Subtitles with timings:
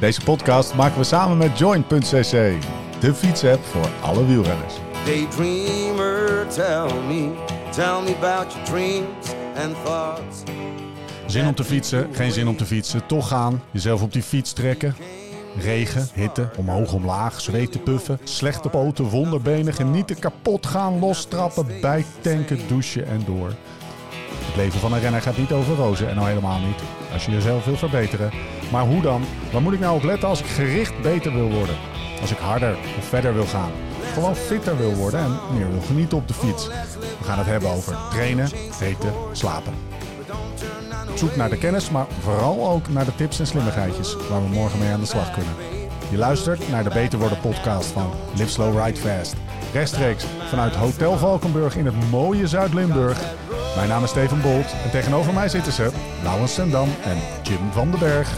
[0.00, 2.54] Deze podcast maken we samen met Join.cc,
[3.00, 4.74] de fietsapp voor alle wielrenners.
[5.04, 7.30] Daydreamer, tell me,
[7.70, 10.42] tell me about your dreams and thoughts.
[11.26, 14.52] Zin om te fietsen, geen zin om te fietsen, toch gaan, jezelf op die fiets
[14.52, 14.94] trekken.
[15.60, 23.06] Regen, hitte, omhoog, omlaag, zweten, puffen, slechte poten, wonderbenen, genieten, kapot gaan, lostrappen, bijtanken, douchen
[23.06, 23.48] en door.
[24.46, 26.80] Het leven van een renner gaat niet over rozen en al helemaal niet
[27.12, 28.30] als je jezelf wil verbeteren.
[28.72, 29.24] Maar hoe dan?
[29.52, 31.76] Waar moet ik nou op letten als ik gericht beter wil worden?
[32.20, 33.70] Als ik harder of verder wil gaan?
[34.12, 36.66] Gewoon fitter wil worden en meer wil genieten op de fiets.
[37.18, 38.48] We gaan het hebben over trainen,
[38.80, 39.72] eten, slapen.
[41.18, 44.78] Zoek naar de kennis, maar vooral ook naar de tips en slimmigheidjes waar we morgen
[44.78, 45.52] mee aan de slag kunnen.
[46.10, 49.34] Je luistert naar de Beter Worden podcast van Live Slow Ride Fast.
[49.72, 53.20] Rechtstreeks vanuit Hotel Valkenburg in het mooie Zuid-Limburg.
[53.76, 55.90] Mijn naam is Steven Bolt en tegenover mij zitten ze
[56.22, 58.34] Laurens Sendam en Jim van den Berg.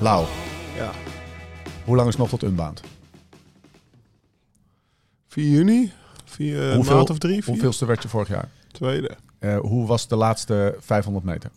[0.00, 0.26] Lau,
[0.76, 0.90] Ja.
[1.84, 2.80] hoe lang is nog tot Unbound?
[5.28, 5.92] 4 juni?
[6.24, 7.34] 4 Hoeveel- maand of drie?
[7.42, 7.44] Vier?
[7.54, 8.48] Hoeveelste werd je vorig jaar?
[8.72, 9.10] Tweede.
[9.38, 11.50] Eh, hoe was de laatste 500 meter?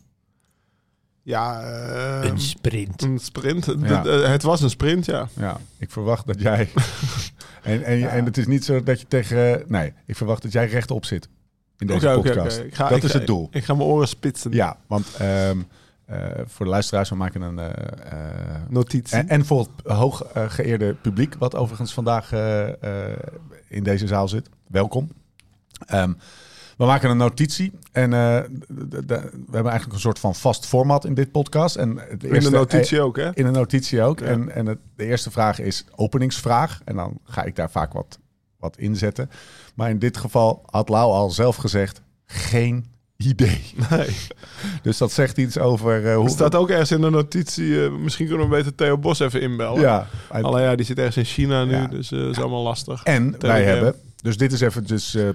[1.21, 3.01] Ja, eh, Een sprint.
[3.01, 3.65] een sprint.
[3.65, 4.01] De- Ja.
[4.01, 5.27] de- het was een sprint, ja.
[5.33, 6.69] Ja, ik verwacht dat jij.
[7.63, 9.63] en, en, en het is niet zo dat je tegen.
[9.67, 11.27] Nee, ik verwacht dat jij rechtop zit
[11.77, 12.61] in deze podcast.
[12.69, 13.47] ga- dat ik is ga- het doel.
[13.51, 14.51] Ik ga mijn oren spitsen.
[14.51, 15.57] Ja, want ehm,
[16.05, 17.59] eh, voor de luisteraars, we maken een.
[17.59, 19.17] eh, eh, Notitie.
[19.17, 22.31] en, en voor het hoog eh, geëerde publiek, wat overigens vandaag
[23.67, 24.49] in deze zaal zit.
[24.67, 25.09] Welkom.
[25.87, 26.13] Ehm,
[26.77, 28.49] we maken een notitie en we
[29.51, 31.75] hebben eigenlijk een soort van vast format in dit podcast.
[31.75, 33.35] En het in de notitie ook, hè?
[33.35, 34.19] in een notitie ook.
[34.19, 34.25] Ja.
[34.25, 36.81] En, en het, de eerste vraag is openingsvraag.
[36.85, 38.19] En dan ga ik daar vaak wat,
[38.59, 39.29] wat inzetten.
[39.75, 42.85] Maar in dit geval had Lau al zelf gezegd, geen
[43.17, 43.61] idee.
[43.89, 44.09] Nee.
[44.81, 46.23] Dus dat zegt iets over eh, hoe...
[46.25, 49.41] Er staat ook ergens in de notitie, eh, misschien kunnen we beter Theo Bos even
[49.41, 49.81] inbellen.
[49.81, 50.07] Ja.
[50.31, 51.87] en- Alleen ja, die zit ergens in China nu, Ja.
[51.87, 53.03] dus eh, dat is allemaal lastig.
[53.03, 53.95] En wij hebben...
[54.21, 55.29] Dus dit is even dus, eh,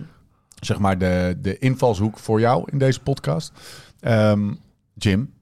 [0.60, 3.52] zeg maar de, de invalshoek voor jou in deze podcast.
[4.00, 4.52] Ehm,
[4.94, 5.32] Jim,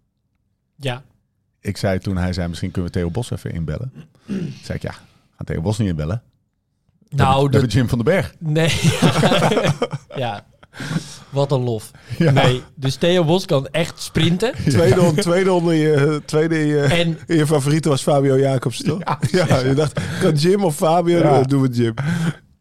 [0.77, 1.03] Ja.
[1.61, 3.93] ik zei toen hij zei, misschien kunnen we Theo Bos even inbellen.
[4.63, 4.93] zei ik, ja,
[5.37, 6.23] gaan Theo Bos niet inbellen.
[7.09, 8.35] Nou, de, Jim van den Berg.
[8.39, 8.71] nee.
[10.17, 10.45] ja.
[11.31, 11.91] Wat een lof.
[12.19, 12.31] Ja.
[12.31, 14.53] Nee, dus Theo Bos kan echt sprinten.
[14.69, 18.83] Tweede, on- tweede onder je, tweede in je, En in je favoriete was Fabio Jacobs,
[18.83, 18.99] toch?
[19.31, 21.19] Ja, je dacht, kan Jim of Fabio?
[21.19, 21.31] Ja.
[21.31, 21.95] Dan doen we Jim.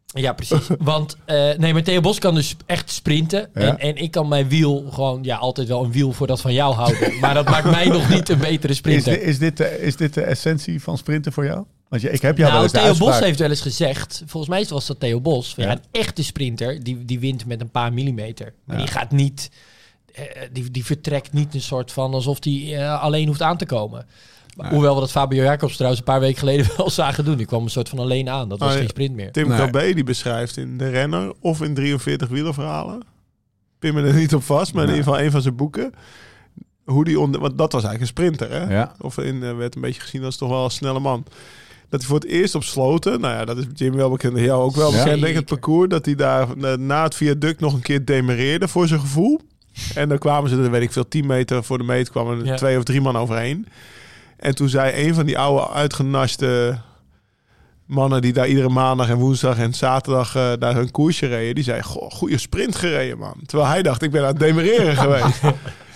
[0.06, 0.66] ja, precies.
[0.78, 3.48] Want eh, nee, maar Theo Bos kan dus echt sprinten.
[3.54, 3.60] Ja.
[3.60, 6.52] En, en ik kan mijn wiel gewoon, ja, altijd wel een wiel voor dat van
[6.52, 7.18] jou houden.
[7.20, 9.12] Maar dat maakt mij nog niet een betere Is sprinter.
[9.12, 11.64] dit, is, dit de, is dit de essentie van sprinten voor jou?
[11.88, 14.52] Want je, ik heb jou wel nou, eens Theo Bos heeft wel eens gezegd, volgens
[14.52, 15.70] mij was dat Theo Bos, van, ja.
[15.70, 15.76] Ja.
[15.76, 18.52] een echte sprinter, die, die wint met een paar millimeter.
[18.64, 18.82] Maar Ja.
[18.84, 19.50] die gaat niet,
[20.14, 23.66] eh, die, die vertrekt niet een soort van alsof die eh, alleen hoeft aan te
[23.66, 24.06] komen.
[24.56, 24.70] Maar.
[24.70, 27.36] Hoewel we dat Fabio Jacobs trouwens een paar weken geleden wel zagen doen.
[27.36, 28.48] Die kwam een soort van alleen aan.
[28.48, 29.32] Dat was Oh, geen sprint meer.
[29.32, 29.70] Tim Nee.
[29.70, 33.02] KB die beschrijft in De Renner of in 43 wielerverhalen.
[33.78, 35.92] Pin me er niet op vast, maar in ieder geval een van zijn boeken.
[36.84, 38.74] Hoe die onder, want dat was eigenlijk een sprinter, hè?
[38.74, 38.92] Ja.
[39.00, 41.24] Of in, eh, werd een beetje gezien als toch wel een snelle man.
[41.88, 44.62] Dat hij voor het eerst op sloten, nou ja, dat is Jim wel bekend, jou
[44.62, 44.96] ook wel Ja.
[44.98, 48.04] bekend, denk ik, het parcours, dat hij daar eh, na het viaduct nog een keer
[48.04, 49.40] demereerde voor zijn gevoel.
[49.94, 52.44] En dan kwamen ze, er weet ik veel, 10 meter voor de meet, kwamen er
[52.46, 52.56] Ja.
[52.56, 53.66] twee of drie man overheen.
[54.36, 56.78] En toen zei een van die oude uitgenaste
[57.86, 61.64] mannen die daar iedere maandag en woensdag en zaterdag eh, daar hun koersje reden, die
[61.64, 63.34] zei, goh, goede sprint gereden, man.
[63.46, 65.40] Terwijl hij dacht, ik ben aan het demereren geweest.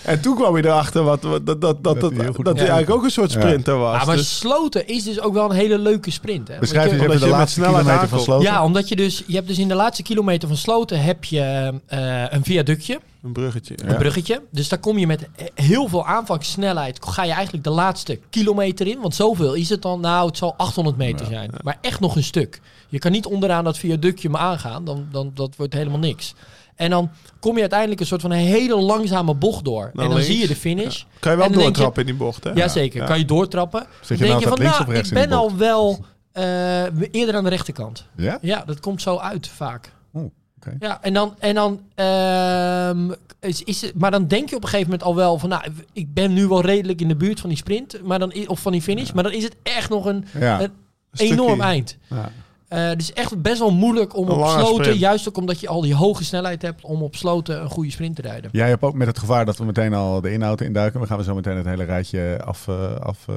[0.05, 2.89] En toen kwam hij erachter wat, wat, dat, dat, dat, dat, hij dat hij eigenlijk
[2.89, 3.39] ook een soort Ja.
[3.41, 3.99] sprinter was.
[3.99, 6.47] Ja, maar Dus- sloten is dus ook wel een hele leuke sprint.
[6.47, 6.59] Hè?
[6.59, 8.19] Beschrijf je- de je met laatste snelheid kilometer van.
[8.19, 8.45] Sloten.
[8.51, 11.73] ja, omdat je dus, je hebt dus in de laatste kilometer van Sloten heb je
[11.87, 12.99] eh, een viaductje.
[13.23, 13.73] een bruggetje.
[13.83, 13.89] Ja.
[13.89, 14.41] een bruggetje.
[14.51, 17.05] Dus daar kom je met heel veel aanvangssnelheid.
[17.05, 18.99] Ga je eigenlijk de laatste kilometer in.
[19.01, 19.99] Want zoveel is het dan.
[19.99, 21.51] Nou, het zal 800 meter zijn.
[21.63, 22.61] Maar echt nog een stuk.
[22.89, 24.85] Je kan niet onderaan dat viaductje me aangaan.
[24.85, 26.33] Dan, dan dat wordt helemaal niks.
[26.75, 27.09] En dan
[27.39, 29.83] kom je uiteindelijk een soort van een hele langzame bocht door.
[29.83, 30.25] En dan links.
[30.25, 31.03] zie je de finish.
[31.19, 32.51] Kan je wel je- doortrappen in die bocht, hè?
[32.51, 33.05] Jazeker, Ja.
[33.07, 33.79] kan je doortrappen.
[33.79, 37.49] Dan je denk nou je van, nou, ik ben al wel eh, eerder aan de
[37.49, 38.05] rechterkant.
[38.15, 38.37] Ja?
[38.41, 39.91] Ja, dat komt zo uit vaak.
[40.13, 40.75] Oké.
[40.79, 44.69] Ja, en dan, en dan ehm, is, is het, maar dan denk je op een
[44.69, 45.63] gegeven moment al wel van, nou,
[45.93, 48.71] ik ben nu wel redelijk in de buurt van die sprint, maar dan of van
[48.71, 50.71] die finish, maar dan is het echt nog een, een
[51.13, 51.97] enorm eind.
[52.09, 52.31] Ja.
[52.71, 54.99] Eh, het is echt best wel moeilijk om Een op sloten, sprint.
[54.99, 58.15] juist ook omdat je al die hoge snelheid hebt, om op sloten een goede sprint
[58.15, 58.49] te rijden.
[58.53, 60.99] Jij hebt ook met het gevaar dat we meteen al de inhoud induiken.
[60.99, 63.35] We gaan we zo meteen het hele rijtje af, eh, af, eh,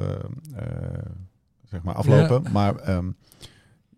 [1.69, 2.43] zeg maar aflopen.
[2.51, 3.05] Maar ehm,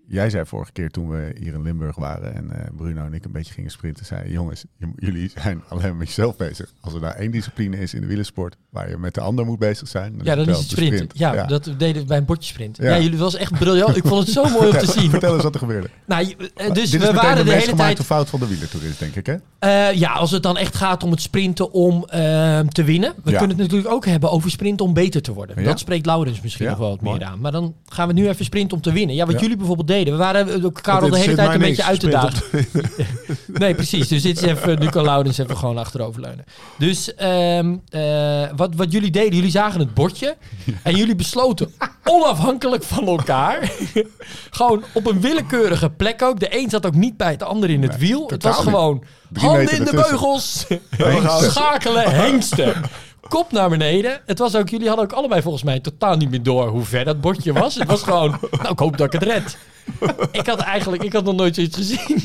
[0.07, 3.25] jij zei vorige keer toen we hier in Limburg waren en eh, Bruno en ik
[3.25, 4.65] een beetje gingen sprinten, zei jongens,
[4.95, 6.73] jullie zijn alleen met jezelf bezig.
[6.81, 9.59] Als er nou één discipline is in de wielersport waar je met de ander moet
[9.59, 10.97] bezig zijn, Ja, dan is het de sprinten.
[10.97, 11.17] sprint.
[11.17, 12.77] Ja, dat deden we bij een bordjesprint.
[12.77, 12.95] Ja.
[12.95, 12.99] Ja.
[13.01, 13.95] jullie was echt briljant.
[13.97, 15.09] Ik vond het zo mooi om te zien.
[15.09, 15.89] Vertel eens wat er gebeurde.
[16.05, 19.25] Nou, eh, dus we waren de de hele tijd fout van de wielertoerist, denk ik,
[19.25, 19.35] hè?
[19.59, 23.13] Eh, ja, als het dan echt gaat om het sprinten om ehm, te winnen.
[23.23, 23.37] We Ja.
[23.37, 25.59] kunnen het natuurlijk ook hebben over sprinten om beter te worden.
[25.59, 25.63] Ja.
[25.67, 27.39] Dat spreekt Laurens misschien Ja, nog wel wat meer aan.
[27.39, 29.15] Maar dan gaan we nu even sprinten om te winnen.
[29.15, 29.41] Ja, wat Ja.
[29.41, 29.96] jullie bijvoorbeeld deden.
[30.05, 32.41] We waren eh, Karel de hele tijd een beetje uit te dagen.
[33.47, 34.07] nee, precies.
[34.07, 36.45] Dus dit is even, nu kan Laurens even gewoon achteroverleunen.
[36.77, 40.35] Dus ehm, eh, wat, wat jullie deden, jullie zagen het bordje.
[40.83, 41.73] En jullie besloten
[42.03, 43.71] onafhankelijk van elkaar.
[44.49, 46.39] gewoon op een willekeurige plek ook.
[46.39, 48.27] De een zat ook niet bij het ander in het wiel.
[48.27, 49.03] Het was gewoon
[49.33, 50.65] handen in de beugels.
[51.41, 52.73] Schakelen, hengsten.
[53.27, 54.21] Kop naar beneden.
[54.25, 57.05] Het was ook, jullie hadden ook allebei volgens mij totaal niet meer door hoe ver
[57.05, 57.75] dat bordje was.
[57.75, 59.57] Het was gewoon, nou ik hoop dat ik het red.
[60.31, 62.21] Ik had eigenlijk, ik had nog nooit zoiets gezien.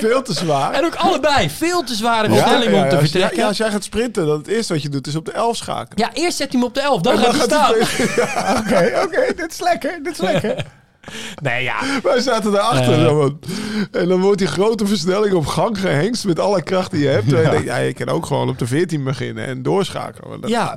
[0.00, 0.72] Veel te zwaar.
[0.72, 3.36] En ook allebei veel te zware Ja, versnelling ja, om te ja, als, vertrekken.
[3.36, 5.32] ja, Ja, als jij gaat sprinten, dan het eerste wat je doet is op de
[5.32, 6.10] 11 schakelen.
[6.12, 8.56] eerst zet hij hem op de 11, dan En gaat dan hij staan.
[8.58, 10.64] Oké, oké, dit is lekker, dit is lekker.
[11.42, 12.00] Nee, ja.
[12.02, 13.00] Wij zaten daarachter.
[13.00, 13.38] Zo van-
[13.92, 17.32] en dan wordt die grote versnelling op gang gehengst met alle kracht die je hebt.
[17.32, 20.40] En je denkt, ja, je kan ook gewoon op de 14 beginnen en doorschakelen.
[20.40, 20.76] Dat- Ja.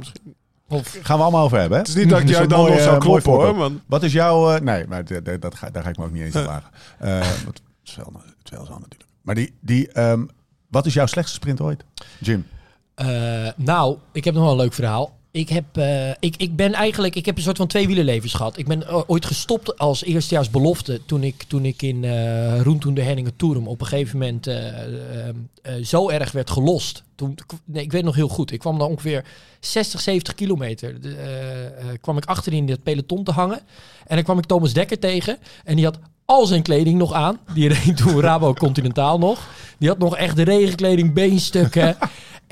[1.01, 1.83] Gaan we allemaal over hebben, hè?
[1.83, 3.55] Het is niet dat ik jou dan nog zou eh, kloppen hoor.
[3.55, 4.51] Want Wat is jouw...
[4.53, 5.03] eh, nee, maar
[5.39, 6.63] dat ga, daar ga ik me ook niet eens aan.
[6.99, 9.09] Eh, het is wel, het is wel zo natuurlijk.
[9.21, 10.25] Maar die, die, ehm,
[10.69, 11.83] wat is jouw slechtste sprint ooit?
[12.19, 12.47] Jim.
[12.95, 13.07] Eh,
[13.55, 15.17] nou, ik heb nog wel een leuk verhaal.
[15.35, 18.57] Ik heb, eh, ik, ik ben eigenlijk, ik heb een soort van twee wielerlevens gehad.
[18.57, 22.93] Ik ben o- ooit gestopt als eerstejaars belofte toen ik, toen ik in eh Roentoen
[22.93, 25.29] de Henningen Toerum op een gegeven moment eh, eh,
[25.61, 27.03] eh, zo erg werd gelost.
[27.15, 27.35] Toen,
[27.65, 28.51] nee, ik weet nog heel goed.
[28.51, 29.25] Ik kwam dan ongeveer
[29.59, 30.95] 60, 70 kilometer.
[31.03, 31.71] Eh, eh,
[32.01, 33.59] kwam ik achterin in het peloton te hangen.
[34.07, 35.37] En dan kwam ik Thomas Dekker tegen.
[35.63, 37.39] En die had al zijn kleding nog aan.
[37.53, 39.47] Die reed toen Rabo Continentaal nog.
[39.77, 41.97] Die had nog echt de regenkleding, beenstukken.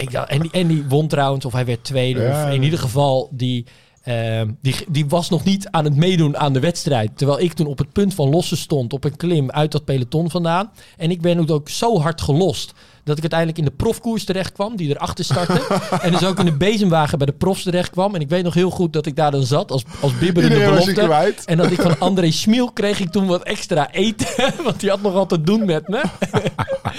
[0.02, 2.22] Ik dacht, en, die, en die won trouwens, of hij werd tweede.
[2.22, 2.48] Ja.
[2.48, 3.66] Of in ieder geval, die,
[4.04, 7.18] ehm, die, die was nog niet aan het meedoen aan de wedstrijd.
[7.18, 10.30] Terwijl ik toen op het punt van lossen stond op een klim uit dat peloton
[10.30, 10.72] vandaan.
[10.98, 12.74] En ik ben ook zo hard gelost.
[13.04, 15.62] Dat ik uiteindelijk in de profkoers terecht kwam, die erachter startte.
[16.02, 18.16] en dus ook in de bezemwagen bij de profs terecht kwam.
[18.16, 21.34] En ik weet nog heel goed dat ik daar dan zat als, als bibberende belofte.
[21.46, 24.28] En dat ik van André Schmiel kreeg ik toen wat extra eten.
[24.66, 26.02] Want die had nog wat te doen met me.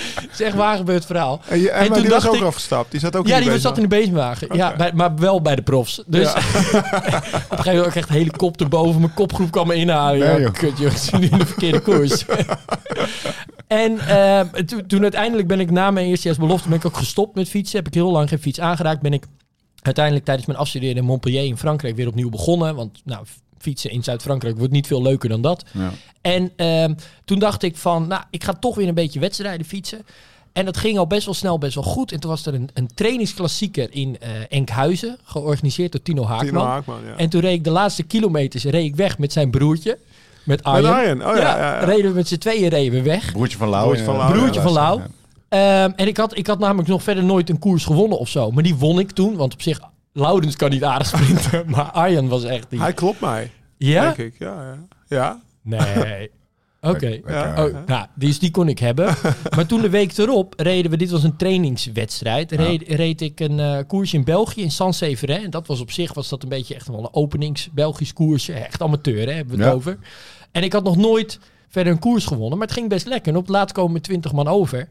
[0.02, 1.40] Het is echt waar gebeurd verhaal.
[1.48, 2.90] En, je, en, En maar toen die was ook ik- afgestapt.
[2.90, 4.48] Die zat ook Ja, in die die zat in de bezemwagen.
[4.56, 6.02] Ja, bij, maar wel bij de profs.
[6.06, 6.38] Dus Ja.
[6.38, 10.18] op een gegeven moment ook echt een helikopter boven mijn kopgroep kwam me inhalen.
[10.18, 10.52] Nee, ja, joh.
[10.52, 12.24] kut, joh, ik zit nu in de verkeerde koers.
[13.66, 13.98] en
[14.66, 17.78] toen, toen uiteindelijk ben ik na mijn eerste belofte ben ik ook gestopt met fietsen.
[17.78, 19.02] Heb ik heel lang geen fiets aangeraakt.
[19.02, 19.26] Ben ik
[19.82, 22.74] uiteindelijk tijdens mijn afstuderen in Montpellier in Frankrijk weer opnieuw begonnen.
[22.74, 23.24] Want nou,
[23.58, 25.64] fietsen in Zuid-Frankrijk wordt niet veel leuker dan dat.
[25.72, 25.90] Ja.
[26.20, 26.94] En ehm,
[27.24, 30.04] toen dacht ik van, nou, ik ga toch weer een beetje wedstrijden fietsen.
[30.52, 32.12] En dat ging al best wel snel, best wel goed.
[32.12, 36.48] En toen was er een, een trainingsklassieker in eh, Enkhuizen, georganiseerd door Tino Haakman.
[36.48, 37.16] Tino Haakman, ja.
[37.16, 39.98] En toen reed ik de laatste kilometers reed ik weg met zijn broertje,
[40.44, 40.92] met Arjen.
[40.92, 41.84] Arjen, oh ja, ja, ja.
[41.84, 43.32] reden we met z'n tweeën reden we weg.
[43.32, 43.84] Broertje van Lau.
[43.84, 45.00] Broertje van Lau, Broertje ja, van Lau.
[45.52, 48.50] Ehm, en ik had, ik had namelijk nog verder nooit een koers gewonnen of zo.
[48.50, 49.80] Maar die won ik toen, want op zich,
[50.12, 51.64] Laurens kan niet aardig sprinten.
[51.70, 52.80] maar Arjen was echt die...
[52.80, 54.02] Hij klopt mij, ja?
[54.02, 54.38] denk ik.
[54.38, 54.78] Ja, ja.
[55.08, 55.40] ja.
[55.62, 56.30] Nee.
[56.80, 57.20] Oké.
[57.26, 57.64] Ja.
[57.64, 59.14] Oh, nou, dus die kon ik hebben.
[59.56, 63.60] maar toen de week erop reden we, dit was een trainingswedstrijd, reed, reed ik een
[63.60, 65.42] eh koers in België, in Saint-Severin.
[65.42, 68.52] En dat was op zich, was dat een beetje echt wel een openings-Belgisch koersje.
[68.52, 69.76] Echt amateur, hè, hebben we het Ja.
[69.76, 69.98] over.
[70.52, 71.38] En ik had nog nooit
[71.68, 73.32] verder een koers gewonnen, maar het ging best lekker.
[73.32, 74.88] En op het laatst komen we 20 man over.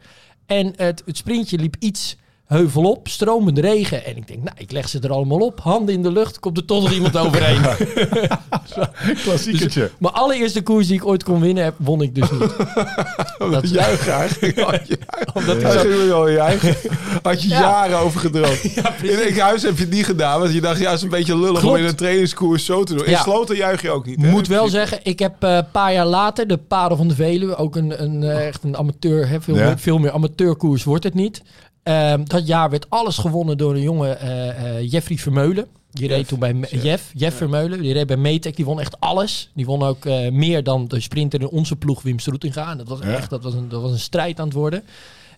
[0.52, 2.16] En het, het sprintje liep iets
[2.52, 4.06] heuvel op, stromende regen.
[4.06, 5.60] En ik denk, nou, ik leg ze er allemaal op.
[5.60, 7.62] Handen in de lucht, komt er toch nog iemand overheen.
[9.24, 9.80] Klassiekertje.
[9.80, 12.40] Dus Mijn allereerste koers die ik ooit kon winnen, heb, won ik dus niet.
[13.52, 14.60] Dat juichen eigenlijk.
[14.60, 14.98] Had je,
[15.34, 16.76] Omdat wel juichen.
[17.22, 17.60] Had je Ja.
[17.60, 18.60] jaren over gedroomd.
[18.76, 20.40] Ja, in Enkhuizen heb je het niet gedaan.
[20.40, 23.06] Want je dacht, ja, is een beetje lullig om in een trainingskoers zo te doen.
[23.06, 23.22] In Ja.
[23.22, 24.22] Sloten juich je ook niet.
[24.22, 24.30] hè?
[24.30, 27.56] Moet wel zeggen, ik heb eh, een paar jaar later de Parel van de Veluwe,
[27.56, 29.66] ook een, een, eh, echt een amateur, hè, veel, Ja.
[29.66, 31.42] meer, veel meer amateurkoers wordt het niet.
[31.84, 35.68] Ehm, dat jaar werd alles gewonnen door een jonge eh, eh, Jeffrey Vermeulen.
[35.92, 37.12] Die reed toen bij Jeff.
[37.16, 37.82] Jeff, Vermeulen.
[37.82, 38.56] Die reed bij Metec.
[38.56, 39.50] Die won echt alles.
[39.54, 42.72] Die won ook eh, meer dan de sprinter in onze ploeg Wim Stroetinga.
[42.72, 43.06] En dat was Ja.
[43.06, 44.84] echt dat was een, dat was een strijd aan het worden.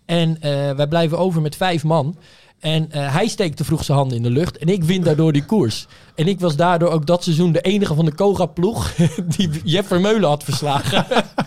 [0.06, 0.38] En
[0.76, 2.18] wij blijven over met vijf man.
[2.60, 4.58] En hij steekt te vroeg zijn handen in de lucht.
[4.58, 5.88] En ik win daardoor die koers.
[6.16, 8.94] En ik was daardoor ook dat seizoen de enige van de Koga-ploeg
[9.38, 11.06] die Jeff Vermeulen had verslagen.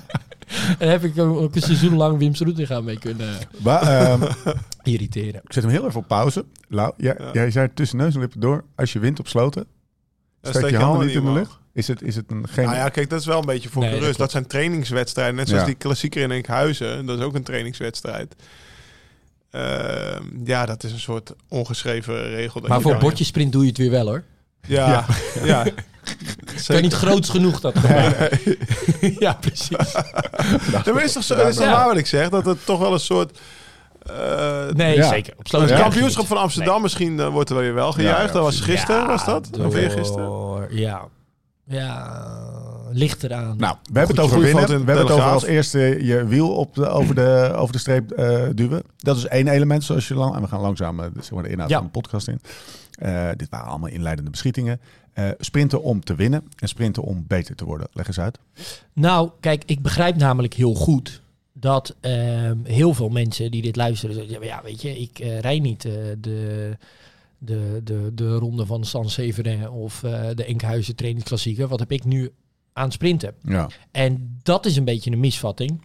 [0.78, 4.22] En heb ik ook een seizoen lang Wim Stroetinga mee kunnen Maar, ehm,
[4.82, 5.40] irriteren.
[5.44, 6.44] ik zet hem heel even op pauze.
[6.68, 7.30] Lau, jij, Ja.
[7.32, 9.66] jij zei tussen neus en lippen door, als je wint op sloten,
[10.42, 11.58] steek je handen niet in de lucht.
[11.72, 12.64] Is het, is het een geen...
[12.64, 14.18] Nou ja, kijk, dat is wel een beetje voor Nee, gerust.
[14.18, 15.34] Dat, zijn trainingswedstrijden.
[15.34, 15.68] Net zoals Ja.
[15.68, 17.06] die klassieker in Enkhuizen.
[17.06, 18.34] Dat is ook een trainingswedstrijd.
[19.50, 22.60] Ehm, ja, dat is een soort ongeschreven regel.
[22.60, 24.22] dat Maar je voor bordjesprint doe je het weer wel hoor.
[24.66, 25.44] Ja, ja.
[25.44, 25.64] ja.
[26.66, 28.40] Kan je niet groots genoeg dat gemaakt.
[29.24, 29.68] ja, precies.
[30.84, 31.72] Dat is toch, zo, dat is toch Ja.
[31.72, 32.28] waar wat ik zeg?
[32.28, 33.38] Dat het toch wel een soort...
[34.02, 35.08] eh, Nee, Ja.
[35.08, 35.34] zeker.
[35.38, 36.26] Op Het kampioenschap niet.
[36.32, 38.18] van Amsterdam misschien eh, wordt er weer wel gejuicht.
[38.18, 39.48] Ja, ja, dat was gisteren, Ja, was dat?
[39.60, 40.66] Of eergisteren?
[40.76, 41.04] Ja.
[41.68, 42.20] Ja,
[42.92, 43.54] ligt eraan.
[43.58, 44.62] Nou, we hebben het over winnen.
[44.62, 47.78] in We hebben het over als eerste je wiel op de, over, de, over de
[47.78, 48.82] streep eh, duwen.
[48.96, 50.34] Dat is één element, zoals je lang.
[50.34, 51.76] En we gaan langzaam zeg maar, de inhoud Ja.
[51.76, 52.40] van de podcast in.
[52.98, 54.80] Eh, dit waren allemaal inleidende beschietingen.
[55.16, 57.88] Eh, sprinten om te winnen en sprinten om beter te worden.
[57.92, 58.38] Leg eens uit.
[58.92, 64.14] Nou, kijk, ik begrijp namelijk heel goed dat ehm, heel veel mensen die dit luisteren
[64.14, 66.76] zeggen, ja, weet je, ik eh rij niet eh, de,
[67.38, 70.00] de, de, de ronde van San Severin of
[70.34, 71.68] de Enkhuizen trainingsklassieker.
[71.68, 72.32] Wat heb ik nu
[72.72, 73.34] aan sprinten?
[73.42, 73.68] Ja.
[73.90, 75.82] En dat is een beetje een misvatting.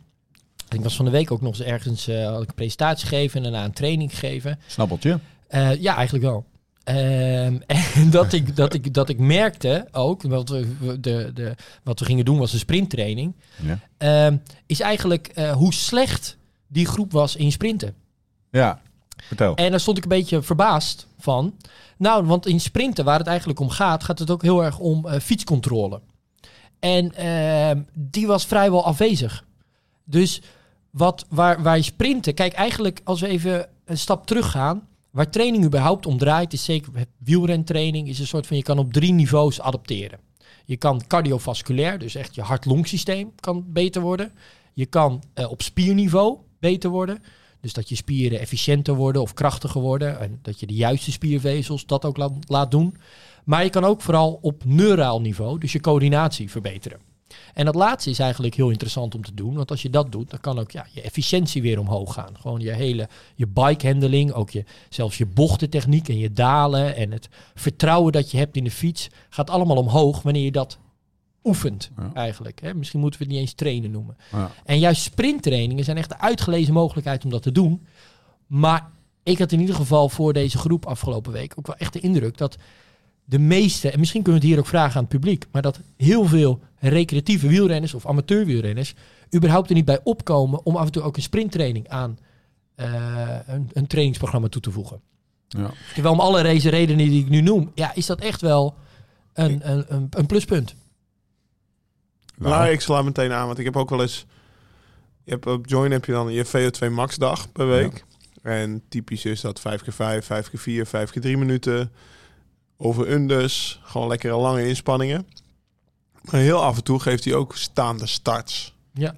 [0.69, 3.51] Ik was van de week ook nog eens ergens had ik een presentatie gegeven en
[3.51, 4.59] daarna een training gegeven.
[4.67, 5.19] Snappeltje.
[5.79, 6.45] Ja, eigenlijk wel.
[6.83, 10.67] Ehm, en dat ik, dat, ik, dat ik merkte ook, wat we,
[10.99, 13.33] de, de, wat we gingen doen was een sprinttraining,
[13.63, 13.79] Ja.
[13.97, 17.95] ehm, is eigenlijk eh, hoe slecht die groep was in sprinten.
[18.51, 18.81] ja.
[19.27, 19.55] Vertel.
[19.55, 21.55] En daar stond ik een beetje verbaasd van.
[21.97, 25.07] Nou, want in sprinten, waar het eigenlijk om gaat, gaat het ook heel erg om
[25.07, 26.01] eh, fietscontrole.
[26.79, 29.45] En ehm, die was vrijwel afwezig.
[30.03, 30.41] Dus
[30.89, 35.29] wat, waar, waar je sprinten, kijk eigenlijk als we even een stap terug gaan, waar
[35.29, 39.13] training überhaupt om draait, is zeker wielrentraining, is een soort van je kan op drie
[39.13, 40.19] niveaus adapteren.
[40.65, 44.31] Je kan cardiovasculair, dus echt je hart-longsysteem kan beter worden.
[44.73, 47.23] Je kan eh, op spierniveau beter worden.
[47.61, 50.19] Dus dat je spieren efficiënter worden of krachtiger worden.
[50.19, 52.97] En dat je de juiste spiervezels dat ook laat doen.
[53.43, 57.10] Maar je kan ook vooral op neuraal niveau, dus je coördinatie verbeteren.
[57.53, 59.55] En dat laatste is eigenlijk heel interessant om te doen.
[59.55, 62.37] Want als je dat doet, dan kan ook ja, je efficiëntie weer omhoog gaan.
[62.39, 66.95] Gewoon je hele je bike handling, ook je, zelfs je bochtentechniek en je dalen.
[66.95, 70.77] En het vertrouwen dat je hebt in de fiets gaat allemaal omhoog wanneer je dat
[71.43, 72.11] oefent Ja.
[72.13, 72.61] eigenlijk.
[72.61, 72.73] Hè?
[72.73, 74.17] Misschien moeten we het niet eens trainen noemen.
[74.31, 74.51] Ja.
[74.65, 77.85] En juist sprinttrainingen zijn echt de uitgelezen mogelijkheid om dat te doen.
[78.47, 78.89] Maar
[79.23, 82.37] ik had in ieder geval voor deze groep afgelopen week ook wel echt de indruk
[82.37, 82.57] dat
[83.25, 85.79] de meeste, en misschien kunnen we het hier ook vragen aan het publiek, maar dat
[85.97, 88.93] heel veel recreatieve wielrenners of amateurwielrenners
[89.35, 92.19] überhaupt er niet bij opkomen om af en toe ook een sprinttraining aan
[92.75, 95.01] eh, een, een trainingsprogramma toe te voegen.
[95.47, 95.71] Ja.
[95.93, 98.75] Terwijl om alle race redenen die ik nu noem, ja, is dat echt wel
[99.33, 100.75] een, een, een, een pluspunt.
[102.37, 104.25] Nou, ik sla meteen aan, want ik heb ook wel eens...
[105.23, 108.05] Je hebt op Join heb je dan je VO2 max dag per week.
[108.41, 111.91] En typisch is dat 5x5, 5x4, 5x3 minuten.
[112.83, 115.27] Over unders, gewoon lekkere lange inspanningen.
[116.21, 118.73] Maar heel af en toe geeft hij ook staande starts.
[118.93, 119.15] Ja.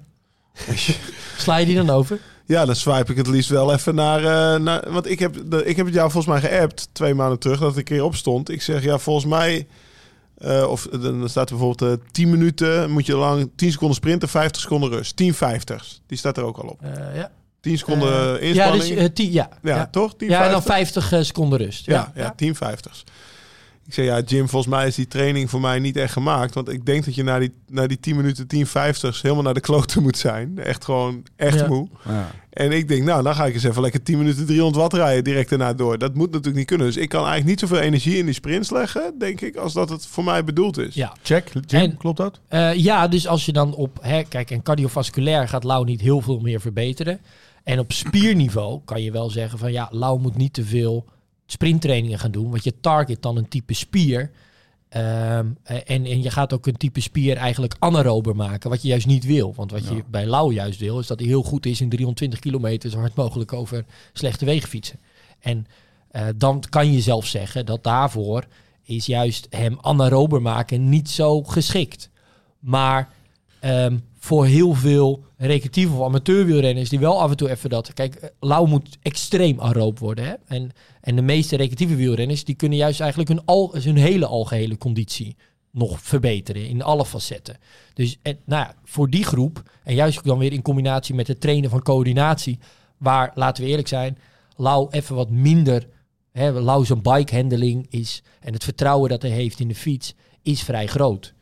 [1.36, 2.20] Sla je die dan over?
[2.46, 4.60] Ja, dan swipe ik het liefst wel even naar...
[4.60, 7.58] naar want ik heb, de, ik heb het jou volgens mij geappt twee maanden terug
[7.58, 8.50] dat ik een keer opstond.
[8.50, 9.66] Ik zeg, ja, volgens mij...
[10.38, 13.96] eh, of eh, dan staat er bijvoorbeeld eh 10 minuten, moet je lang 10 seconden
[13.96, 15.16] sprinten, 50 seconden rust.
[15.16, 16.80] 10 50 Die staat er ook al op.
[17.14, 17.30] Ja.
[17.64, 18.82] 10 seconden inspanning.
[18.82, 19.48] Ja, dus, eh, tien, ja.
[19.62, 19.86] ja, ja.
[19.86, 20.16] toch?
[20.16, 21.86] 10 Ja, en dan 50 eh, seconden rust.
[21.86, 23.04] Ja, ja, 10 50
[23.86, 26.54] Ik zei, ja, Jim, volgens mij is die training voor mij niet echt gemaakt.
[26.54, 29.54] Want ik denk dat je na die, na die 10 minuten 10 50 helemaal naar
[29.54, 30.58] de kloten moet zijn.
[30.58, 31.66] Echt gewoon, echt Ja.
[31.66, 31.88] moe.
[32.08, 32.30] Ja.
[32.50, 35.24] En ik denk, nou, dan ga ik eens even lekker 10 minuten 300 watt rijden
[35.24, 35.98] direct daarna door.
[35.98, 36.86] Dat moet natuurlijk niet kunnen.
[36.86, 39.88] Dus ik kan eigenlijk niet zoveel energie in die sprints leggen, denk ik, als dat
[39.88, 40.94] het voor mij bedoeld is.
[40.94, 41.12] Ja.
[41.22, 42.40] Check, Jim, En- klopt dat?
[42.48, 43.98] Eh, ja, dus als je dan op...
[44.00, 47.20] Hè, kijk, en cardiovasculair gaat Lau niet heel veel meer verbeteren.
[47.64, 49.72] En op spierniveau kan je wel zeggen van...
[49.72, 51.04] Ja, Lau moet niet te veel
[51.46, 52.50] sprinttrainingen gaan doen.
[52.50, 54.30] Want je target dan een type spier.
[54.88, 58.70] Ehm, en, en je gaat ook een type spier eigenlijk anaerober maken.
[58.70, 59.54] Wat je juist niet wil.
[59.54, 60.98] Want wat je bij Lau juist wil...
[60.98, 62.90] is dat hij heel goed is in 320 kilometer...
[62.90, 64.98] zo hard mogelijk over slechte wegen fietsen.
[65.40, 65.66] En
[66.10, 68.46] eh, dan kan je zelf zeggen dat daarvoor
[68.82, 72.10] is juist hem anaerober maken niet zo geschikt.
[72.58, 73.08] Maar
[73.60, 77.92] ehm, voor heel veel recreatieve of amateurwielrenners die wel af en toe even dat...
[77.92, 80.24] Kijk, eh, Lau moet extreem aeroop worden.
[80.24, 80.34] Hè?
[80.46, 84.78] En, en de meeste recreatieve wielrenners die kunnen juist eigenlijk hun, al, hun hele algehele
[84.78, 85.36] conditie
[85.70, 87.56] nog verbeteren in alle facetten.
[87.94, 91.40] Dus en, nou ja, voor die groep, en juist dan weer in combinatie met het
[91.40, 92.58] trainen van coördinatie,
[92.98, 94.18] waar, laten we eerlijk zijn,
[94.56, 95.88] Lau even wat minder,
[96.32, 100.14] hè, Lau zijn bike handling is, en het vertrouwen dat hij heeft in de fiets,
[100.42, 101.34] is vrij groot.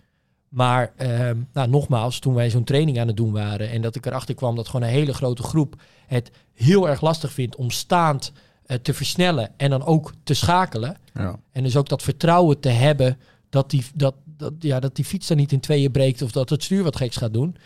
[0.52, 4.06] Maar ehm, nou, nogmaals, toen wij zo'n training aan het doen waren en dat ik
[4.06, 5.75] erachter kwam dat gewoon een hele grote groep
[6.06, 8.32] het heel erg lastig vindt om staand
[8.66, 10.97] eh, te versnellen en dan ook te schakelen.
[11.14, 11.38] Ja.
[11.52, 13.18] En dus ook dat vertrouwen te hebben
[13.49, 16.50] dat die, dat, dat, ja, dat die fiets dan niet in tweeën breekt of dat
[16.50, 17.56] het stuur wat geks gaat doen.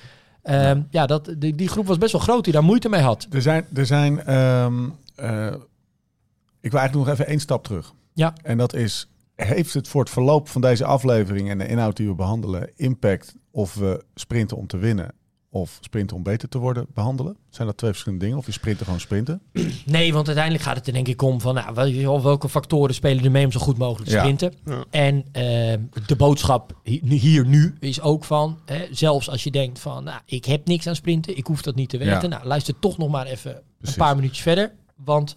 [0.42, 3.26] Ehm, ja, dat, die, die groep was best wel groot die daar moeite mee had.
[3.30, 5.54] Er zijn, er zijn ehm, eh,
[6.60, 7.92] ik wil eigenlijk nog even één stap terug.
[8.12, 8.34] Ja.
[8.42, 12.08] En dat is, heeft het voor het verloop van deze aflevering en de inhoud die
[12.08, 15.12] we behandelen impact of we sprinten om te winnen
[15.50, 17.36] of sprinten om beter te worden behandelen?
[17.50, 18.40] Zijn dat twee verschillende dingen?
[18.40, 19.40] Of je sprinten gewoon sprinten?
[19.86, 23.24] Nee, want uiteindelijk gaat het er denk ik om van nou, wel- welke factoren spelen
[23.24, 24.52] er mee om zo goed mogelijk te sprinten.
[24.64, 24.84] Ja.
[24.90, 29.78] En ehm, de boodschap hi- hier nu is ook van, hè, zelfs als je denkt
[29.78, 32.22] van nou, ik heb niks aan sprinten, ik hoef dat niet te weten.
[32.22, 32.26] Ja.
[32.28, 33.96] Nou, luister toch nog maar even Precies.
[33.96, 34.72] een paar minuutjes verder.
[35.04, 35.36] Want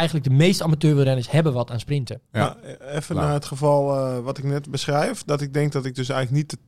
[0.00, 2.20] eigenlijk de meeste amateurwielrenners hebben wat aan sprinten.
[2.32, 2.56] Ja.
[2.92, 3.26] Even Nou.
[3.26, 5.22] naar het geval eh, wat ik net beschrijf.
[5.24, 6.60] Dat ik denk dat ik dus eigenlijk niet,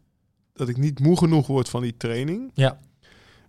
[0.53, 2.51] dat ik niet moe genoeg word van die training.
[2.55, 2.79] Ja.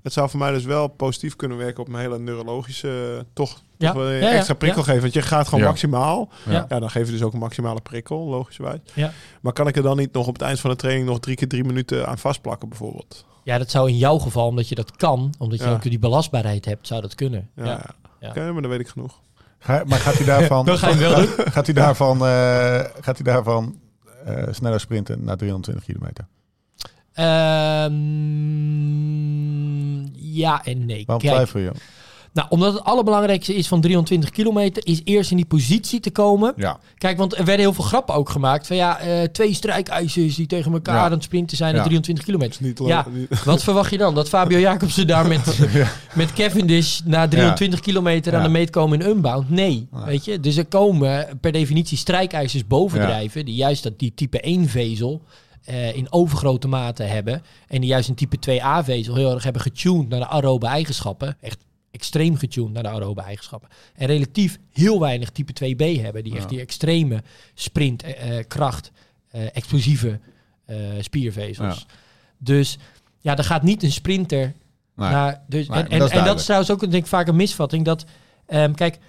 [0.02, 3.62] Het zou voor mij dus wel positief kunnen werken op mijn hele neurologische, eh, toch,
[3.78, 3.88] Ja.
[3.92, 4.86] toch wel een Ja, ja, extra prikkel ja.
[4.86, 5.02] geven.
[5.02, 5.66] Want je gaat gewoon Ja.
[5.70, 6.30] maximaal.
[6.46, 6.66] Ja.
[6.70, 6.80] Ja.
[6.80, 8.80] dan geef je dus ook een maximale prikkel, logischerwijs.
[8.94, 9.12] Ja.
[9.42, 11.36] Maar kan ik er dan niet nog op het eind van de training nog drie
[11.36, 13.25] keer drie minuten aan vastplakken bijvoorbeeld?
[13.44, 15.72] Ja, dat zou in jouw geval, omdat je dat kan, omdat je Ja.
[15.74, 17.50] ook die belastbaarheid hebt, zou dat kunnen.
[17.56, 17.72] Ja, Ja.
[17.72, 17.96] ja.
[18.20, 18.30] Ja.
[18.30, 19.20] Oké, maar dan weet ik genoeg.
[19.63, 21.27] Ga, maar gaat hij daarvan, Dan ga je wel doen.
[21.55, 23.79] gaat hij daarvan, eh, gaat hij daarvan
[24.25, 26.25] eh, sneller sprinten naar 320 kilometer?
[27.13, 27.93] Ehm,
[30.15, 31.03] ja en nee.
[31.05, 31.72] Waarom Kijk, twijfel je?
[32.34, 36.54] Nou, omdat het allerbelangrijkste is van 320 kilometer, is eerst in die positie te komen.
[36.58, 38.68] Ja, Kijk, want er werden heel veel grappen ook gemaakt.
[38.68, 41.04] Van ja, eh, twee strijkijzers die tegen elkaar Ja.
[41.04, 41.80] aan het sprinten zijn Ja.
[41.80, 42.63] op 23 kilometer.
[42.63, 43.06] Niet Ja.
[43.13, 44.16] niet- Wat verwacht je dan?
[44.16, 45.60] Dat Fabio Jacobsen daar met,
[46.13, 49.50] met Cavendish na 320 kilometer aan de meet komen in Unbound?
[49.50, 50.40] Nee, weet je.
[50.40, 53.46] Dus er komen per definitie strijkijzers bovendrijven...
[53.46, 55.22] die juist dat, die type 1-vezel
[55.63, 57.42] eh, in overgrote mate hebben...
[57.68, 61.38] en die juist een type 2A-vezel heel erg hebben getuned naar de aerobe eigenschappen.
[61.42, 61.58] Echt
[61.94, 63.70] extreem getuned naar de aerobe eigenschappen.
[63.96, 66.24] En relatief heel weinig type 2B hebben...
[66.24, 68.92] die echt die extreme sprint, eh, eh, kracht,
[69.29, 70.20] eh, explosieve
[71.00, 71.86] spiervezels.
[72.38, 72.77] Dus
[73.20, 74.53] ja, er gaat niet een sprinter
[74.96, 75.10] nee.
[75.10, 75.42] naar.
[75.48, 76.40] Dus, Nee, en, dat en, is en dat duidelijk.
[76.40, 77.86] is trouwens ook denk ik, vaak een misvatting.
[77.86, 78.06] Dat,
[78.46, 79.00] ehm, kijk,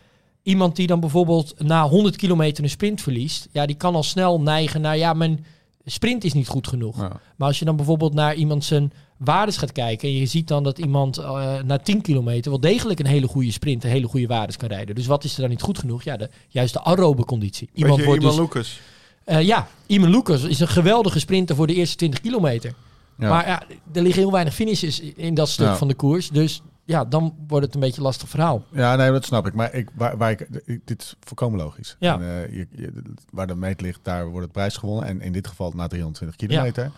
[0.43, 4.41] iemand die dan bijvoorbeeld na 100 kilometer een sprint verliest, ja, die kan al snel
[4.41, 5.45] neigen naar, ja, mijn
[5.85, 7.01] sprint is niet goed genoeg.
[7.01, 7.21] Ja.
[7.37, 10.63] Maar als je dan bijvoorbeeld naar iemand zijn waardes gaat kijken, en je ziet dan
[10.63, 14.27] dat iemand eh, na 10 kilometer wel degelijk een hele goede sprint, een hele goede
[14.27, 14.95] waardes kan rijden.
[14.95, 16.03] Dus wat is er dan niet goed genoeg?
[16.03, 17.69] Ja, de, juist de aerobe conditie.
[17.73, 18.81] Iemand Weet je, wordt Iman dus, Lucas.
[19.25, 22.75] eh, ja, Iman Lucas is een geweldige sprinter voor de eerste 20 kilometer.
[23.19, 23.29] Ja.
[23.29, 25.77] Maar ja, er liggen heel weinig finishes in dat stuk Ja.
[25.77, 26.29] van de koers.
[26.31, 28.65] Dus ja, dan wordt het een beetje een lastig verhaal.
[28.73, 29.55] Ja, nee, dat snap ik.
[29.55, 30.49] Maar ik, waar, waar ik,
[30.85, 31.97] dit is volkomen logisch.
[32.01, 32.15] Ja.
[32.15, 35.09] En, eh, je, je- waar de meet ligt, daar wordt het prijs gewonnen.
[35.09, 36.91] En in dit geval na 320 kilometer.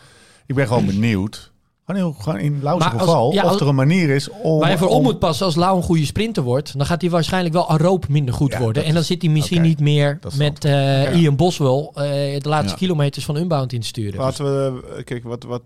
[0.46, 1.52] Ik ben gewoon benieuwd,
[1.86, 4.60] gewoon, heel, gewoon in als- geval, ja, of als- er een manier is om...
[4.60, 7.00] Waar je voor om- om moet passen als Lau een goede sprinter wordt, dan gaat
[7.00, 8.84] hij waarschijnlijk wel aeroop minder goed Ja, worden.
[8.84, 11.10] En dan is- zit hij misschien niet meer met eh, Ja.
[11.10, 12.02] Ian Boswell eh,
[12.40, 12.76] de laatste Ja.
[12.78, 14.20] kilometers van Unbound in te sturen.
[14.20, 15.62] Laten we, eh, kijk, wat, wat,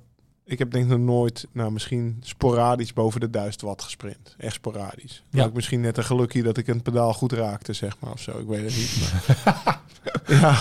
[0.50, 4.34] ik heb denk ik nog nooit, nou misschien sporadisch boven de 1000 watt gesprint.
[4.38, 5.22] Echt sporadisch.
[5.30, 5.44] Ja.
[5.46, 8.38] Ik misschien net een gelukje dat ik een pedaal goed raakte, zeg maar, of zo.
[8.38, 9.12] Ik weet het niet.
[9.44, 9.80] Maar,
[10.40, 10.58] ja,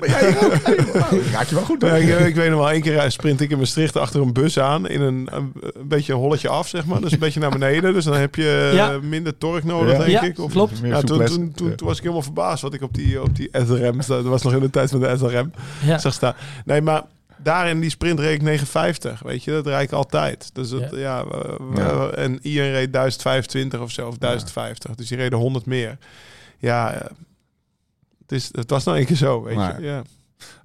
[0.00, 0.52] Maar jij ook?
[1.32, 1.98] Raak je wel goed, Ja, hoor.
[1.98, 4.58] ik, ik weet nog wel, één keer eh, sprint ik in Maastricht achter een bus
[4.58, 4.88] aan.
[4.88, 7.00] In een, een, een beetje een holletje af, zeg maar.
[7.00, 7.92] Dus een beetje naar beneden.
[7.92, 8.98] Dus dan heb je eh, Ja.
[9.02, 9.98] minder tork nodig, Ja.
[9.98, 10.38] denk Ja, ik.
[10.38, 10.78] Of, klopt.
[10.82, 11.74] Ja, toen, toen, toen, Ja.
[11.74, 14.52] toen was ik helemaal verbaasd wat ik op die, op die SRM, dat was nog
[14.52, 15.50] in de tijd van de SRM,
[15.84, 15.98] ja.
[15.98, 16.34] zag staan.
[16.64, 17.02] Nee, maar
[17.38, 20.50] daar in die sprint reed ik 950, weet je, dat rijd ik altijd.
[20.52, 20.98] Dus dat, Ja.
[20.98, 22.08] ja, we- we- Ja.
[22.08, 24.94] en Ian reed 1025 of zo, of 1050.
[24.94, 25.98] Dus die reden 100 meer.
[26.58, 27.00] Ja, eh,
[28.22, 29.86] het, is, het was nou een keer zo, weet Maar- je.
[29.86, 30.02] Ja.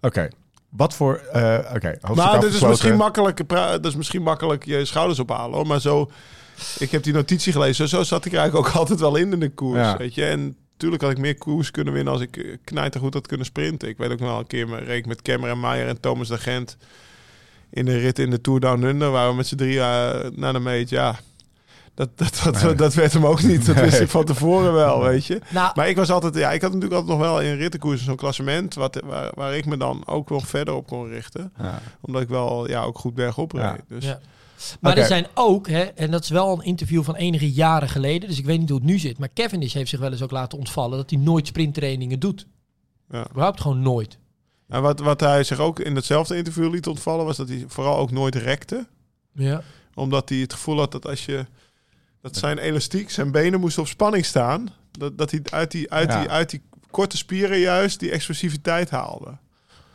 [0.01, 0.27] Oké,
[0.69, 1.15] wat voor...
[1.15, 5.55] eh Oké, hoofdstuk Maar dit is misschien makkelijk, dat is misschien makkelijk je schouders ophalen,
[5.55, 5.67] hoor.
[5.67, 6.12] Maar zo,
[6.79, 9.49] ik heb die notitie gelezen, zo zat ik eigenlijk ook altijd wel in in de
[9.49, 9.97] koers, Ja.
[9.97, 10.25] weet je.
[10.25, 13.89] En natuurlijk had ik meer koers kunnen winnen als ik eh, knijtergoed had kunnen sprinten.
[13.89, 16.27] Ik weet ook nog wel een keer, me- reed ik met Cameron Meijer en Thomas
[16.27, 16.77] de Gent
[17.69, 20.53] in de rit in de Tour Down Under, waar we met z'n drie eh, naar
[20.53, 21.15] de meet, ja...
[21.95, 22.75] Dat, dat, dat, Nee.
[22.75, 23.65] dat werd hem ook niet.
[23.65, 24.01] Dat wist Nee.
[24.01, 25.41] ik van tevoren wel, weet je.
[25.49, 28.15] Nou, Maar ik was altijd, ja, ik had natuurlijk altijd nog wel in rittenkoersen zo'n
[28.15, 31.79] klassement wat, waar, waar ik me dan ook nog verder op kon richten Ja.
[32.01, 33.61] omdat ik wel ja, ook goed bergop reed.
[33.61, 33.77] Ja.
[33.87, 34.19] Dus Ja.
[34.80, 38.30] Maar er zijn ook, hè, en dat is wel een interview van enige jaren geleden,
[38.30, 40.32] dus ik weet niet hoe het nu zit, maar Cavendish heeft zich wel eens ook
[40.32, 42.47] laten ontvallen dat hij nooit sprinttrainingen doet.
[43.10, 43.28] Ja.
[43.30, 44.17] Überhaupt gewoon nooit.
[44.67, 47.97] En wat, wat hij zich ook in hetzelfde interview liet ontvallen, was dat hij vooral
[47.97, 48.88] ook nooit rekte.
[49.34, 49.63] Ja.
[49.93, 51.45] Omdat hij het gevoel had dat als je
[52.21, 56.10] dat zijn elastiek, zijn benen moesten op spanning staan, dat, dat hij uit die, uit,
[56.12, 56.19] Ja.
[56.19, 59.38] die, uit die korte spieren juist die explosiviteit haalde.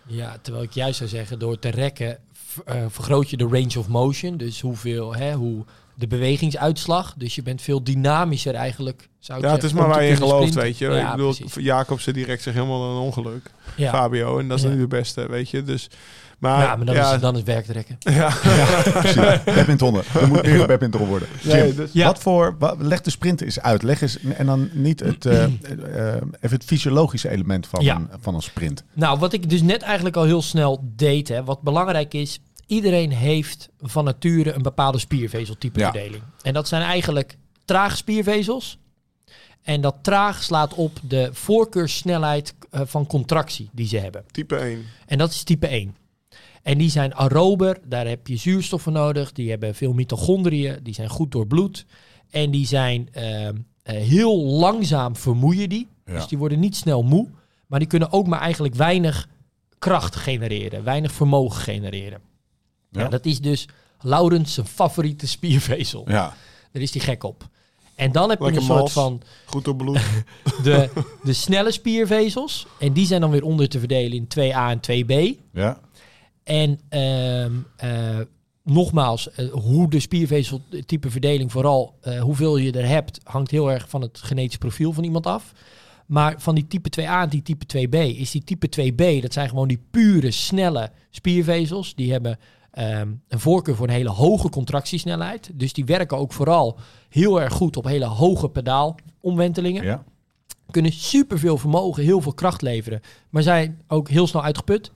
[0.07, 2.19] Ja, terwijl ik juist zou zeggen, door te rekken
[2.65, 4.37] eh, vergroot je de range of motion.
[4.37, 5.65] Dus hoeveel, hè, hoe
[5.95, 7.15] de bewegingsuitslag.
[7.17, 9.09] Dus je bent veel dynamischer eigenlijk.
[9.19, 10.61] Zou Ja, het is maar waar je in gelooft, sprinten.
[10.63, 10.87] weet je.
[10.91, 11.65] Ja, ik bedoel, precies.
[11.65, 13.51] Jacobsen direct zich helemaal een ongeluk.
[13.77, 13.91] Ja.
[13.91, 14.71] Fabio, en dat is Ja.
[14.71, 15.63] nu de beste, weet je.
[15.63, 15.91] Dus,
[16.39, 17.97] maar, ja, maar dan, ja, Is, dan is werktrekken.
[18.13, 18.29] ja.
[18.93, 19.45] Precies.
[19.45, 20.03] badmintonnen.
[20.21, 21.29] Er moet meer badminton worden.
[21.43, 22.07] Nee, Jim, dus- Ja.
[22.07, 23.83] wat voor, wa- leg de sprint eens uit.
[23.83, 25.51] Leg eens, en dan niet het, eh, eh,
[26.15, 27.97] even het fysiologische element van, Ja.
[27.97, 28.85] een, van een sprint.
[28.93, 33.11] Nou, wat ik dus net eigenlijk al heel snel deed, hè, wat belangrijk is, iedereen
[33.13, 35.91] heeft van nature een bepaalde spiervezeltype Ja.
[35.91, 36.23] verdeling.
[36.43, 38.79] En dat zijn eigenlijk trage spiervezels.
[39.63, 44.25] En dat traag slaat op de voorkeurssnelheid eh, van contractie die ze hebben.
[44.31, 44.85] type 1.
[45.07, 45.97] En dat is type 1.
[46.63, 49.33] En die zijn aerober, daar heb je zuurstof voor nodig.
[49.33, 51.87] Die hebben veel mitochondriën, die zijn goed doorbloed.
[52.31, 55.89] En die zijn ehm, eh, heel langzaam vermoeien die.
[56.05, 56.13] Ja.
[56.13, 57.29] Dus die worden niet snel moe.
[57.67, 59.29] Maar die kunnen ook maar eigenlijk weinig
[59.79, 60.85] kracht genereren.
[60.85, 62.21] Weinig vermogen genereren.
[62.91, 63.01] Ja.
[63.01, 63.09] Ja.
[63.09, 63.69] dat is dus
[64.01, 66.05] Laurens zijn favoriete spiervezel.
[66.09, 66.35] Ja.
[66.73, 67.49] Daar is hij gek op.
[67.95, 68.93] En dan heb je Lekker een soort mals.
[68.93, 70.01] van Goed door bloed.
[70.63, 70.91] de,
[71.23, 72.67] de snelle spiervezels.
[72.79, 75.41] En die zijn dan weer onder te verdelen in 2A en 2B.
[75.53, 75.81] Ja.
[76.45, 78.21] En ehm, eh,
[78.63, 83.89] nogmaals, eh, hoe de spiervezeltype verdeling, vooral eh, hoeveel je er hebt, hangt heel erg
[83.89, 85.53] van het genetisch profiel van iemand af.
[86.07, 89.49] Maar van die type 2A en die type 2B is die type 2B, dat zijn
[89.49, 91.95] gewoon die pure, snelle spiervezels.
[91.95, 92.39] Die hebben
[92.77, 95.51] ehm, een voorkeur voor een hele hoge contractiesnelheid.
[95.55, 100.05] Dus die werken ook vooral heel erg goed op hele hoge pedaalomwentelingen Ja.
[100.71, 104.93] kunnen superveel vermogen, heel veel kracht leveren, maar zijn ook heel snel uitgeput.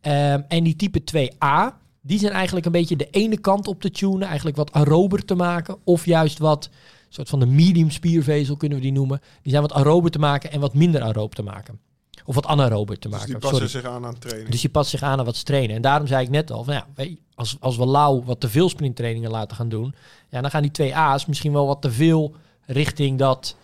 [0.00, 3.90] Ehm, en die type 2A, die zijn eigenlijk een beetje de ene kant op te
[3.90, 6.70] tunen, eigenlijk wat aerober te maken, of juist wat
[7.08, 9.20] soort van de medium spiervezel kunnen we die noemen.
[9.42, 11.80] Die zijn wat aerober te maken en wat minder aerob te maken.
[12.28, 13.32] Of wat anaerober te Dus maken.
[13.32, 13.58] die sorry.
[13.58, 14.50] passen zich aan aan het trainen.
[14.50, 15.76] Dus je past zich aan aan wat ze trainen.
[15.76, 16.86] En daarom zei ik net al, van ja,
[17.34, 19.94] als, als we Lau wat te veel sprinttrainingen laten gaan doen,
[20.28, 22.34] ja, dan gaan die twee A's misschien wel wat te veel
[22.66, 23.56] richting dat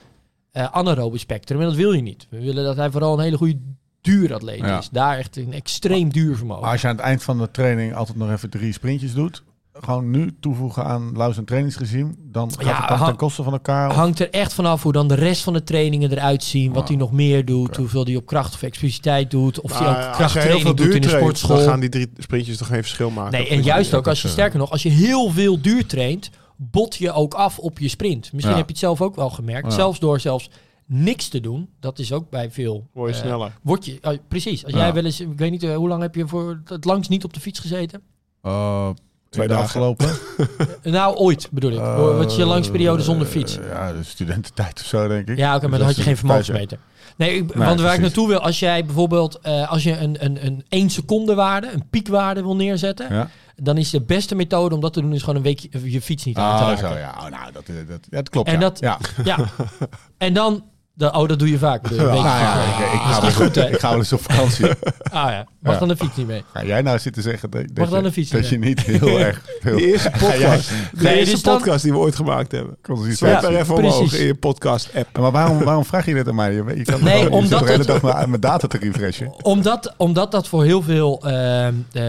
[0.50, 1.61] eh anaerobe spectrum.
[1.61, 2.27] En dat wil je niet.
[2.31, 3.59] We willen dat hij vooral een hele goede
[4.00, 4.79] duuratleet Ja.
[4.79, 4.88] is.
[4.90, 6.62] Daar echt een extreem duur vermogen.
[6.62, 9.42] Maar als je aan het eind van de training altijd nog even drie sprintjes doet,
[9.81, 13.89] gewoon nu toevoegen aan Laus en trainingsregime, dan gaat Ja, het ten koste van elkaar.
[13.91, 16.73] of- Hangt er echt vanaf hoe dan de rest van de trainingen eruit zien.
[16.73, 16.89] Wat Ah.
[16.89, 17.77] hij nog meer doet.
[17.77, 19.61] Hoeveel hij op kracht of explosiviteit doet.
[19.61, 21.57] Of hij Maar ook krachttraining veel doet in de sportschool.
[21.57, 23.33] Dan gaan die drie sprintjes toch geen verschil maken.
[23.39, 26.31] Nee, en juist ook als je eh, sterker nog, als je heel veel duur traint,
[26.57, 28.33] bot je ook af op je sprint.
[28.33, 28.57] Misschien Ja.
[28.59, 29.67] heb je het zelf ook wel gemerkt.
[29.67, 29.73] Ja.
[29.75, 30.51] Zelfs door zelfs
[30.87, 32.87] niks te doen, dat is ook bij veel.
[32.93, 33.53] Word je eh, sneller.
[33.63, 34.65] Word je, oh, precies.
[34.65, 34.79] Als Ja.
[34.79, 37.25] jij wel eens, ik weet niet, eh, hoe lang heb je voor het langst niet
[37.25, 38.01] op de fiets gezeten?
[38.43, 38.91] Eh,
[39.35, 39.64] Twee de dagen.
[39.68, 40.09] afgelopen.
[40.83, 41.79] Nou, ooit bedoel ik.
[42.16, 43.59] Wat je langste periode zonder fiets?
[43.59, 45.37] Eh, ja, de studententijd of zo, denk ik.
[45.37, 46.79] Ja, oké, Dus maar dan dat had je geen een vermogensmeter.
[47.16, 50.47] Nee, ik- want waar ik naartoe wil, als jij bijvoorbeeld eh, als je een, een,
[50.47, 53.29] een 1 seconde waarde, een piekwaarde wil neerzetten, Ja.
[53.57, 56.25] dan is de beste methode om dat te doen, is gewoon een week je, fiets
[56.25, 56.88] niet aan te Ah, raken.
[56.88, 57.14] zo, ja.
[57.18, 58.49] Oh, nou, dat, eh, dat, ja, dat klopt.
[58.49, 58.61] En ja.
[58.61, 58.99] dat- ja.
[59.25, 59.37] Ja.
[60.18, 60.64] en dan,
[60.96, 61.83] de, oh, dat doe je vaak.
[61.83, 63.68] bedoel je, Nou ja, ik, Dat ga niet wel, goed, hè?
[63.70, 64.66] ik ga wel eens op vakantie.
[65.14, 65.78] Ah ja, mag Ja.
[65.78, 66.44] dan de fiets niet mee.
[66.52, 69.18] Ga jij nou zitten zeggen dat, dat, dan je, een fiets dat je niet heel
[69.26, 69.78] erg veel...
[69.78, 72.76] Eerste jij- podcast, de Nee, eerste dan- podcast die we ooit gemaakt hebben.
[72.83, 73.40] consistentie.
[73.40, 75.18] Zet er even omhoog in je podcast-app.
[75.18, 76.52] Maar waarom, waarom vraag je dit aan mij?
[76.52, 79.44] Je, je kan Nee, omdat de hele het- dag mijn, mijn data te refreshen.
[79.44, 82.02] Omdat, omdat dat voor heel veel ehm, eh,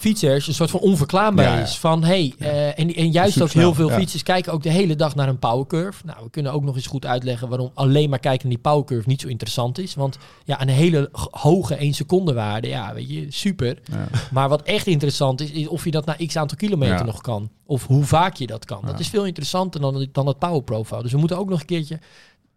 [0.00, 1.62] fietsers een soort van onverklaarbaar Ja, ja.
[1.62, 1.78] is.
[1.78, 3.96] Van, hey, eh, en, en juist ook heel veel ja.
[3.96, 6.02] fietsers kijken ook de hele dag naar een powercurve.
[6.04, 9.08] Nou, we kunnen ook nog eens goed uitleggen waarom alleen maar kijken naar die powercurve
[9.08, 9.94] niet zo interessant is.
[9.94, 13.78] Want ja, een hele hoge 1 seconde waarde, ja, weet je, super.
[13.90, 14.08] Ja.
[14.30, 17.02] Maar wat echt interessant is, is of je dat na x aantal kilometer Ja.
[17.04, 17.50] nog kan.
[17.66, 18.82] Of hoe vaak je dat kan.
[18.86, 21.02] Dat is veel interessanter dan, dan het power profile.
[21.02, 21.98] Dus we moeten ook nog een keertje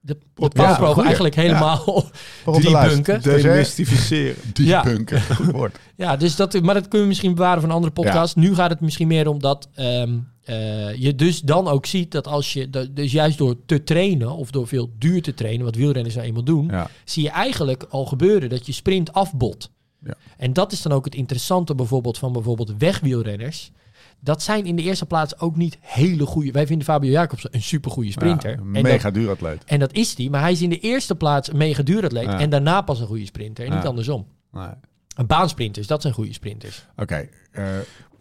[0.05, 2.05] de, de Ja, eigenlijk helemaal
[2.43, 3.03] Waarop de lijst.
[3.03, 3.41] driepunken.
[3.41, 4.35] Demystificeren.
[4.53, 4.81] Die Ja.
[4.81, 5.21] punken.
[5.35, 5.77] Goed woord.
[5.95, 8.35] Ja, dus dat, maar dat kun je misschien bewaren voor een andere podcast.
[8.35, 12.27] Nu gaat het misschien meer om dat ehm, eh, je dus dan ook ziet dat
[12.27, 15.75] als je, dat- dus juist door te trainen of door veel duur te trainen, wat
[15.75, 16.89] wielrenners nou eenmaal doen, Ja.
[17.05, 19.69] zie je eigenlijk al gebeuren dat je sprint afbot.
[20.05, 20.13] Ja.
[20.37, 23.71] En dat is dan ook het interessante bijvoorbeeld van bijvoorbeeld wegwielrenners.
[24.19, 26.51] Dat zijn in de eerste plaats ook niet hele goede.
[26.51, 28.49] Wij vinden Fabio Jacobsen een supergoeie sprinter.
[28.51, 29.63] Ja, een en, mega dat, duur atleet.
[29.65, 32.39] en dat is die, maar hij is in de eerste plaats een mega duuratleet Ja.
[32.39, 34.25] en daarna pas een goede sprinter en niet andersom.
[34.51, 34.67] Nee.
[35.15, 36.85] Een baansprinters, dat zijn goede sprinters.
[36.97, 37.29] Oké.
[37.51, 37.65] eh,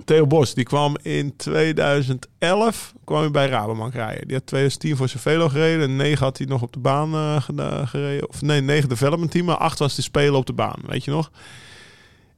[0.04, 4.26] Theo Bos, die kwam in 2011 kwam hij bij Rabobank rijden.
[4.26, 5.82] Die had 2010 voor Cervelo gereden.
[5.88, 8.28] En 9 had hij nog op de baan geda- gereden.
[8.28, 9.44] Of nee, 9 development team.
[9.46, 11.30] Maar 8 was de spelen op de baan, weet je nog.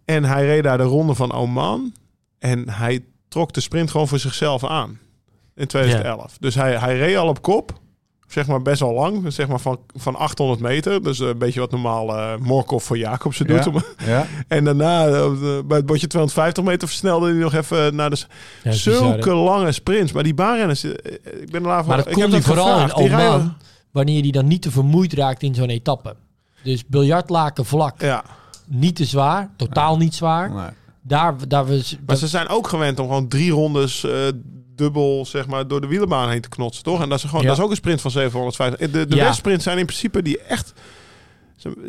[0.06, 1.92] En hij reed daar de ronde van Oman.
[2.38, 4.98] En hij trok de sprint gewoon voor zichzelf aan.
[5.54, 6.36] In 2011.
[6.40, 7.72] Dus hij, hij reed al op kop.
[8.26, 9.32] zeg maar best wel lang.
[9.32, 11.02] Zeg maar van, van 800 meter.
[11.02, 13.68] Dus een beetje wat normaal eh Morkov voor Jacobsen doet.
[14.06, 14.26] Ja.
[14.48, 15.30] En daarna, eh,
[15.64, 18.24] bij het bordje 250 meter, versnelde hij nog even naar de...
[18.62, 20.12] bizar, zulke lange sprints.
[20.12, 20.92] Maar die baanrenners, eh,
[21.40, 22.96] ik ben er laat Maar dat ik kon heb hij vooral in gevraagd.
[22.96, 23.56] Die Oman,
[23.90, 26.16] wanneer hij dan niet te vermoeid raakt in zo'n etappe.
[26.62, 28.24] Dus biljartlaken vlak, Ja,
[28.66, 30.50] niet te zwaar, totaal niet zwaar.
[30.52, 30.66] Nee.
[31.02, 34.12] Daar, daar we, maar dat- ze zijn ook gewend om gewoon drie rondes eh,
[34.74, 37.02] dubbel zeg maar, door de wielerbaan heen te knotsen, toch?
[37.02, 37.48] En dat is, gewoon, Ja.
[37.48, 38.90] dat is ook een sprint van 750.
[38.90, 39.24] De, de Ja.
[39.24, 40.72] westsprints zijn in principe die echt...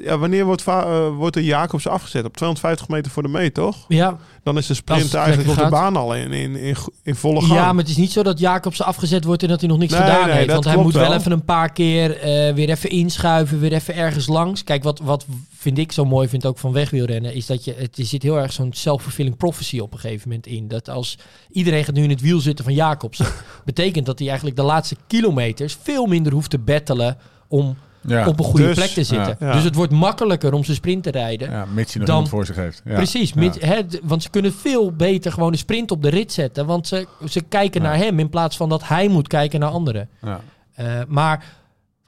[0.03, 2.25] Ja, wanneer wordt, eh, wordt de Jacobs afgezet?
[2.25, 3.85] Op 250 meter voor de meet, toch?
[3.87, 7.41] ja, Dan is de sprint eigenlijk op de baan al in, in, in, in volle
[7.41, 7.53] gang.
[7.53, 9.91] ja, maar het is niet zo dat Jacobsen afgezet wordt en dat hij nog niks
[9.91, 10.51] Nee, gedaan nee, heeft.
[10.51, 11.17] Want hij moet wel wel.
[11.17, 14.63] even een paar keer eh, weer even inschuiven, weer even ergens langs.
[14.63, 15.25] Kijk, wat, wat
[15.57, 18.39] vind ik zo mooi vind ook van wegwielrennen, is dat je, het er zit heel
[18.39, 20.67] erg zo'n self-fulfilling prophecy op een gegeven moment in.
[20.67, 21.17] Dat als
[21.51, 23.27] iedereen gaat nu in het wiel zitten van Jacobsen,
[23.65, 28.27] betekent dat hij eigenlijk de laatste kilometers veel minder hoeft te battelen om Ja.
[28.27, 29.37] op een goede dus, plek te zitten.
[29.39, 29.47] ja.
[29.47, 29.53] Ja.
[29.53, 31.51] Dus het wordt makkelijker om zijn sprint te rijden.
[31.51, 32.81] ja, mits je nog Dan- iemand voor zich heeft.
[32.85, 32.93] Ja.
[32.95, 36.65] Precies, mits- hè, want ze kunnen veel beter gewoon een sprint op de rit zetten.
[36.65, 37.87] Want ze, ze kijken Ja.
[37.87, 40.09] naar hem in plaats van dat hij moet kijken naar anderen.
[40.21, 40.41] Ja.
[40.73, 41.45] Eh, maar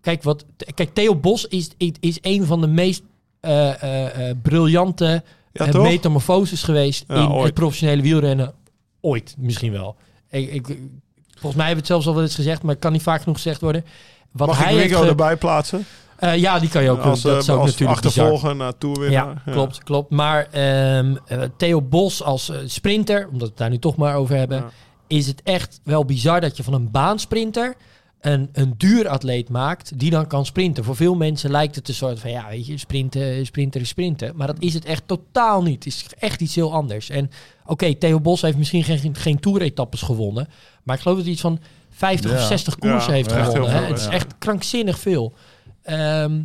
[0.01, 3.01] kijk, wat, kijk, Theo Bos is, is een van de meest
[3.39, 5.23] eh, eh, eh, briljante
[5.73, 7.45] metamorfoses geweest Ja, in ooit.
[7.45, 8.53] het professionele wielrennen.
[9.01, 9.95] Ooit, misschien wel.
[10.29, 12.91] Ik, ik, volgens mij hebben we het zelfs al wel eens gezegd, maar het kan
[12.91, 13.85] niet vaak genoeg gezegd worden.
[14.31, 15.85] Wat Mag hij ik ge- erbij plaatsen?
[16.17, 17.01] Eh, ja, die kan je ook.
[17.01, 18.23] als dat eh, is ook als natuurlijk bizar.
[18.25, 19.41] achtervolger naar Tourwinnaar.
[19.45, 20.09] Ja, klopt, klopt.
[20.11, 24.15] Maar ehm, eh, Theo Bos als eh, sprinter, omdat we het daar nu toch maar
[24.15, 24.69] over hebben, Ja.
[25.07, 27.75] is het echt wel bizar dat je van een baansprinter
[28.21, 30.83] een, een duuratleet maakt die dan kan sprinten.
[30.83, 34.33] Voor veel mensen lijkt het een soort van, ja, weet je, sprinten, sprinter is sprinten.
[34.35, 35.83] Maar dat is het echt totaal niet.
[35.83, 37.09] Het is echt iets heel anders.
[37.09, 37.29] En
[37.65, 40.47] oké, Theo Bos heeft misschien geen, geen toeretappes gewonnen,
[40.83, 41.59] maar ik geloof dat hij iets van
[41.99, 42.45] 50 of Ja.
[42.45, 43.71] 60 koersen Ja, heeft gewonnen.
[43.71, 43.81] hè.
[43.85, 45.33] Het is echt krankzinnig veel.
[45.83, 46.41] Ehm,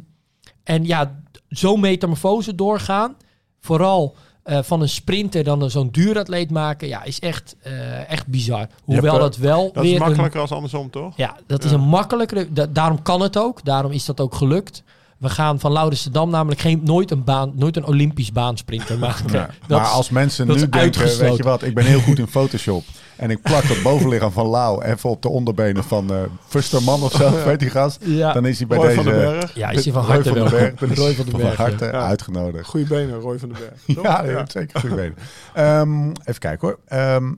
[0.65, 3.17] en ja, zo'n metamorfose doorgaan,
[3.61, 8.27] vooral eh, van een sprinter dan een zo'n duuratleet maken, ja, is echt, eh, echt
[8.27, 8.67] bizar.
[8.85, 11.17] Hoewel hebt, eh, dat wel Dat weer is een- makkelijker als andersom, toch?
[11.17, 12.53] ja, dat is een makkelijkere.
[12.53, 13.65] da- daarom kan het ook.
[13.65, 14.83] Daarom is dat ook gelukt.
[15.25, 19.33] We gaan van Laudenstedam namelijk geen, nooit, een baan, nooit een Olympisch baansprinter maken.
[19.33, 19.51] Ja.
[19.67, 22.19] Dat maar is- als mensen dat nu denken, weet je wat, ik ben heel goed
[22.19, 22.85] in Photoshop.
[23.17, 27.13] En ik plak het bovenlichaam van Lau even op de onderbenen van eh Fusterman of
[27.13, 27.99] zo, weet die gast.
[28.05, 28.33] Ja.
[28.33, 29.03] Dan is hij bij Roy deze...
[29.03, 29.55] van den Berg.
[29.55, 30.77] ja, is hij van harte van den welkom.
[30.89, 30.99] Berg.
[30.99, 31.57] Roy van den Berg.
[31.57, 31.63] ja.
[31.63, 31.91] harte Ja.
[32.07, 32.67] uitgenodigd.
[32.69, 34.03] Goeie benen, Roy van den Berg.
[34.05, 34.45] ja.
[34.49, 35.15] zeker goede benen.
[35.55, 36.79] Ehm, even kijken hoor.
[36.87, 37.33] Ehm,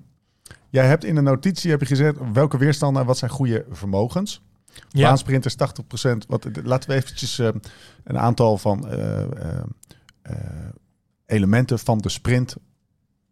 [0.70, 4.40] jij hebt in de notitie heb je gezet welke weerstanden en wat zijn goede vermogens.
[4.88, 5.06] Ja.
[5.08, 5.56] Baansprinters 80%.
[6.28, 7.58] Wat, laten we eventjes ehm,
[8.04, 9.62] een aantal van eh, eh,
[10.22, 10.34] eh,
[11.26, 12.56] elementen van de sprint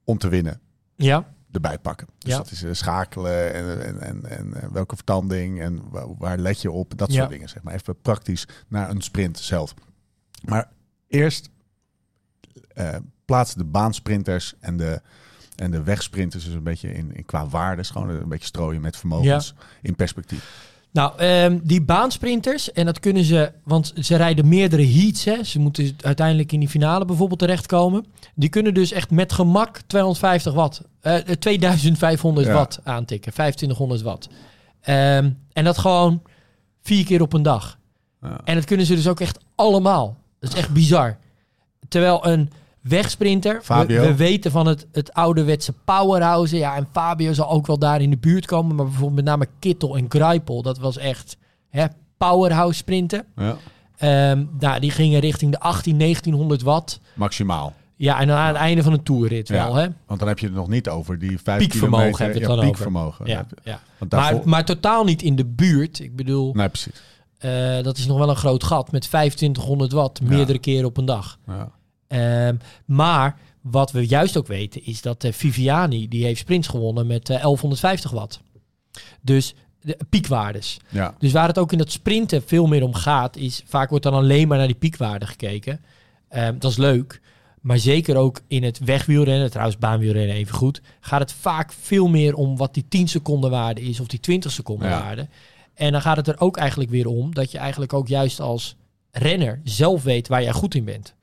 [0.05, 0.61] om te winnen
[0.97, 1.35] ja.
[1.51, 2.07] erbij pakken.
[2.19, 2.37] Dus Ja.
[2.39, 5.83] dat is eh, schakelen en, en, en, en eh, welke vertanding en
[6.19, 6.99] waar, let je op.
[6.99, 7.19] Dat Ja.
[7.19, 7.75] soort dingen, zeg maar.
[7.75, 9.75] Even praktisch naar een sprint zelf.
[10.45, 10.69] Maar
[11.09, 11.51] eerst
[12.75, 15.03] eh plaats de baansprinters en de,
[15.57, 17.91] en de wegsprinters dus een beetje in, in qua waardes.
[17.91, 20.73] Gewoon een beetje strooien met vermogens in perspectief.
[20.95, 25.25] Nou, ehm, die baansprinters, en dat kunnen ze, want ze rijden meerdere heats.
[25.25, 25.45] Hè.
[25.45, 28.07] Ze moeten uiteindelijk in die finale bijvoorbeeld terechtkomen.
[28.35, 32.53] Die kunnen dus echt met gemak 250 watt, eh, 2500 Ja.
[32.53, 34.29] watt aantikken, 2500 watt.
[34.81, 36.23] Ehm, en dat gewoon
[36.83, 37.79] vier keer op een dag.
[38.23, 38.41] Ja.
[38.45, 40.17] En dat kunnen ze dus ook echt allemaal.
[40.41, 41.17] Dat is echt bizar.
[41.89, 42.51] Terwijl een
[42.88, 44.03] wegsprinter, we, Fabio?
[44.03, 46.57] we weten van het, het ouderwetse powerhouse.
[46.57, 48.75] Ja, en Fabio zal ook wel daar in de buurt komen.
[48.77, 51.37] Maar bijvoorbeeld met name Kittel en Greipel, dat was echt
[51.70, 51.85] hè,
[52.16, 53.25] powerhouse sprinten.
[53.37, 53.57] Ja.
[53.97, 57.01] Ehm, nou, die gingen richting de 18, 1900 watt.
[57.14, 57.73] Maximaal.
[57.97, 59.55] Ja, en dan aan het einde van een toerrit Ja.
[59.64, 59.87] wel, hè?
[60.07, 62.25] Want dan heb je het nog niet over die vijf Piekvermogen kilometer.
[62.25, 63.27] hebben we het ja, piekvermogen.
[63.27, 63.81] Ja, Heb je- ja.
[63.99, 64.38] Want daarvoor...
[64.38, 65.99] Maar, maar totaal niet in de buurt.
[65.99, 67.03] Ik bedoel, Nee, precies.
[67.38, 71.05] eh, dat is nog wel een groot gat met 2500 watt, meerdere keren op een
[71.05, 71.38] dag.
[71.47, 71.70] Ja.
[72.07, 77.07] Ehm, maar wat we juist ook weten is dat eh, Viviani, die heeft sprints gewonnen
[77.07, 78.40] met eh, 1150 watt.
[79.21, 80.77] Dus de piekwaardes.
[80.88, 81.14] Ja.
[81.19, 84.14] Dus waar het ook in dat sprinten veel meer om gaat, is vaak wordt dan
[84.14, 85.85] alleen maar naar die piekwaarde gekeken.
[86.29, 87.21] Ehm, dat is leuk.
[87.61, 92.35] Maar zeker ook in het wegwielrennen, trouwens baanwielrennen even goed, gaat het vaak veel meer
[92.35, 95.01] om wat die 10 seconden waarde is of die 20 seconden Ja.
[95.01, 95.29] waarde.
[95.75, 98.77] En dan gaat het er ook eigenlijk weer om dat je eigenlijk ook juist als
[99.11, 101.14] renner zelf weet waar jij goed in bent.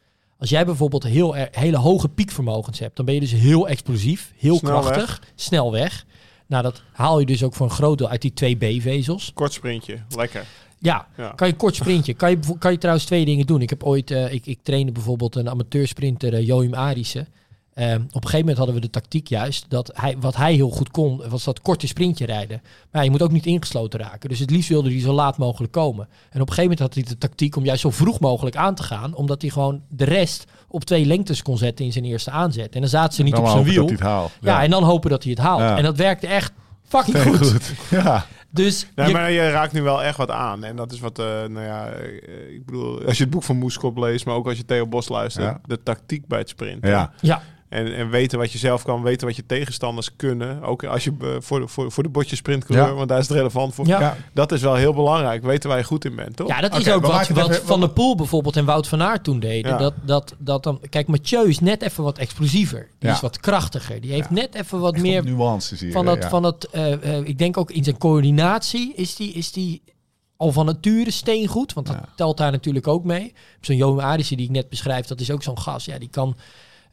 [0.41, 4.33] Als jij bijvoorbeeld heel er- hele hoge piekvermogens hebt, dan ben je dus heel explosief,
[4.37, 4.91] heel Snel weg.
[4.91, 6.05] krachtig, snel weg.
[6.47, 9.31] Nou, dat haal je dus ook voor een groot deel uit die twee B-vezels.
[9.33, 10.45] Kort sprintje, lekker.
[10.79, 11.29] Ja, Ja.
[11.29, 12.13] kan je kort sprintje.
[12.13, 13.61] Kan je, kan je trouwens twee dingen doen.
[13.61, 17.27] Ik heb ooit, eh, ik, ik trainde bijvoorbeeld een amateursprinter, eh, Joachim Arissen.
[17.81, 20.69] Ehm, op een gegeven moment hadden we de tactiek juist dat hij, wat hij heel
[20.69, 22.59] goed kon, was dat korte sprintje rijden.
[22.63, 24.29] Maar ja, je moet ook niet ingesloten raken.
[24.29, 26.05] Dus het liefst wilde hij zo laat mogelijk komen.
[26.29, 28.75] En op een gegeven moment had hij de tactiek om juist zo vroeg mogelijk aan
[28.75, 32.31] te gaan, omdat hij gewoon de rest op twee lengtes kon zetten in zijn eerste
[32.31, 32.73] aanzet.
[32.75, 33.73] En dan zaten ze niet Dan op zijn wiel.
[33.75, 34.31] dat hij het haalt.
[34.41, 34.63] Ja.
[34.63, 35.59] en dan hopen dat hij het haalt.
[35.59, 35.77] Ja.
[35.77, 36.51] En dat werkte echt
[36.87, 37.37] fucking goed.
[37.51, 37.71] goed.
[37.89, 38.25] Ja.
[38.53, 40.63] Dus Nee, je- maar je raakt nu wel echt wat aan.
[40.63, 43.57] En dat is wat, eh, nou ja, eh, ik bedoel, als je het boek van
[43.57, 45.59] Moeskop leest, maar ook als je Theo Bos luistert, Ja.
[45.65, 46.89] de tactiek bij het sprinten.
[46.89, 47.11] Ja.
[47.21, 47.41] ja,
[47.71, 50.63] En, en weten wat je zelf kan, weten wat je tegenstanders kunnen.
[50.63, 52.93] Ook als je eh, voor, de, voor, voor de botje sprintcoureur, Ja.
[52.93, 53.87] want daar is het relevant voor.
[53.87, 54.17] Ja.
[54.33, 55.43] Dat is wel heel belangrijk.
[55.43, 56.47] Weten waar je goed in bent, toch?
[56.47, 59.39] Ja, dat is ook wat, even- Van der Poel bijvoorbeeld en Wout van Aert toen
[59.39, 59.71] deden.
[59.71, 59.77] Ja.
[59.77, 62.87] Dat, dat, dat dan, kijk, Mathieu is net even wat explosiever.
[62.99, 63.15] Die Ja.
[63.15, 64.01] is wat krachtiger.
[64.01, 64.35] Die heeft Ja.
[64.35, 65.91] net even wat Echt meer nuances hier.
[65.91, 66.29] van dat, ja.
[66.29, 69.81] van dat eh, eh, ik denk ook in zijn coördinatie is die, is die
[70.37, 71.73] al van nature steengoed.
[71.73, 72.09] Want dat Ja.
[72.15, 73.33] telt daar natuurlijk ook mee.
[73.61, 75.85] Zo'n Johan Arissen die ik net beschrijf, dat is ook zo'n gas.
[75.85, 76.35] Ja, die kan,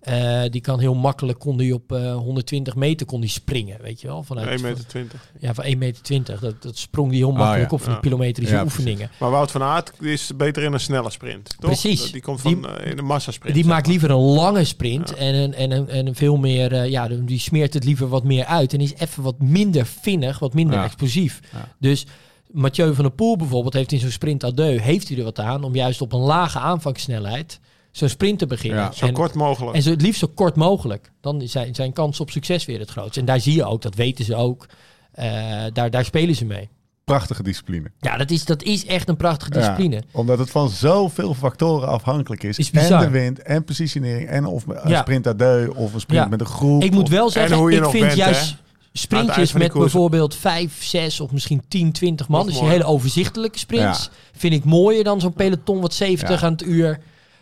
[0.08, 4.00] eh, die kan heel makkelijk, kon die op eh, 120 meter kon die springen, weet
[4.00, 4.22] je wel.
[4.22, 5.20] Vanuit, 1,20 meter.
[5.38, 6.40] Ja, van 1,20 meter.
[6.40, 7.76] Dat, dat sprong die heel makkelijk ja.
[7.76, 9.10] op van die kilometrische Ja, oefeningen.
[9.20, 11.70] Maar Wout van Aert is beter in een snelle sprint, toch?
[11.70, 12.12] Precies.
[12.12, 13.54] Die komt van Die- eh, in een massasprint.
[13.54, 13.90] Die maakt maar.
[13.90, 15.16] liever een lange sprint Ja.
[15.16, 18.24] en, een, en, een, en een veel meer, eh, ja, die smeert het liever wat
[18.24, 20.84] meer uit en is even wat minder vinnig, wat minder Ja.
[20.84, 21.40] explosief.
[21.52, 21.68] Ja.
[21.78, 22.06] Dus
[22.50, 25.38] Mathieu van der Poel bijvoorbeeld heeft in zo'n sprint à deux, heeft hij er wat
[25.38, 27.60] aan om juist op een lage aanvangssnelheid
[27.98, 28.78] zo'n sprint te beginnen.
[28.80, 29.76] Ja, Zo en, kort mogelijk.
[29.76, 31.10] en zo het liefst zo kort mogelijk.
[31.20, 33.16] Dan zijn, zijn kans op succes weer het grootst.
[33.16, 34.66] En daar zie je ook, dat weten ze ook,
[35.12, 35.26] eh,
[35.72, 36.68] daar, daar spelen ze mee.
[37.04, 37.90] Prachtige discipline.
[38.00, 40.02] Ja, dat is, dat is echt een prachtige Ja, discipline.
[40.12, 42.58] omdat het van zoveel factoren afhankelijk is.
[42.58, 45.00] Is en de wind, en positionering, en of een Ja.
[45.00, 46.82] sprint à deux, of een sprint met een groep.
[46.82, 48.56] Ik moet wel zeggen, hoe je ik vind bent, juist hè?
[48.92, 52.38] Sprintjes met bijvoorbeeld 5, 6 of misschien 10, 20 man.
[52.38, 52.80] Nog dus die mooier.
[52.82, 54.04] hele overzichtelijke sprints.
[54.04, 54.38] Ja.
[54.38, 56.46] Vind ik mooier dan zo'n peloton wat 70 Ja.
[56.46, 56.98] aan het uur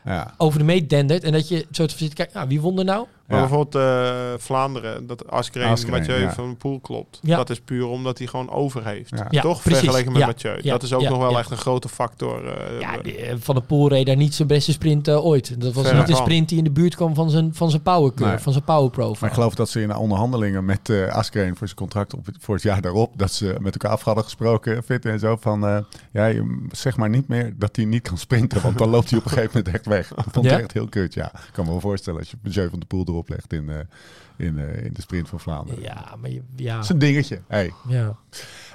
[0.07, 0.35] Ja.
[0.37, 1.25] over de meet dendert.
[1.25, 3.07] En dat je zo te zitten kijken, nou, wie won er nou?
[3.27, 3.47] Maar Ja.
[3.47, 6.33] bijvoorbeeld eh, Vlaanderen, dat Askreen, Askreen, Mathieu ja.
[6.33, 7.19] van de Poel klopt.
[7.23, 7.37] Ja.
[7.37, 9.11] Dat is puur omdat hij gewoon over heeft.
[9.17, 9.27] Ja.
[9.31, 9.63] Ja, Toch?
[9.63, 9.79] precies.
[9.81, 10.27] Vergeleken met Ja.
[10.27, 10.59] Mathieu.
[10.63, 10.71] Ja.
[10.71, 11.09] Dat is ook Ja.
[11.11, 11.39] nog wel Ja.
[11.39, 12.47] echt een grote factor.
[12.49, 15.61] eh, Ja, die, eh, Van der Poel reed daar niet zijn beste sprint ooit.
[15.61, 16.25] Dat was Verre niet een van.
[16.25, 18.39] sprint die in de buurt kwam van zijn, van zijn power curve, Nee.
[18.39, 21.67] van zijn power Maar ik geloof dat ze in de onderhandelingen met eh Askreen voor
[21.67, 25.05] zijn contract op, voor het jaar daarop, dat ze met elkaar af hadden gesproken, fit
[25.05, 25.79] en zo, van eh,
[26.13, 29.19] ja, je- zeg maar niet meer dat hij niet kan sprinten, want dan loopt hij
[29.19, 30.09] op een gegeven moment echt weg.
[30.15, 30.59] Dat vond ik Ja?
[30.59, 31.27] echt heel kut, ja.
[31.27, 33.77] Ik kan me wel voorstellen als je Mathieu van de Poel erop legt in, eh,
[34.47, 35.83] in, eh, in de sprint van Vlaanderen.
[35.83, 36.75] Ja, maar je- ja.
[36.75, 37.41] Dat is een dingetje.
[37.49, 37.73] Hey.
[37.89, 38.17] ja.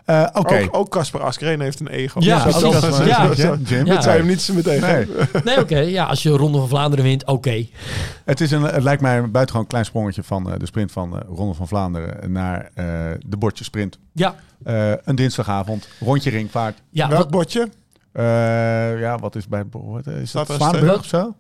[0.06, 0.62] Eh, Oké.
[0.64, 2.20] Ook, ook Casper Askreen heeft een ego.
[2.20, 2.54] Ja, dat
[3.08, 3.24] Ja.
[3.66, 3.84] Ja.
[3.84, 5.08] Dat zou je hem niet zo meteen Nee.
[5.44, 5.78] Nee, oké.
[5.80, 7.66] Ja, als je Ronde van Vlaanderen wint, oké.
[8.26, 11.18] Het, is een, het lijkt mij een buitengewoon klein sprongetje van eh, de sprint van
[11.20, 12.86] eh Ronde van Vlaanderen naar eh,
[13.26, 14.00] de bordjesprint.
[14.12, 16.82] Ja, Eh, een dinsdagavond, rondje ringvaart.
[16.90, 17.70] ja Welk wat- bordje?
[18.12, 18.24] Eh,
[19.00, 20.50] ja, wat is bij wat is dat?
[20.98, 21.36] of zo?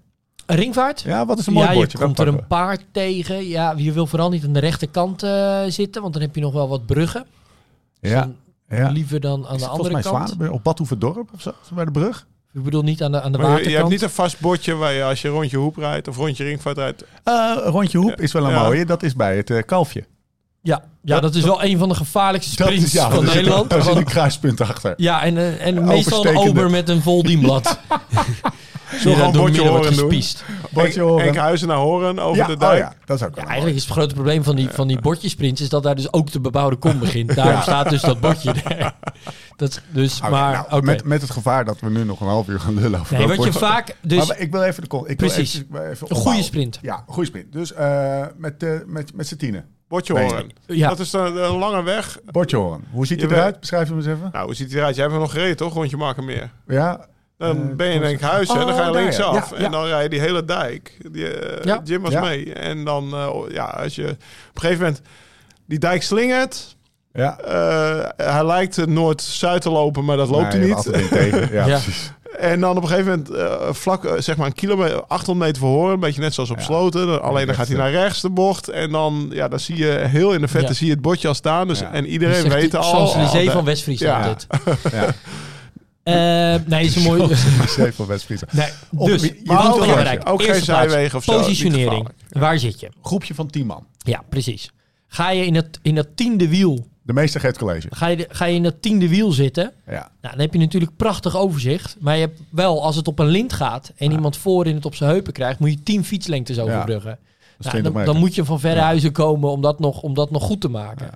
[0.51, 1.01] Een ringvaart?
[1.01, 1.97] Ja, wat is een mooi ja, bordje?
[1.97, 3.47] je komt er een paar tegen.
[3.47, 6.53] Ja, je wil vooral niet aan de rechterkant eh zitten, want dan heb je nog
[6.53, 7.21] wel wat bruggen.
[7.21, 7.27] we.
[8.01, 8.35] Dus Ja, dan
[8.79, 8.89] ja.
[8.89, 10.53] Liever dan aan Is de andere volgens mij kant.
[10.53, 12.27] Op Badhoevedorp of zo, bij de brug?
[12.53, 13.77] Ik bedoel niet aan de, aan de Maar je, je waterkant.
[13.81, 16.77] hebt niet een vast bordje waar je als je rondje hoep rijdt of rondje ringvaart
[16.77, 17.03] rijdt.
[17.23, 18.63] Eh, rondje hoep is wel een Ja.
[18.63, 18.85] mooie.
[18.85, 20.03] Dat is bij het eh, kalfje.
[20.61, 23.33] Ja, ja, dat is wel een van de gevaarlijkste Dat sprints is, ja, van zit-
[23.33, 23.69] Nederland.
[23.69, 24.93] Daar zit een kruispunt achter.
[24.97, 27.79] ja, en, en meestal een ober met een vol dienblad.
[28.91, 29.93] Gewoon daar door bordje horen doen.
[29.93, 30.43] gespiest.
[30.71, 31.25] Bordje horen.
[31.25, 32.77] Enkhuizen naar Horen over Ja, de oh dijk.
[32.79, 34.87] ja, dat is ook wel Ja, een eigenlijk is het grote probleem van die, van
[34.87, 35.61] die bordjesprints...
[35.61, 37.35] is dat daar dus ook de bebouwde kom begint.
[37.35, 38.93] Daarom staat dus dat bordje er.
[39.55, 42.47] Dat, dus, Oké, maar, nou, met, met het gevaar dat we nu nog een half
[42.47, 43.95] uur gaan lullen over Nee, dat wat je vaak...
[44.01, 45.07] Dus Maar ik wil even de kon.
[45.07, 45.63] Ik Precies.
[45.69, 46.79] Wil even, even een goede sprint.
[46.81, 47.51] Ja, een goede sprint.
[47.51, 49.65] Dus eh, met, eh, met, met z'n tienen.
[49.87, 50.23] Bordje Nee.
[50.23, 50.49] Horen.
[50.65, 50.89] Ja.
[50.89, 52.19] Dat is een, een lange weg.
[52.25, 52.83] Bordje horen.
[52.91, 53.37] Hoe ziet Jawel.
[53.37, 53.59] eruit?
[53.59, 54.29] Beschrijf hem eens even.
[54.31, 54.95] Nou, hoe ziet hij eruit?
[54.95, 55.73] Jij hebt hem nog gereden, toch?
[55.73, 56.51] Rondje maken meer.
[56.67, 57.05] Ja.
[57.41, 59.49] Dan Eh, ben je in Enkhuizen en dan ga je Oh, linksaf.
[59.49, 59.57] ja.
[59.57, 60.97] Ja, En dan rij je die hele dijk.
[61.11, 61.81] Die, eh, Ja.
[61.83, 62.21] Jim was Ja.
[62.21, 62.53] mee.
[62.53, 64.09] En dan, eh, ja, als je op
[64.53, 65.01] een gegeven moment
[65.65, 66.75] die dijk slingert.
[67.13, 67.37] Ja.
[67.39, 71.09] eh, hij lijkt noord-zuid te lopen, maar dat loopt Nee, hij niet.
[71.09, 71.49] tegen.
[71.51, 71.79] Ja, Ja.
[71.79, 72.11] precies.
[72.39, 75.69] En dan op een gegeven moment eh, vlak, zeg maar een kilometer, 800 meter voor
[75.79, 75.93] horen.
[75.93, 76.63] Een beetje net zoals op Ja.
[76.63, 77.07] Sloten.
[77.07, 78.67] Dan- Alleen dan gaat hij naar rechts de bocht.
[78.69, 80.73] En dan, ja, dan zie je heel in de vette Ja.
[80.73, 81.67] zie je het bordje al staan.
[81.67, 81.91] Dus, Ja.
[81.91, 82.91] En iedereen weet de al.
[82.93, 84.57] Champs-Élysées oh, van de- West-Friesland Ja.
[84.63, 84.73] dit.
[86.03, 86.53] Ja.
[86.55, 87.35] Eh, nee, is een mooie...
[87.67, 88.53] Zeef van West-Friesland.
[88.53, 90.25] Nee, Op- dus, je- maar je bereiken?
[90.31, 92.07] ook geen zijwegen of zo, Positionering.
[92.29, 92.89] Waar zit je?
[93.01, 93.85] Groepje van 10 man.
[93.97, 94.71] Ja, precies.
[95.07, 97.87] Ga je in het, in dat tiende wiel, De meester geeft college.
[97.89, 99.91] ga je, ga je in dat tiende wiel zitten, Ja.
[99.93, 101.95] nou, dan heb je natuurlijk prachtig overzicht.
[101.99, 104.95] Maar je hebt wel, als het op een lint gaat en iemand voorin het op
[104.95, 107.11] zijn heupen krijgt, moet je 10 fietslengtes overbruggen.
[107.11, 110.13] is Nou, 20 dan, dan moet je van verre huizen komen om dat nog, om
[110.13, 111.09] dat nog goed te maken.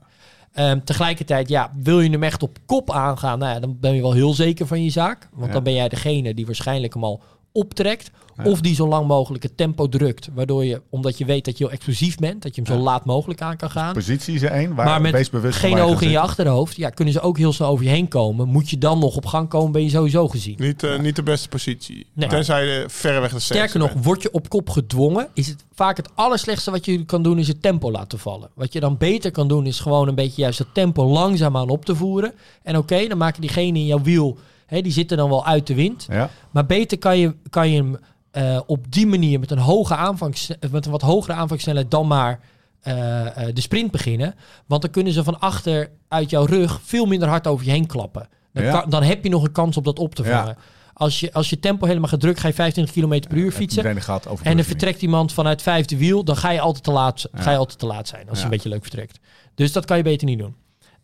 [0.56, 4.02] Ehm, tegelijkertijd, ja, wil je hem echt op kop aangaan, nou ja, dan ben je
[4.02, 5.28] wel heel zeker van je zaak.
[5.34, 5.54] Want Ja.
[5.54, 7.22] dan ben jij degene die waarschijnlijk hem al
[7.56, 8.12] optrekt.
[8.44, 10.30] Of die zo lang mogelijk het tempo drukt.
[10.34, 13.06] Waardoor je, omdat je weet dat je heel explosief bent, dat je hem zo laat
[13.06, 13.94] mogelijk aan kan gaan.
[13.94, 14.76] Positie is er één.
[14.76, 17.54] Waar Maar wees met bewust geen ogen in je achterhoofd, ja, kunnen ze ook heel
[17.54, 18.48] snel over je heen komen.
[18.48, 20.56] Moet je dan nog op gang komen, ben je sowieso gezien.
[20.58, 22.08] Niet, eh, niet de beste positie.
[22.14, 22.30] Nee.
[22.30, 24.06] Tenzij je verreweg de Sterker nog, bent.
[24.06, 27.48] word je op kop gedwongen, is het vaak het allerslechtste wat je kan doen, is
[27.48, 28.50] het tempo laten vallen.
[28.54, 31.86] Wat je dan beter kan doen, is gewoon een beetje juist het tempo langzaamaan op
[31.86, 32.34] te voeren.
[32.64, 35.76] En oké, dan maken diegene in jouw wiel, hè, die zitten dan wel uit de
[35.76, 36.06] wind.
[36.10, 36.30] Ja.
[36.52, 37.98] Maar beter kan je, kan je hem
[38.32, 42.40] eh, op die manier met een, hoge aanvangs, met een wat hogere aanvangssnelheid dan maar
[42.82, 44.36] eh, eh, de sprint beginnen.
[44.66, 47.86] Want dan kunnen ze van achter uit jouw rug veel minder hard over je heen
[47.88, 48.28] klappen.
[48.54, 48.80] Dan, Ja.
[48.80, 50.38] kan- dan heb je nog een kans op dat op te Ja.
[50.40, 50.58] vangen.
[50.94, 54.02] Als, je, als je tempo helemaal gaat drukken, ga je 25 km per uur fietsen.
[54.02, 57.52] Gaat En er vertrekt iemand vanuit vijfde wiel, dan ga je altijd te laat, ga
[57.52, 58.30] je altijd te laat zijn.
[58.30, 59.20] Als je een beetje leuk vertrekt.
[59.56, 60.56] Dus dat kan je beter niet doen.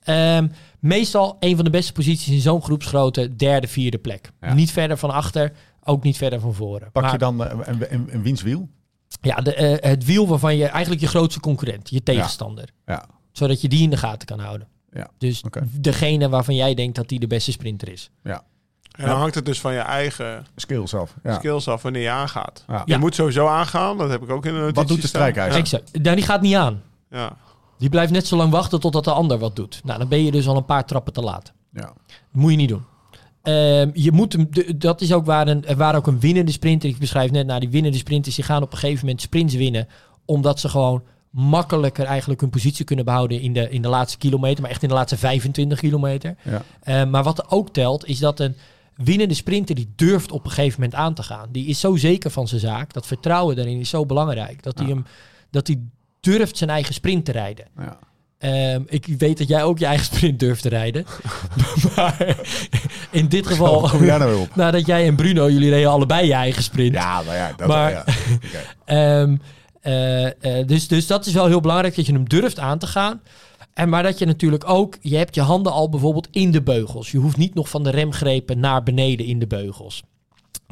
[0.04, 0.48] Ehm,
[0.80, 4.32] meestal een van de beste posities in zo'n groepsgrootte, derde, vierde plek.
[4.42, 4.54] Ja.
[4.54, 5.52] Niet verder van achter,
[5.84, 6.92] ook niet verder van voren.
[6.92, 8.70] Pak Maar je dan eh, een, een, een
[9.22, 12.70] ja, de, eh, het wiel waarvan je eigenlijk je grootste concurrent, je tegenstander.
[12.86, 13.06] Ja.
[13.32, 14.68] Zodat je die in de gaten kan houden.
[14.92, 18.10] Ja, Dus degene waarvan jij denkt dat die de beste sprinter is.
[18.24, 18.44] ja.
[18.92, 21.16] En dan hangt het dus van je eigen Skills af.
[21.24, 21.34] Ja.
[21.34, 22.64] skills af wanneer je aangaat.
[22.68, 22.82] Ja.
[22.86, 22.98] Je Ja.
[22.98, 23.98] moet sowieso aangaan.
[23.98, 25.60] Dat heb ik ook in de Wat doet de strijkijzer?
[25.60, 26.02] Exact.
[26.02, 26.82] Nou, die gaat niet aan.
[27.10, 27.38] Ja.
[27.82, 29.82] Die blijft net zo lang wachten totdat de ander wat doet.
[29.84, 31.54] Nou, dan ben je dus al een paar trappen te laat.
[31.74, 31.82] Ja.
[31.82, 31.94] Dat
[32.32, 32.84] moet je niet doen.
[33.42, 36.90] Ehm, je moet hem, de- dat is ook waar, een, waar ook een winnende sprinter,
[36.90, 39.88] ik beschrijf net, nou, die winnende sprinters, die gaan op een gegeven moment sprints winnen,
[40.26, 44.62] omdat ze gewoon makkelijker eigenlijk hun positie kunnen behouden in de, in de laatste kilometer,
[44.62, 46.36] maar echt in de laatste 25 kilometer.
[46.44, 46.62] Ja.
[46.82, 48.56] Eh, maar wat ook telt, is dat een
[48.96, 51.48] winnende sprinter die durft op een gegeven moment aan te gaan.
[51.52, 52.94] Die is zo zeker van zijn zaak.
[52.94, 54.64] Dat vertrouwen daarin is zo belangrijk.
[54.64, 55.06] Dat hij hem
[55.50, 55.80] dat hij
[56.22, 57.66] durft zijn eigen sprint te rijden.
[57.78, 58.00] Ja.
[58.38, 61.06] Ehm, ik weet dat jij ook je eigen sprint durft te rijden.
[61.96, 62.36] maar
[63.12, 64.56] in dit geval, Hoe kom jij nou op?
[64.56, 66.94] nadat jij en Bruno, jullie reden allebei je eigen sprint.
[66.94, 67.54] Ja, nou ja.
[67.58, 68.06] Dat, Maar- ja.
[68.86, 69.38] Ehm,
[69.82, 72.88] eh, eh, dus, dus dat is wel heel belangrijk dat je hem durft aan te
[72.88, 73.22] gaan.
[73.74, 77.12] En maar dat je natuurlijk ook, je hebt je handen al bijvoorbeeld in de beugels.
[77.12, 80.04] Je hoeft niet nog van de remgrepen naar beneden in de beugels.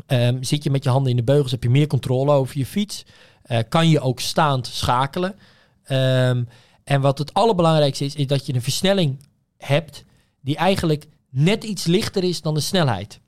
[0.06, 2.66] Ehm, zit je met je handen in de beugels, heb je meer controle over je
[2.66, 3.06] fiets.
[3.50, 5.36] Eh, kan je ook staand schakelen.
[5.84, 6.44] Ehm,
[6.84, 9.20] en wat het allerbelangrijkste is, is dat je een versnelling
[9.58, 10.04] hebt
[10.42, 13.20] die eigenlijk net iets lichter is dan de snelheid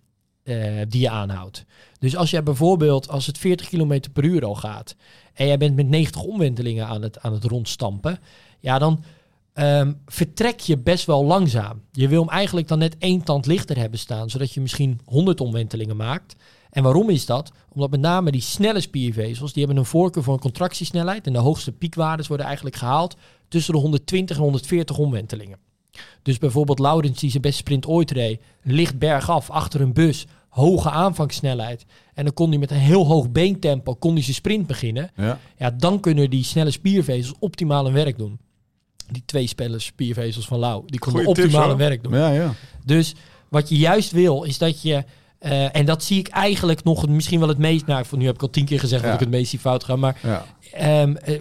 [0.44, 0.56] eh,
[0.88, 1.66] die je aanhoudt.
[2.00, 4.96] Dus als jij bijvoorbeeld, als het 40 km per uur al gaat
[5.34, 8.20] en jij bent met 90 omwentelingen aan het, aan het rondstampen,
[8.60, 9.04] ja, dan
[9.54, 11.82] ehm, vertrek je best wel langzaam.
[11.92, 15.42] Je wil hem eigenlijk dan net één tand lichter hebben staan, zodat je misschien 100
[15.42, 16.36] omwentelingen maakt.
[16.72, 17.52] En waarom is dat?
[17.70, 21.28] Omdat met name die snelle spiervezels, die hebben een voorkeur voor een contractiesnelheid.
[21.28, 23.16] En de hoogste piekwaardes worden eigenlijk gehaald
[23.48, 25.58] tussen de 120 en 140 omwentelingen.
[26.22, 30.90] Dus bijvoorbeeld Laurens die zijn beste sprint ooit reed, licht bergaf achter een bus, hoge
[30.90, 31.86] aanvangssnelheid.
[32.14, 35.12] En dan kon hij met een heel hoog beentempo kon hij zijn sprint beginnen.
[35.16, 35.40] Ja.
[35.58, 38.40] Ja, dan kunnen die snelle spiervezels optimaal hun werk doen.
[39.10, 42.14] Die twee spelers spiervezels van Lau, die konden Goeie optimaal hun werk doen.
[42.14, 42.54] Ja, ja.
[42.86, 43.16] Dus
[43.50, 45.04] wat je juist wil, is dat je...
[45.42, 47.86] eh, en dat zie ik eigenlijk nog misschien wel het meest...
[47.86, 49.08] Nou, voor nu heb ik al tien keer gezegd Ja.
[49.08, 50.00] dat ik het meest zie fout gaan.
[50.00, 50.44] Maar Ja.
[50.74, 51.34] ehm, eh,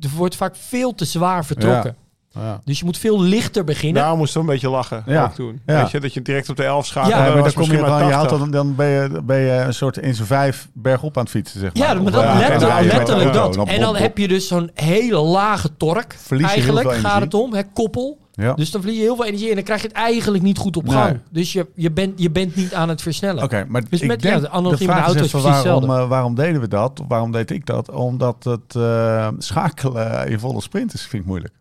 [0.00, 1.96] er wordt vaak veel te zwaar vertrokken.
[2.30, 2.60] Ja.
[2.64, 4.00] Dus je moet veel lichter beginnen.
[4.00, 5.24] Daarom moest ik een beetje lachen Ja.
[5.24, 5.60] ook toen.
[5.66, 5.80] Ja.
[5.82, 7.12] Weet je, dat je direct op de 11 schakelt.
[7.14, 8.38] Ja, maar dan kom je maar je houdt 80.
[8.38, 11.60] dan, dan ben, je, ben je een soort in z'n vijf bergop aan het fietsen,
[11.60, 11.88] zeg maar.
[11.88, 13.54] ja, maar dat, letterlijk, dan- dat.
[13.54, 16.16] dan En dan heb je dus zo'n hele lage tork.
[16.18, 17.20] Verlies je Eigenlijk gaat energie.
[17.20, 18.18] het om, hè, koppel.
[18.36, 18.54] Ja.
[18.54, 20.76] Dus dan verlies je heel veel energie en dan krijg je het eigenlijk niet goed
[20.76, 20.92] op Nee.
[20.94, 21.20] gang.
[21.30, 23.42] Dus je, je, bent, je bent niet aan het versnellen.
[23.44, 25.40] Oké, maar Dus ik met- ja, denk, de analogie de vraag is auto is even
[25.40, 26.02] precies waarom, hetzelfde.
[26.04, 27.02] eh, waarom deden we dat?
[27.08, 27.90] Waarom deed ik dat?
[27.90, 31.54] Omdat het eh, schakelen in volle sprint is, vind ik moeilijk.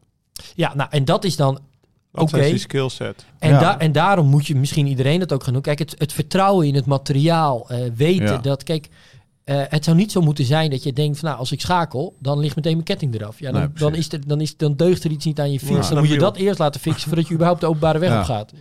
[0.56, 1.60] Ja, nou en dat is dan
[2.12, 2.40] Dat oké.
[2.40, 3.26] is die skillset.
[3.40, 3.60] En, Ja.
[3.60, 5.62] da- en daarom moet je misschien iedereen dat ook gaan doen.
[5.62, 8.38] Kijk, het, het vertrouwen in het materiaal, eh, weten Ja.
[8.38, 8.90] dat, kijk,
[9.44, 12.16] eh, het zou niet zo moeten zijn dat je denkt van, nou, als ik schakel,
[12.20, 13.40] dan ligt meteen mijn ketting eraf.
[13.40, 15.60] Ja, dan, Nee, dan, is er, dan, is, dan deugt er iets niet aan je
[15.60, 15.88] fiets.
[15.88, 18.20] Ja, dan moet je dat eerst laten fixen voordat je überhaupt de openbare weg Ja.
[18.20, 18.54] op gaat.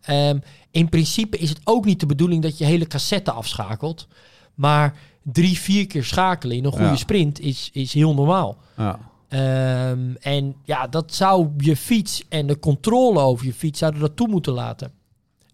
[0.00, 0.38] Ehm,
[0.70, 4.08] in principe is het ook niet de bedoeling dat je hele cassette afschakelt.
[4.54, 6.96] Maar drie, vier keer schakelen in een goede Ja.
[6.96, 8.56] sprint is, is heel normaal.
[8.76, 8.98] Ja.
[9.28, 14.16] Ehm, en ja, dat zou je fiets en de controle over je fiets zouden dat
[14.16, 14.92] toe moeten laten.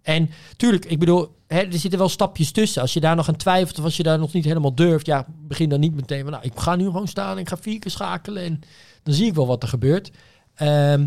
[0.07, 2.83] En tuurlijk, ik bedoel, hè, er zitten wel stapjes tussen.
[2.83, 5.27] Als je daar nog aan twijfelt of als je daar nog niet helemaal durft, ja,
[5.39, 7.91] begin dan niet meteen van, nou, ik ga nu gewoon staan, ik ga vier keer
[7.91, 8.61] schakelen en
[9.03, 10.11] dan zie ik wel wat er gebeurt.
[10.55, 11.07] Ehm,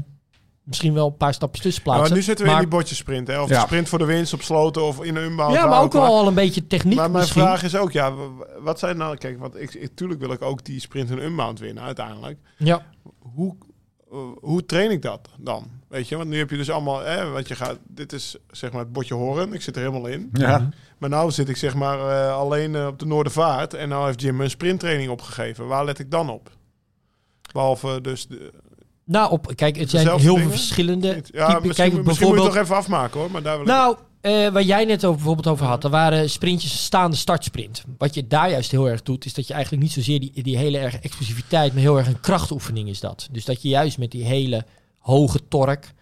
[0.64, 2.10] misschien wel een paar stapjes tussen Ja, plaatsen.
[2.10, 3.28] maar nu zitten we maar, in die botjesprint.
[3.28, 3.42] Hè?
[3.42, 3.60] Of Ja.
[3.60, 5.54] de sprint voor de winst op sloten of in een unbound.
[5.54, 7.42] ja, maar ook wel al een beetje techniek Maar mijn misschien.
[7.42, 8.14] vraag is ook, ja,
[8.60, 9.18] wat zijn nou...
[9.18, 12.40] Kijk, want ik, ik, tuurlijk wil ik ook die sprint en unbound winnen uiteindelijk.
[12.58, 12.86] Ja.
[13.20, 13.56] Hoe,
[14.12, 15.68] eh, hoe train ik dat dan?
[15.90, 18.72] Weet je, want nu heb je dus allemaal, hè, want je gaat, dit is zeg
[18.72, 20.30] maar het botje horen, ik zit er helemaal in.
[20.34, 20.70] Ja.
[20.98, 24.22] Maar nou zit ik zeg maar eh, alleen eh, op de Noordervaart en nou heeft
[24.22, 25.68] Jim me een sprinttraining opgegeven.
[25.68, 26.50] Waar let ik dan op?
[27.54, 28.52] Behalve dus de,
[29.06, 30.50] Nou, op, kijk, het zijn heel veel dingen?
[30.50, 31.32] verschillende ja, typen.
[31.32, 32.44] misschien, Kijk, misschien moet je bijvoorbeeld...
[32.46, 35.16] het toch even afmaken hoor, maar daar wil ik- Nou, eh, waar jij net over,
[35.18, 37.84] bijvoorbeeld over had, er waren sprintjes staande startsprint.
[37.98, 40.58] Wat je daar juist heel erg doet, is dat je eigenlijk niet zozeer die, die
[40.58, 43.28] hele erg explosiviteit, maar heel erg een krachtoefening is dat.
[43.32, 44.66] Dus dat je juist met die hele
[45.10, 45.94] hoge tork,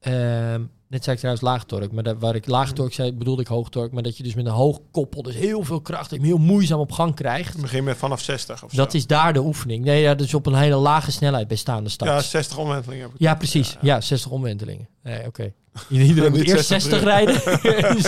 [0.00, 3.42] ehm, net zei ik trouwens laag tork, maar daar, waar ik laag tork zei, bedoelde
[3.42, 6.12] ik hoog tork, maar dat je dus met een hoog koppel dus heel veel kracht
[6.12, 7.60] en heel moeizaam op gang krijgt.
[7.60, 9.84] begin met vanaf 60 of Dat is daar de oefening.
[9.84, 12.10] Nee, ja, dus op een hele lage snelheid bij staande start.
[12.10, 13.38] Ja, Ja, 60 omwentelingen heb ik.
[13.38, 13.76] precies.
[13.80, 14.88] Ja, 60 omwentelingen.
[15.02, 15.52] Nee, oké.
[15.88, 17.34] Iedereen moet eerst 60 60 rijden.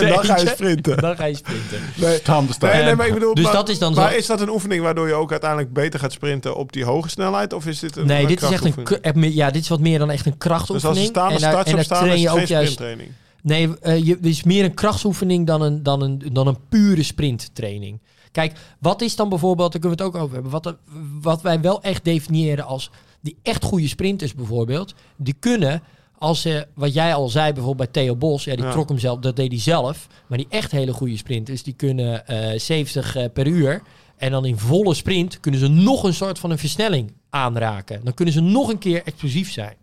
[0.15, 0.97] Dan ga je sprinten.
[0.97, 1.79] Dan ga je sprinten.
[1.95, 2.71] Nee, Staande staan.
[2.75, 4.49] nee, nee, maar ik bedoel, Dus maar, dat is dan maar zo- is dat een
[4.49, 7.53] oefening waardoor je ook uiteindelijk beter gaat sprinten op die hoge snelheid?
[7.53, 9.79] Of is dit een Nee, een dit is echt een, eh, ja, dit is wat
[9.79, 10.87] meer dan echt een Dus krachtoefening.
[10.97, 12.47] als er staande en daar, starts en op daar staan, train je het ook geen
[12.47, 12.71] juist.
[12.73, 13.17] sprinttraining.
[13.41, 17.03] Nee, eh, je, het is meer een krachtsoefening dan een, dan een, dan een pure
[17.03, 17.99] sprinttraining.
[18.31, 20.77] Kijk, wat is dan bijvoorbeeld, daar kunnen we het ook over hebben, wat, er-
[21.21, 22.91] wat wij wel echt definiëren als
[23.21, 25.83] die echt goede sprinters bijvoorbeeld, die kunnen,
[26.19, 28.71] als ze, wat jij al zei bijvoorbeeld bij Theo Bos, ja, die Ja.
[28.71, 32.27] trok hem zelf, dat deed hij zelf, maar die echt hele goede sprinters, die kunnen
[32.27, 33.81] eh 70 eh, per uur
[34.17, 38.03] en dan in volle sprint kunnen ze nog een soort van een versnelling aanraken.
[38.03, 39.75] Dan kunnen ze nog een keer explosief zijn.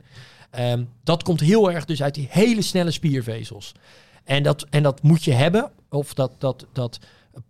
[0.50, 3.72] Ehm, dat komt heel erg dus uit die hele snelle spiervezels.
[4.24, 6.98] En dat, en dat moet je hebben, of dat, dat, dat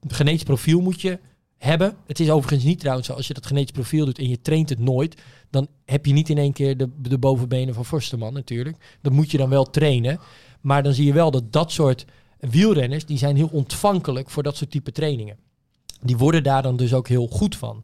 [0.08, 1.18] genetisch profiel moet je
[1.58, 1.96] hebben.
[2.06, 4.68] Het is overigens niet trouwens zo, als je dat genetisch profiel doet en je traint
[4.68, 5.14] het nooit,
[5.50, 8.76] dan heb je niet in één keer de, de bovenbenen van Forsterman natuurlijk.
[9.00, 10.20] Dat moet je dan wel trainen.
[10.60, 12.04] Maar dan zie je wel dat dat soort
[12.38, 15.36] wielrenners, die zijn heel ontvankelijk voor dat soort type trainingen.
[16.00, 17.82] Die worden daar dan dus ook heel goed van.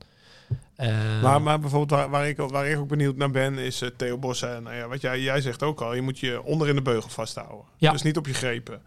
[0.77, 3.89] Eh, Maar, maar bijvoorbeeld waar, waar, ik, waar ik ook benieuwd naar ben, is eh,
[3.97, 4.43] Theo Bos.
[4.43, 6.83] En nou ja, wat jij, jij zegt ook al, je moet je onder in de
[6.83, 7.65] beugel vasthouden.
[7.77, 7.93] Ja.
[7.93, 8.83] Dus niet op je grepen.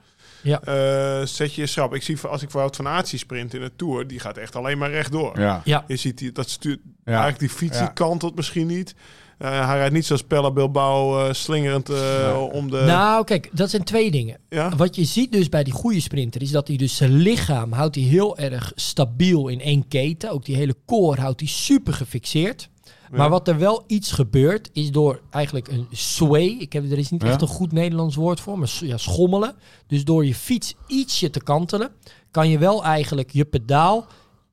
[0.46, 0.62] Ja.
[0.62, 1.93] Eh, zet je schrap.
[1.96, 4.38] Ik zie, als ik voor Wout van Aert zie sprint in de Tour, die gaat
[4.38, 5.39] echt alleen maar rechtdoor.
[5.39, 5.62] Ja.
[5.64, 6.91] ja, Je ziet die, dat stuurt Ja.
[7.06, 7.91] eigenlijk die fiets, die Ja.
[7.93, 8.96] kantelt misschien niet.
[9.38, 12.82] Eh, hij rijdt niet zoals Pella Bilbao eh, slingerend eh, om de...
[12.86, 14.38] nou kijk, dat zijn twee dingen.
[14.50, 14.76] ja?
[14.76, 17.96] Wat je ziet dus bij die goede sprinter is dat hij dus zijn lichaam houdt
[17.96, 20.32] hij heel erg stabiel in één keten.
[20.32, 22.70] Ook die hele core houdt hij super gefixeerd.
[23.12, 26.56] Maar wat er wel iets gebeurt is door eigenlijk een sway.
[26.60, 27.28] Ik heb, er is niet Ja.
[27.30, 29.56] echt een goed Nederlands woord voor, maar ja, schommelen.
[29.88, 31.91] Dus door je fiets ietsje te kantelen,
[32.32, 34.06] kan je wel eigenlijk je pedaal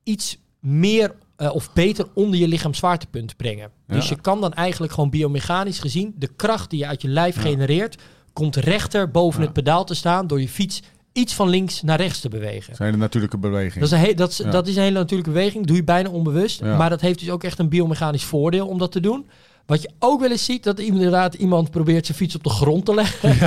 [0.03, 3.71] iets meer eh, of beter onder je lichaamszwaartepunt brengen.
[3.87, 7.41] Dus je kan dan eigenlijk gewoon biomechanisch gezien de kracht die je uit je lijf
[7.41, 8.01] genereert,
[8.33, 10.81] komt rechter boven het pedaal te staan door je fiets
[11.13, 12.67] iets van links naar rechts te bewegen.
[12.67, 13.79] Dat zijn de natuurlijke bewegingen.
[13.89, 14.49] Dat is, een he- dat, is, Ja.
[14.51, 15.65] dat is een hele natuurlijke beweging.
[15.65, 16.59] Doe je bijna onbewust.
[16.59, 16.77] Ja.
[16.77, 19.25] Maar dat heeft dus ook echt een biomechanisch voordeel om dat te doen.
[19.65, 22.85] Wat je ook wel eens ziet, dat inderdaad iemand probeert zijn fiets op de grond
[22.85, 23.37] te leggen.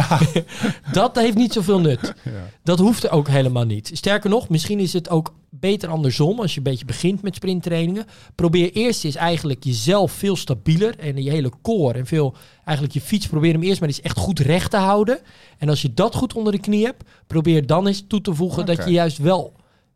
[0.93, 2.15] dat heeft niet zoveel nut.
[2.25, 2.31] Ja.
[2.63, 3.91] Dat hoeft er ook helemaal niet.
[3.93, 6.41] Sterker nog, misschien is het ook beter andersom.
[6.41, 8.07] Als je een beetje begint met sprinttrainingen.
[8.35, 10.99] Probeer eerst eens eigenlijk jezelf veel stabieler.
[10.99, 13.27] En je hele core en veel, eigenlijk je fiets.
[13.27, 15.19] Probeer hem eerst maar eens echt goed recht te houden.
[15.59, 17.05] En als je dat goed onder de knie hebt.
[17.27, 19.53] Probeer dan eens toe te voegen dat je juist wel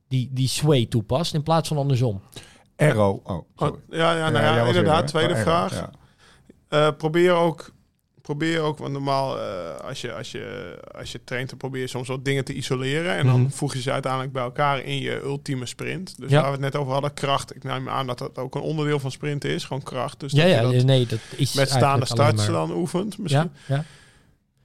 [0.09, 1.35] die, die sway toepast.
[1.35, 2.21] In plaats van andersom.
[2.77, 3.21] Aero.
[3.25, 3.79] Oh, Oh, sorry.
[3.91, 5.07] ja, ja, nou ja, inderdaad.
[5.07, 5.91] tweede Oh, vraag.
[6.71, 7.71] Eh, probeer ook,
[8.23, 11.87] probeer ook, want normaal eh, als, je, als, je, als je traint, dan probeer je
[11.87, 13.17] soms wat dingen te isoleren.
[13.17, 13.51] En dan Mhm.
[13.51, 16.15] voeg je ze uiteindelijk bij elkaar in je ultieme sprint.
[16.21, 16.37] Dus Ja.
[16.37, 17.57] waar we het net over hadden, kracht.
[17.57, 20.21] Ik neem aan dat dat ook een onderdeel van sprinten is, gewoon kracht.
[20.21, 23.19] Dus Ja, dat ja, je dat nee, dat is met staande starts maar- dan oefent.
[23.19, 23.51] Misschien.
[23.67, 23.85] Ja, ja.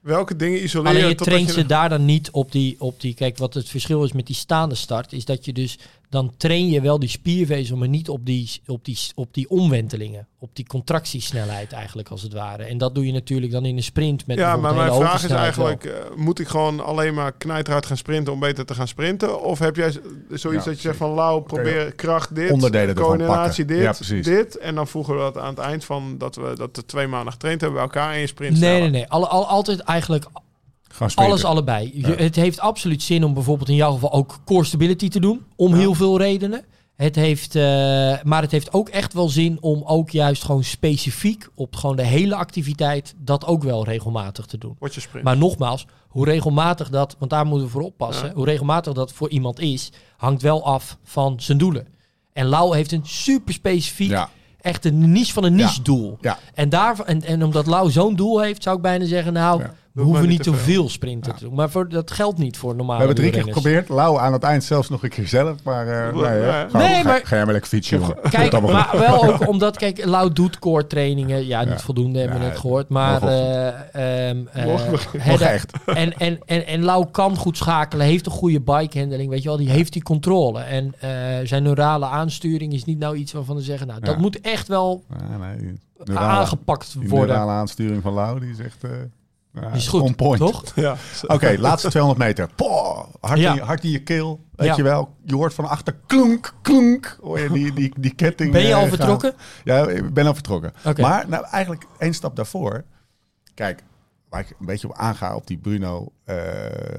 [0.01, 3.13] Welke dingen isoleer Alleen je traint je- ze daar dan niet op die, op die...
[3.13, 5.13] Kijk, wat het verschil is met die staande start...
[5.13, 5.79] is dat je dus...
[6.15, 7.77] dan train je wel die spiervezel...
[7.77, 10.27] maar niet op die, op die, op die omwentelingen.
[10.39, 12.63] Op die contractiesnelheid eigenlijk, als het ware.
[12.63, 14.27] En dat doe je natuurlijk dan in een sprint...
[14.27, 15.37] met Ja, maar mijn vraag is wel.
[15.37, 19.41] eigenlijk, eh, moet ik gewoon alleen maar knijterhard gaan sprinten om beter te gaan sprinten?
[19.43, 19.91] Of heb jij
[20.29, 23.83] zoiets Ja, dat je zegt van, Lau, probeer kracht dit, Onderdelen coördinatie pakken.
[23.83, 24.25] Ja, dit, precies.
[24.25, 24.57] dit.
[24.57, 27.31] En dan voegen we dat aan het eind van dat we dat de twee maanden
[27.31, 28.91] getraind hebben bij elkaar in je sprint Nee, nee, stellen.
[28.91, 29.07] nee.
[29.09, 30.25] Alle, al, altijd eigenlijk.
[31.15, 31.91] Alles allebei.
[31.93, 32.07] Je-.
[32.15, 35.45] Het heeft absoluut zin om bijvoorbeeld in jouw geval ook core stability te doen.
[35.55, 35.77] Om Ja.
[35.77, 36.65] heel veel redenen.
[36.95, 37.61] Het heeft, eh,
[38.23, 42.05] maar het heeft ook echt wel zin om ook juist gewoon specifiek op gewoon de
[42.05, 44.75] hele activiteit dat ook wel regelmatig te doen.
[45.23, 48.33] Maar nogmaals, hoe regelmatig dat, want daar moeten we voor oppassen, Ja.
[48.33, 51.87] hoe regelmatig dat voor iemand is, hangt wel af van zijn doelen.
[52.33, 54.29] En Lau heeft een super specifiek, Ja.
[54.61, 56.17] echt een niche van een niche doel.
[56.21, 56.37] Ja.
[56.53, 59.63] En, daar, en, en omdat Lau zo'n doel heeft, zou ik bijna zeggen, nou.
[59.95, 60.73] We hoeven niet te veel.
[60.73, 61.53] veel sprinten te doen.
[61.53, 63.89] Maar voor, dat geldt niet voor We normale hebben drie keer geprobeerd.
[63.89, 65.63] Lau aan het eind zelfs nog een keer zelf.
[65.63, 66.23] Maar eh, nee.
[66.23, 68.01] Nee, Ga- Nee, ga- maar- Ga jij maar lekker fietsen.
[68.29, 71.45] Kijk, maar wel ook omdat, kijk, Lau doet core trainingen.
[71.45, 71.77] Ja, niet Ja.
[71.79, 72.89] voldoende, hebben we Ja, net gehoord.
[72.89, 75.71] Maar eh, ehm, eh, Hedda- echt.
[75.85, 79.57] En, en, en, en Lau kan goed schakelen, heeft een goede bikehandling, weet je wel.
[79.57, 80.59] Die heeft die controle.
[80.59, 81.09] En eh,
[81.43, 84.21] zijn neurale aansturing is niet nou iets waarvan we zeggen, nou, dat Ja.
[84.21, 87.27] moet echt wel Ja, nee, die neurale- aangepakt Die worden.
[87.27, 88.83] neurale aansturing van Lau, die is echt...
[89.61, 90.39] ja, Die is goed, on point.
[90.39, 90.63] toch?
[90.75, 90.95] Ja.
[91.27, 92.49] Oké, laatste 200 meter.
[92.55, 93.49] Poh, hard, Ja.
[93.49, 94.39] in, je- hard in je keel.
[94.55, 94.75] Weet Ja.
[94.75, 95.15] je wel.
[95.23, 97.17] Je hoort van achter klunk, klunk.
[97.21, 98.51] Hoor je die, die, die ketting.
[98.51, 98.89] Ben je eh, al gaan.
[98.89, 99.33] vertrokken?
[99.63, 100.73] Ja, ik ben al vertrokken.
[100.97, 102.83] Maar nou, eigenlijk één stap daarvoor.
[103.53, 103.83] Kijk,
[104.29, 106.35] waar ik een beetje op aanga op die Bruno eh,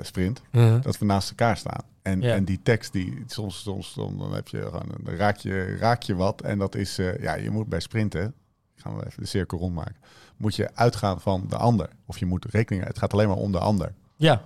[0.00, 0.40] sprint.
[0.82, 1.80] Dat we naast elkaar staan.
[2.02, 2.34] En, Ja.
[2.34, 6.14] en die tekst, die soms, soms dan, heb je gewoon, dan raak je, raak je
[6.14, 6.40] wat.
[6.40, 8.34] En dat is, eh, ja, je moet bij sprinten,
[8.76, 9.96] gaan we even de cirkel rondmaken,
[10.36, 11.88] moet je uitgaan van de ander.
[12.06, 13.92] Of je moet rekening, het gaat alleen maar om de ander.
[14.16, 14.42] Ja.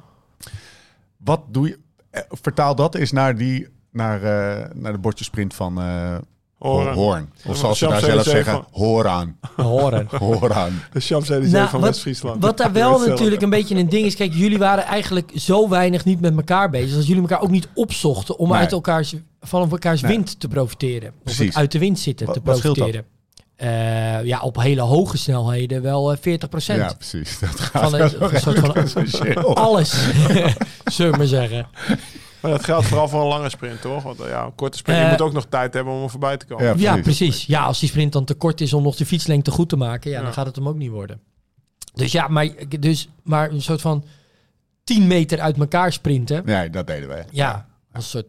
[1.17, 1.79] Wat doe je,
[2.11, 6.17] eh, vertaal dat eens naar die, naar, eh, naar de bordjesprint van eh
[6.59, 6.95] Horen.
[6.95, 7.31] Hoorn.
[7.47, 9.37] Of zoals ze daar zelf zeggen, van- Hooraan.
[9.57, 10.07] Horen.
[10.19, 10.73] Hooraan.
[10.93, 12.43] De Champs-Élysées Nou, van wat, West-Friesland.
[12.43, 14.15] wat daar wel natuurlijk een beetje een ding is.
[14.17, 16.97] Kijk, jullie waren eigenlijk zo weinig niet met elkaar bezig.
[16.97, 18.59] Dat jullie elkaar ook niet opzochten om Nee.
[18.59, 20.13] uit elkaars, van elkaars Nee.
[20.17, 21.09] wind te profiteren.
[21.09, 21.57] Of Precies.
[21.57, 22.85] uit de wind zitten Wat- te wat scheelt dat?
[22.85, 23.19] profiteren.
[23.61, 26.23] Eh, ja, op hele hoge snelheden wel eh, 40%.
[26.67, 27.39] Ja, precies.
[27.39, 29.57] Dat gaat Van een- soort van- essentieel.
[29.57, 30.09] Alles,
[30.93, 31.67] zullen we maar zeggen.
[32.41, 34.03] Maar dat geldt vooral voor een lange sprint, toch?
[34.03, 36.11] Want eh, ja, een korte sprint, je Eh, moet ook nog tijd hebben om er
[36.11, 36.65] voorbij te komen.
[36.65, 37.47] Ja, Ja, precies.
[37.47, 40.11] Ja, als die sprint dan te kort is om nog de fietslengte goed te maken,
[40.11, 40.23] ja, Ja.
[40.25, 41.21] dan gaat het hem ook niet worden.
[41.95, 42.49] Dus ja, maar,
[42.79, 44.05] dus, maar een soort van
[44.85, 46.43] 10 meter uit elkaar sprinten.
[46.45, 47.25] Nee, dat deden wij.
[47.31, 48.27] Ja, als een soort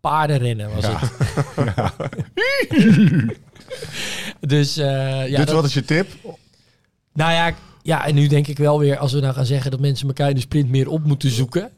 [0.00, 0.98] paardenrennen was Ja.
[1.00, 2.18] het.
[4.40, 4.86] dus eh,
[5.28, 6.08] ja, dus dat- wat is je tip?
[7.12, 9.80] nou ja, ja, en nu denk ik wel weer, als we nou gaan zeggen dat
[9.80, 11.70] mensen elkaar in de sprint meer op moeten zoeken.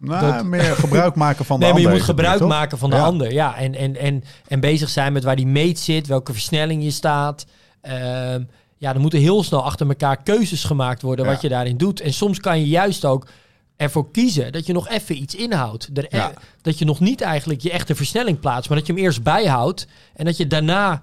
[0.00, 2.90] Nou, Dat- meer gebruik maken van de nee, maar je ander moet gebruik maken van
[2.90, 3.02] de Ja.
[3.02, 3.32] ander.
[3.32, 6.90] Ja, en, en, en, en bezig zijn met waar die meet zit, welke versnelling je
[6.90, 7.46] staat.
[7.80, 8.42] Ehm,
[8.76, 11.30] ja, er moeten heel snel achter elkaar keuzes gemaakt worden Ja.
[11.30, 12.00] wat je daarin doet.
[12.00, 13.26] En soms kan je juist ook
[13.76, 15.88] ervoor kiezen dat je nog even iets inhoudt.
[15.94, 16.32] Er, Ja.
[16.62, 19.86] Dat je nog niet eigenlijk je echte versnelling plaatst, maar dat je hem eerst bijhoudt.
[20.14, 21.02] En dat je daarna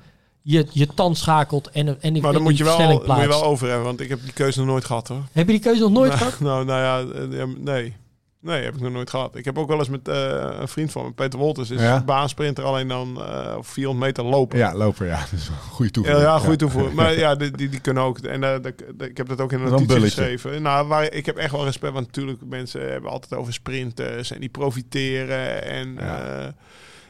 [0.49, 3.43] je, je tand schakelt en, en die, Maar dan moet je, wel, moet je wel
[3.43, 5.23] over hebben, want ik heb die keuze nog nooit gehad hoor.
[5.31, 6.39] Heb je die keuze nog nooit nou, gehad?
[6.39, 7.95] nou, nou ja, eh, ja, nee.
[8.41, 9.35] Nee, heb ik nog nooit gehad.
[9.35, 12.03] Ik heb ook wel eens met eh, een vriend van me, Peter Wolters, is Ja.
[12.03, 14.57] baansprinter alleen dan eh, op 400 meter lopen.
[14.57, 15.19] Ja, loper, ja.
[15.31, 16.25] Dat is een goede Ja, toevoeging.
[16.27, 16.93] ja, goede toevoeging.
[16.95, 18.17] Maar ja, die, die, die kunnen ook.
[18.19, 18.63] En eh, dat-
[18.97, 20.07] dat- ik heb dat ook in een notitie bulletje.
[20.21, 20.61] geschreven.
[20.61, 21.93] Nou, waar, ik heb echt wel respect.
[21.93, 24.31] Want natuurlijk, mensen hebben altijd over sprinters.
[24.31, 25.63] En die profiteren.
[25.63, 26.53] En, Ja.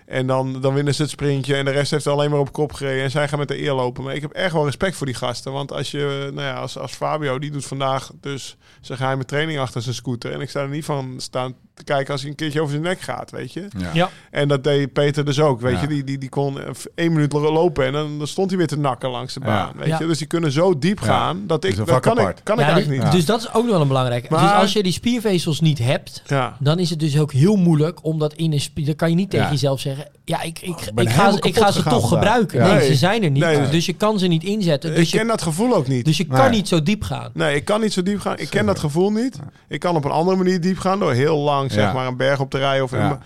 [0.08, 1.56] En dan, dan winnen ze het sprintje.
[1.56, 3.04] En de rest heeft alleen maar op kop gereden.
[3.04, 4.04] En zij gaan met de eer lopen.
[4.04, 5.52] Maar ik heb echt wel respect voor die gasten.
[5.52, 9.60] Want als je, nou ja, als, als Fabio, die doet vandaag dus zijn geheime training
[9.60, 10.32] achter zijn scooter.
[10.32, 12.84] En ik sta er niet van staan te kijken als hij een keertje over zijn
[12.84, 13.68] nek gaat, weet je.
[13.78, 13.90] Ja.
[13.94, 14.10] Ja.
[14.32, 15.82] En dat deed Peter dus ook, weet Ja.
[15.82, 15.88] je.
[15.88, 16.58] Die, die, die kon
[16.96, 19.46] één minuut lopen en dan, dan stond hij weer te nakken langs de Ja.
[19.46, 19.98] baan, weet Ja.
[20.00, 20.08] je.
[20.08, 21.06] Dus die kunnen zo diep Ja.
[21.06, 23.12] gaan, dat ik, dat kan ik, kan ik Ja, eigenlijk dus, niet.
[23.12, 24.28] dus dat is ook nog wel een belangrijke.
[24.30, 26.58] Maar- dus als je die spiervezels niet hebt, Ja.
[26.60, 28.86] dan is het dus ook heel moeilijk om dat in een spier.
[28.86, 29.52] Dan kan je niet tegen Ja.
[29.52, 32.60] jezelf zeggen: Ja, ik, ik, ik, ga, ik ga ze toch gebruiken.
[32.60, 32.66] Ja.
[32.68, 32.88] Nee, Nee.
[32.88, 33.44] ze zijn er niet.
[33.44, 33.70] Nee.
[33.70, 34.90] Dus je kan ze niet inzetten.
[34.90, 36.06] ik Dus je, ken dat gevoel ook niet.
[36.06, 37.32] dus je kan niet zo diep gaan.
[37.34, 38.38] Nee, ik kan niet zo diep gaan.
[38.38, 39.40] Ik ken dat gevoel niet.
[39.68, 42.40] Ik kan op een andere manier diep gaan door heel lang zeg maar een berg
[42.40, 42.84] op te rijden.
[42.84, 43.20] Of Ja.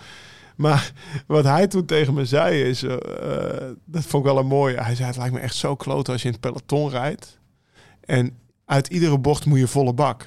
[0.56, 0.92] Maar
[1.26, 2.96] wat hij toen tegen me zei is, eh,
[3.84, 4.82] dat vond ik wel een mooie.
[4.82, 7.38] Hij zei, het lijkt me echt zo kloot als je in het peloton rijdt.
[8.00, 10.26] En uit iedere bocht moet je volle bak.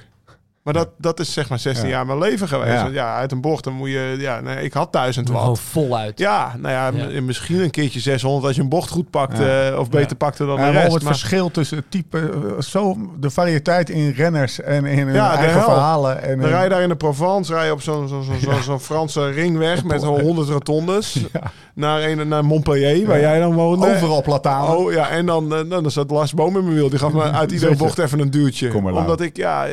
[0.66, 1.94] Maar dat, dat is zeg maar 16 Ja.
[1.94, 2.72] jaar mijn leven geweest.
[2.72, 2.82] Ja.
[2.82, 4.14] Want ja, uit een bocht dan moet je...
[4.18, 5.58] Ja, nee, ik had 1000 Gewoon watt.
[5.60, 6.18] voluit.
[6.18, 7.20] Ja, nou ja, Ja.
[7.22, 9.38] misschien een keertje 600 als je een bocht goed pakt.
[9.38, 9.70] Ja.
[9.70, 10.16] eh, of beter Ja.
[10.16, 10.92] pakte dan Ja, de rest.
[10.94, 15.14] het Maar, verschil tussen het type, eh, zo de variëteit in renners en in hun
[15.14, 15.68] Ja, de eigen hel.
[15.70, 16.22] verhalen.
[16.22, 18.80] En dan hun- rij je daar in de Provence, rij je op zo'n zo'n zo'n
[18.80, 21.12] Franse ringweg met 100 rotondes.
[21.32, 21.40] Ja.
[21.74, 23.86] Naar, een, naar Montpellier, waar jij dan woonde.
[23.94, 24.76] overal platanen.
[24.78, 26.88] Oh ja, en dan, eh, nou, dan zat Lars Boom in mijn wiel.
[26.90, 28.68] Die gaf me uit iedere bocht even een duwtje.
[28.68, 29.04] Kom maar, Lau.
[29.04, 29.64] Omdat ik, ja,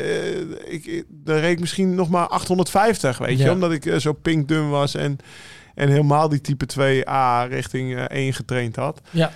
[0.66, 3.43] ik, ik, dan reed ik misschien nog maar 850, weet je.
[3.43, 3.51] Ja.
[3.51, 5.17] Omdat ik eh, zo pinkdun was en,
[5.75, 9.01] en helemaal die type 2A richting eh 1 getraind had.
[9.11, 9.31] Ja.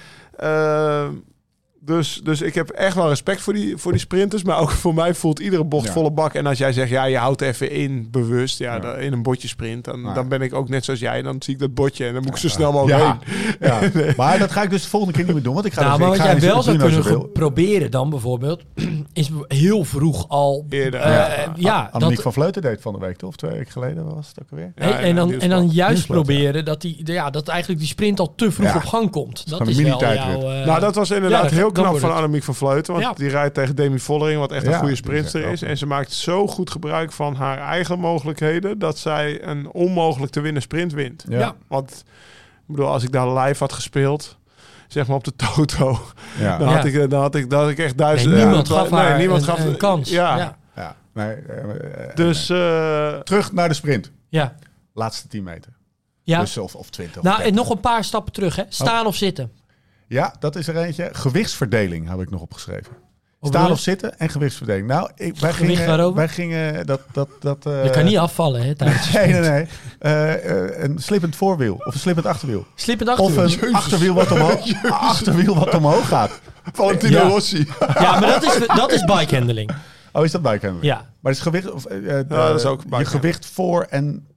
[1.79, 4.43] Dus, dus ik heb echt wel respect voor die, voor die sprinters.
[4.43, 5.91] Maar ook voor mij voelt iedere bocht Ja.
[5.91, 6.33] volle bak.
[6.33, 8.59] En als jij zegt, ja, je houdt even in, bewust.
[8.59, 9.85] Ja, in een botje sprint.
[9.85, 10.13] Dan, Ja.
[10.13, 11.21] dan ben ik ook net zoals jij.
[11.21, 13.55] Dan zie ik dat botje en dan moet ik zo snel mogelijk Ja, heen.
[13.59, 14.13] ja.
[14.17, 15.53] maar dat ga ik dus de volgende keer niet meer doen.
[15.53, 17.19] Want ik ga Nou, dus, maar ik wat ga jij dus wel zou kunnen zo
[17.33, 18.63] proberen dan bijvoorbeeld,
[19.13, 20.65] is heel vroeg al...
[20.69, 21.51] Eerder, eh, ja.
[21.55, 23.29] ja, Annemiek dat, van Vleuten deed van de week, toch?
[23.29, 24.71] Of twee weken geleden was het ook alweer.
[24.75, 28.19] Hey, en, ja, dan, en dan juist proberen dat, die, ja, dat eigenlijk die sprint
[28.19, 28.75] al te vroeg Ja.
[28.75, 29.49] op gang komt.
[29.49, 32.93] Dat is wel eh, nou, dat was inderdaad heel heel knap van Annemiek van Vleuten.
[32.93, 33.13] Want Ja.
[33.13, 35.61] die rijdt tegen Demi Vollering, wat echt Ja, een goede sprinter is.
[35.61, 38.79] En ze maakt zo goed gebruik van haar eigen mogelijkheden...
[38.79, 41.25] dat zij een onmogelijk te winnen sprint wint.
[41.29, 41.39] Ja.
[41.39, 41.55] Ja.
[41.67, 42.03] Want
[42.67, 44.37] ik bedoel, als ik daar live had gespeeld...
[44.87, 45.99] zeg maar op de Toto...
[46.39, 46.57] Ja.
[46.57, 46.75] dan, Ja.
[46.75, 48.33] had, ik, dan, had, ik, dan had ik echt duizend...
[48.33, 50.09] Nee, niemand ja, gaf nee, haar niemand een, gaf een kans.
[50.09, 50.37] Ja.
[50.37, 50.57] ja.
[50.75, 50.95] Ja.
[51.13, 54.11] Nee, eh, eh, Dus eh, terug naar de sprint.
[54.29, 54.55] ja.
[54.93, 55.71] Laatste 10 meter.
[56.23, 56.39] ja.
[56.39, 57.17] Dus of, of 20.
[57.17, 57.59] of nou, en 30.
[57.61, 58.55] nog een paar stappen terug.
[58.55, 58.63] Hè.
[58.69, 59.51] Staan of zitten.
[60.07, 61.09] Ja, dat is er eentje.
[61.11, 63.05] Gewichtsverdeling heb ik nog opgeschreven.
[63.41, 64.87] Staan of zitten en gewichtsverdeling.
[64.87, 66.15] Nou, ik, wij, Gewicht gingen, waarover?
[66.15, 67.01] wij gingen dat...
[67.11, 69.67] dat, dat eh, Je kan niet afvallen hè, tijdens de Nee, nee, nee.
[69.99, 72.65] Eh, eh, een slippend voorwiel of een slippend achterwiel.
[72.75, 73.67] Slippend Of achterwiel.
[73.67, 76.39] een achterwiel wat, omhoog, achterwiel wat omhoog gaat.
[76.73, 77.27] Valentino Ja.
[77.27, 77.67] Rossi.
[77.93, 79.71] Ja, maar dat is, dat is bikehandling.
[80.11, 80.85] Oh, is dat bikehandling?
[80.85, 80.95] Ja.
[80.95, 81.71] Maar het is gewicht...
[81.71, 84.27] Of, eh, eh, dat is ook je gewicht voor en...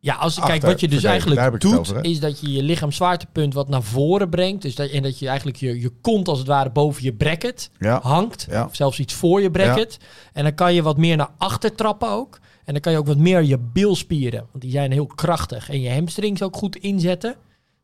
[0.00, 3.54] Ja, als, kijk, Achter- wat je dus eigenlijk doet, over, is dat je je lichaamszwaartepunt
[3.54, 4.62] wat naar voren brengt.
[4.62, 7.70] Dus dat, en dat je eigenlijk je, je kont als het ware boven je bracket
[7.78, 8.00] Ja.
[8.02, 8.46] hangt.
[8.50, 8.64] Ja.
[8.64, 9.98] Of zelfs iets voor je bracket.
[10.32, 12.38] En dan kan je wat meer naar achter trappen ook.
[12.64, 15.70] En dan kan je ook wat meer je bilspieren, want die zijn heel krachtig.
[15.70, 17.34] En je hamstrings ook goed inzetten.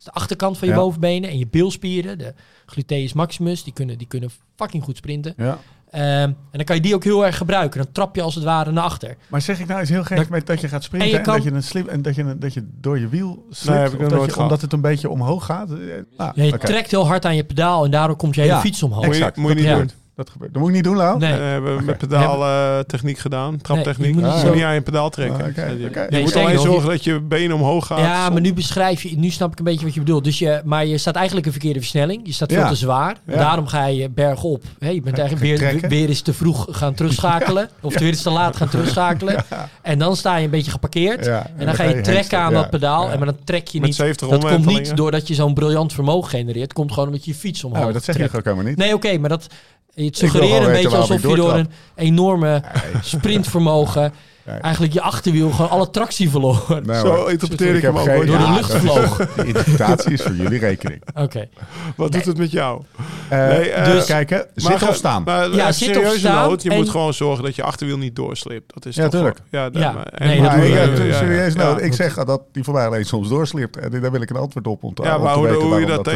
[0.04, 0.80] De achterkant van je Ja.
[0.80, 2.34] bovenbenen en je bilspieren, de
[2.66, 5.34] gluteus maximus, die kunnen, die kunnen fucking goed sprinten.
[5.36, 5.58] Ja.
[5.90, 7.82] Ehm, en dan kan je die ook heel erg gebruiken.
[7.82, 9.16] Dan trap je als het ware naar achter.
[9.28, 11.20] Maar zeg ik nou eens heel gek Dat- met dat je gaat sprinten En en,
[11.20, 13.46] je kan- dat je een slip en dat je een, dat je door je wiel
[13.50, 14.36] slipt, dat je, gehad.
[14.36, 15.70] omdat het een beetje omhoog gaat.
[15.70, 15.76] Eh,
[16.16, 18.60] Ah, Ja, je trekt heel hard aan je pedaal en daardoor komt je hele Ja.
[18.60, 19.04] fiets omhoog.
[19.04, 19.36] Moet je, Exact.
[19.36, 19.76] moet je niet Ja.
[19.76, 19.90] doen.
[20.16, 20.52] Dat gebeurt.
[20.52, 21.18] Dat moet ik niet doen, Lau.
[21.18, 21.32] Nee.
[21.32, 24.14] Eh, we hebben met pedaal eh, techniek gedaan, traptechniek.
[24.14, 25.42] Nee, je moet niet aan je pedaal trekken.
[25.44, 27.98] Ah, oké, je Nee, moet alleen zorgen dat je benen omhoog gaat.
[27.98, 30.24] Ja, maar nu beschrijf je, nu snap ik een beetje wat je bedoelt.
[30.24, 32.20] Dus je, maar je staat eigenlijk een verkeerde versnelling.
[32.24, 32.68] Je staat veel Ja.
[32.68, 33.16] te zwaar.
[33.26, 33.36] Ja.
[33.36, 34.62] Daarom ga je bergop.
[34.78, 37.68] Hè, je bent eigenlijk weer, weer eens te vroeg gaan terugschakelen.
[37.80, 39.44] Of weer eens te laat gaan terugschakelen.
[39.82, 41.24] En dan sta je een beetje geparkeerd.
[41.24, 43.04] Ja, En dan ga je trekken aan ja, dat pedaal.
[43.06, 43.12] ja.
[43.12, 43.94] En maar dan trek je niet.
[43.94, 46.62] 70 Dat komt niet doordat je zo'n briljant vermogen genereert.
[46.62, 48.36] Het komt gewoon omdat je je fiets omhoog Ja, maar dat zeg je trekt.
[48.36, 48.76] ook helemaal niet.
[48.76, 49.46] Nee, oké, maar dat...
[49.94, 52.62] Het wil suggereert een beetje alsof je door een enorme
[53.02, 54.12] sprintvermogen...
[54.46, 54.56] Nee.
[54.58, 56.80] eigenlijk je achterwiel gewoon alle tractie verloor.
[56.84, 58.06] Nee, Zo interpreteer ik hem ook.
[58.06, 59.16] Door de lucht vloog.
[59.16, 61.02] De interpretatie is voor jullie rekening.
[61.24, 61.48] Oké.
[61.96, 62.82] Wat doet het met jou?
[63.28, 65.22] Eh, Nee, eh, dus kijken, zit of staan.
[65.22, 67.62] Maar Ja, ja, zit of serieuze staan nood, je en- moet gewoon zorgen dat je
[67.62, 68.74] achterwiel niet doorslipt.
[68.74, 69.38] Dat is Ja, toch tuurlijk.
[69.50, 69.92] wel- Ja, Ja.
[69.92, 71.62] maar- Nee, Maar Ja, ja, serieus ja.
[71.64, 71.82] nood.
[71.82, 73.76] Ik zeg dat die voor mij alleen soms doorslipt.
[73.76, 74.82] En daar wil ik een antwoord op.
[74.84, 76.12] Om te, Ja, om maar te hoe, weten hoe je dat eh,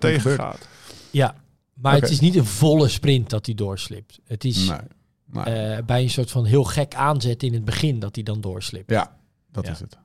[0.00, 0.58] tegen, je gaat.
[1.10, 1.34] Ja,
[1.82, 4.18] maar het is niet een volle sprint dat hij doorslipt.
[4.26, 4.78] Het is Nee.
[5.44, 5.44] nee.
[5.44, 8.90] eh, bij een soort van heel gek aanzet in het begin dat hij dan doorslipt.
[8.90, 9.16] ja,
[9.52, 9.72] dat Ja.
[9.72, 9.96] is het.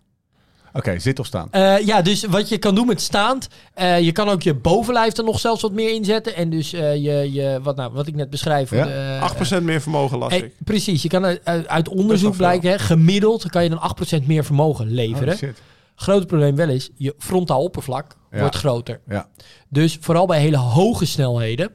[0.73, 1.47] Oké, zit of staan.
[1.51, 5.17] Eh, ja, dus wat je kan doen met staand, eh, je kan ook je bovenlijf
[5.17, 6.35] er nog zelfs wat meer inzetten.
[6.35, 8.69] En dus eh, je, je, wat, nou, wat ik net beschrijf.
[8.69, 8.87] Ja?
[9.19, 10.53] eh, 8% meer vermogen las ik.
[10.63, 11.25] precies, je kan
[11.67, 13.79] uit, onderzoek blijken, hè, gemiddeld kan je dan
[14.21, 15.33] 8% meer vermogen leveren.
[15.33, 15.61] Oh, shit.
[15.99, 18.39] Grote probleem wel is, je frontaal oppervlak Ja.
[18.39, 19.01] wordt groter.
[19.07, 19.29] Ja.
[19.69, 21.71] Dus vooral bij hele hoge snelheden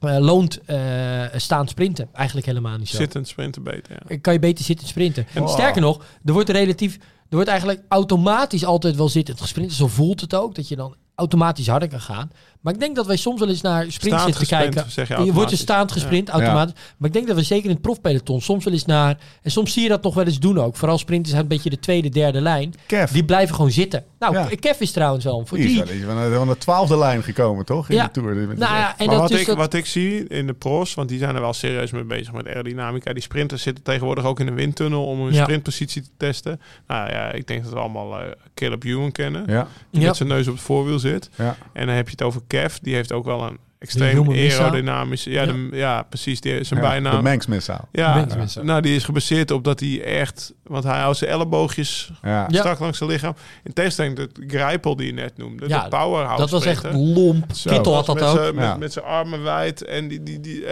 [0.00, 2.96] eh, loont eh staan sprinten eigenlijk helemaal niet zo.
[2.96, 4.18] Zittend sprinten beter, ja.
[4.18, 5.26] Kan je beter zitten sprinten.
[5.34, 5.48] Wow.
[5.48, 9.72] Sterker nog, er wordt relatief, er wordt eigenlijk automatisch altijd wel zittend gesprint.
[9.72, 12.30] Zo voelt het ook, dat je dan automatisch harder kan gaan.
[12.60, 14.90] Maar ik denk dat wij soms wel eens naar sprints Staand zitten gesprint, kijken.
[14.92, 15.60] zeg je je wordt er automatisch.
[15.60, 16.74] staand gesprint, automatisch.
[16.96, 19.18] Maar ik denk dat we zeker in het profpeloton soms wel eens naar...
[19.42, 20.76] En soms zie je dat nog wel eens doen ook.
[20.76, 22.74] Vooral sprinters uit een beetje de tweede, derde lijn.
[22.86, 24.04] Kev, Die blijven gewoon zitten.
[24.18, 24.48] Nou, Ja.
[24.60, 26.04] Kev is trouwens wel voor die is die.
[26.04, 27.88] van de, van de twaalfde lijn gekomen, toch?
[27.88, 28.04] In Ja.
[28.04, 28.34] de Tour.
[28.34, 31.18] Nou ja, en dat wat, ik, dat, wat ik zie in de pros, want die
[31.18, 33.12] zijn er wel serieus mee bezig met aerodynamica.
[33.12, 35.42] Die sprinters zitten tegenwoordig ook in de windtunnel om hun Ja.
[35.42, 36.60] sprintpositie te testen.
[36.86, 39.44] Nou ja, ik denk dat we allemaal eh Caleb Ewan kennen.
[39.46, 41.05] Ja, Die met zijn neus op het voorwiel zit.
[41.36, 41.56] Ja.
[41.72, 42.76] En dan heb je het over Kev.
[42.76, 45.30] Die heeft ook wel een extreem aerodynamische...
[45.30, 46.02] Ja, de- ja.
[46.02, 46.40] precies.
[46.40, 46.88] Die, zijn ja.
[46.88, 47.16] bijnaam.
[47.16, 47.88] De Manx missaal.
[47.92, 48.64] Ja, Manx Missile.
[48.64, 50.54] nou die is gebaseerd op dat hij echt...
[50.62, 52.44] Want hij houdt zijn elleboogjes Ja.
[52.48, 52.58] Ja.
[52.60, 53.34] strak langs zijn lichaam.
[53.64, 55.68] In tegenstelling tot Grijpel die je net noemde.
[55.68, 57.00] Ja, de powerhouse dat was echt sprinter.
[57.00, 57.52] lomp.
[57.54, 57.70] Zo.
[57.70, 58.36] Kittel had met dat ook.
[58.38, 58.76] zijn- Met, Ja.
[58.76, 59.84] met zijn armen wijd.
[59.84, 60.64] En die, die, die,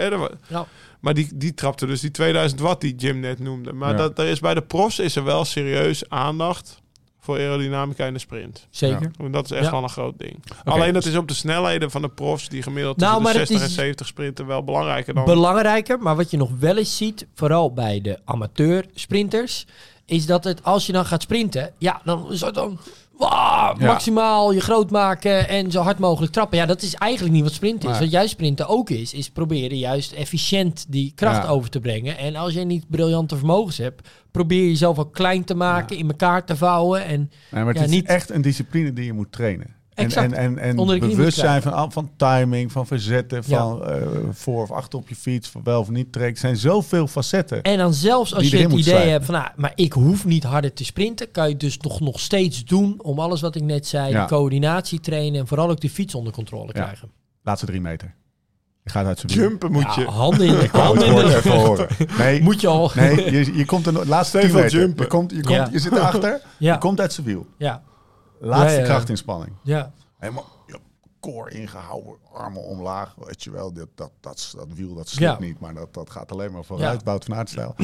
[0.47, 0.65] Ja.
[0.99, 3.73] Maar die, die trapte dus die 2000 watt die Jim net noemde.
[3.73, 3.97] Maar Ja.
[3.97, 6.81] dat, er is bij de pros is er wel serieus aandacht
[7.25, 8.67] voor aerodynamica in de sprint.
[8.69, 9.11] Zeker.
[9.17, 9.71] Want Dat is echt Ja.
[9.71, 10.43] wel een groot ding.
[10.63, 13.39] Alleen dat is op de snelheden van de profs die gemiddeld Nou, tussen de maar
[13.41, 15.25] het 60 is- en 70 sprinten wel belangrijker dan...
[15.25, 19.65] Belangrijker, maar wat je nog wel eens ziet, vooral bij de amateur sprinters,
[20.05, 22.79] is dat het als je dan gaat sprinten, ja, dan is het dan
[23.19, 23.75] Ja.
[23.79, 26.57] maximaal je groot maken en zo hard mogelijk trappen.
[26.57, 27.95] Ja, dat is eigenlijk niet wat sprinten is.
[27.95, 28.03] Nee.
[28.03, 31.49] Wat juist sprinten ook is, is proberen juist efficiënt die kracht Ja.
[31.49, 32.17] over te brengen.
[32.17, 36.45] En als je niet briljante vermogens hebt, probeer jezelf ook klein te maken, in elkaar
[36.45, 37.19] te vouwen en
[37.51, 39.75] Nee, maar het Ja, is niet- echt een discipline die je moet trainen.
[39.95, 40.31] En, Exact.
[40.31, 43.57] en, en, en Onder de knie bewust moet zijn van, van timing, van verzetten, Ja.
[43.57, 46.33] van eh, voor of achter op je fiets, van wel of niet trekken.
[46.33, 47.61] Er zijn zoveel facetten.
[47.61, 49.09] En dan zelfs als je het idee zijn.
[49.09, 51.99] hebt van, nou, maar ik hoef niet harder te sprinten, kan je het dus nog,
[51.99, 54.25] nog steeds doen om alles wat ik net zei, Ja.
[54.25, 56.83] coördinatie trainen en vooral ook de fiets onder controle Ja.
[56.83, 57.09] krijgen.
[57.43, 58.13] Laatste drie meter.
[58.83, 59.41] Je gaat uit zijn wiel.
[59.49, 60.05] Jumpen moet Ja, je.
[60.05, 61.87] handen in de wou handen in de horen.
[62.17, 62.91] Nee, Moet je al.
[62.95, 64.79] nee je, je komt er nog- laatste Stevig 10 meter.
[64.79, 65.03] jumpen.
[65.03, 65.67] Je, komt, je, komt, Ja.
[65.71, 66.73] je zit erachter, Ja.
[66.73, 67.45] je komt uit zijn wiel.
[67.57, 67.81] Ja,
[68.39, 69.51] Laatste krachtinspanning.
[69.63, 69.91] ja.
[70.17, 70.53] Helemaal
[71.19, 73.15] koor ingehouden, armen omlaag.
[73.25, 76.31] Weet je wel, dat, dat, dat, dat wiel dat slipt niet, maar dat, dat gaat
[76.31, 77.03] alleen maar vooruit.
[77.03, 77.75] Bout van Aertstijl.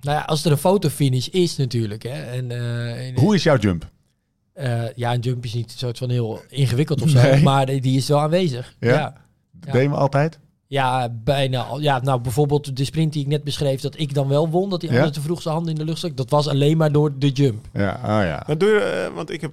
[0.00, 2.02] Nou ja, als er een fotofinish is natuurlijk.
[2.02, 3.90] Hè, en, eh, en- Hoe is jouw jump?
[4.52, 7.20] eh, ja, een jump is niet soort van heel ingewikkeld of zo.
[7.22, 7.42] Nee.
[7.42, 8.74] Maar die is wel aanwezig.
[8.80, 9.14] Ja?
[9.60, 9.72] Ja.
[9.72, 10.38] We altijd?
[10.72, 11.62] Ja, bijna.
[11.62, 11.80] al.
[11.80, 14.80] Ja, nou bijvoorbeeld de sprint die ik net beschreef, dat ik dan wel won, dat
[14.80, 14.94] die Ja?
[14.96, 16.16] andere te vroeg zijn handen in de lucht stak.
[16.16, 17.66] Dat was alleen maar door de jump.
[17.72, 18.42] Ja, oh ja.
[18.46, 19.52] Maar doe je, eh, want ik heb...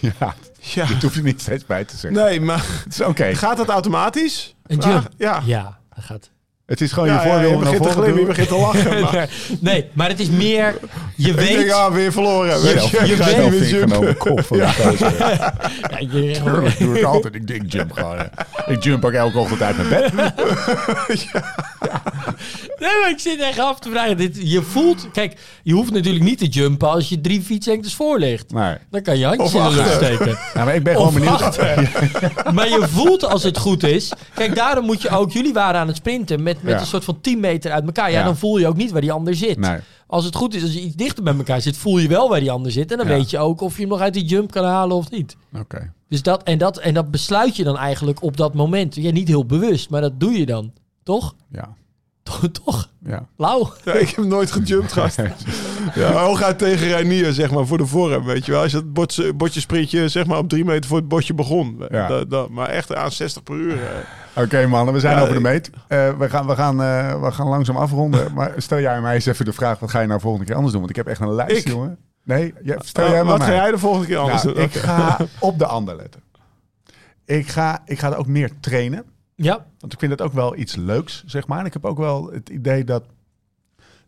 [0.00, 0.86] Ja, Ja.
[0.86, 2.24] dat hoef je niet steeds bij te zeggen.
[2.24, 3.34] Nee, maar Het is oké.
[3.34, 4.54] gaat het automatisch?
[4.66, 5.08] Een jump.
[5.16, 5.42] Ja.
[5.44, 6.30] Ja, dat gaat.
[6.72, 8.54] Het is gewoon Ja, je ja, voorwiel je naar begint te glimmen, je begint te
[8.56, 9.00] lachen.
[9.02, 9.28] maar-
[9.60, 10.74] Nee, maar het is meer,
[11.16, 11.48] je Ik weet...
[11.48, 12.62] denk, ah, weer verloren.
[12.62, 15.10] Weet Je- je, je weet- kop van gozer.
[15.90, 17.34] Ja, je- Dat doe ik altijd.
[17.34, 18.18] Ik, ik jump gewoon.
[18.66, 20.12] Ik jump ook elke ochtend uit mijn bed.
[22.82, 24.16] Nee, maar ik zit echt af te vragen.
[24.16, 25.08] Dit, je voelt...
[25.12, 28.52] Kijk, je hoeft natuurlijk niet te jumpen als je drie fietsenktes voor ligt.
[28.52, 30.28] Maar, Dan kan je handjes in de lucht steken.
[30.54, 31.42] ja, maar ik ben Of gewoon benieuwd.
[31.42, 31.90] achter.
[32.54, 34.12] Maar je voelt als het goed is.
[34.34, 35.32] Kijk, daarom moet je ook...
[35.32, 36.80] Jullie waren aan het sprinten met, met Ja.
[36.80, 38.10] een soort van 10 meter uit elkaar.
[38.10, 38.24] Ja, Ja.
[38.24, 39.58] dan voel je ook niet waar die ander zit.
[39.58, 39.78] Nee.
[40.06, 42.40] Als het goed is, als je iets dichter bij elkaar zit, voel je wel waar
[42.40, 42.90] die ander zit.
[42.92, 43.12] En dan Ja.
[43.12, 45.36] weet je ook of je hem nog uit die jump kan halen of niet.
[45.58, 45.92] Oké.
[46.08, 48.94] Dus dat, en, dat, en dat besluit je dan eigenlijk op dat moment.
[48.94, 50.72] Ja, niet heel bewust, maar dat doe je dan.
[51.02, 51.34] Toch?
[51.52, 51.74] Ja.
[52.22, 52.48] Toch?
[52.64, 52.88] toch?
[53.04, 53.26] Ja.
[53.36, 53.72] Lauw.
[53.84, 55.18] Ja, ik heb nooit gejumpt, gast.
[55.94, 58.62] Ja, hooguit tegen Reinier, zeg maar, voor de vorm, weet je wel.
[58.62, 61.82] Als je het botje, botje sprintje, zeg maar, op drie meter voor het botje begon.
[61.90, 62.08] Ja.
[62.08, 63.72] Dat, dat, maar echt aan 60 per uur.
[63.82, 64.42] eh.
[64.42, 65.70] Oké mannen, we zijn Ja, over de meet.
[65.88, 68.32] Eh, we, gaan, we, gaan, eh, we gaan langzaam afronden.
[68.34, 70.72] Maar stel jij mij eens even de vraag, wat ga je nou volgende keer anders
[70.72, 70.82] doen?
[70.82, 71.68] Want ik heb echt een lijst, Ik?
[71.68, 71.98] jongen.
[72.24, 74.64] Nee, ja, stel jij maar wat ga jij de volgende keer anders Nou, doen?
[74.64, 76.20] ik ga op de ander letten.
[77.24, 79.04] Ik ga, ik ga er ook meer trainen.
[79.42, 79.66] Ja.
[79.78, 81.58] Want ik vind het ook wel iets leuks, zeg maar.
[81.58, 83.04] En ik heb ook wel het idee dat,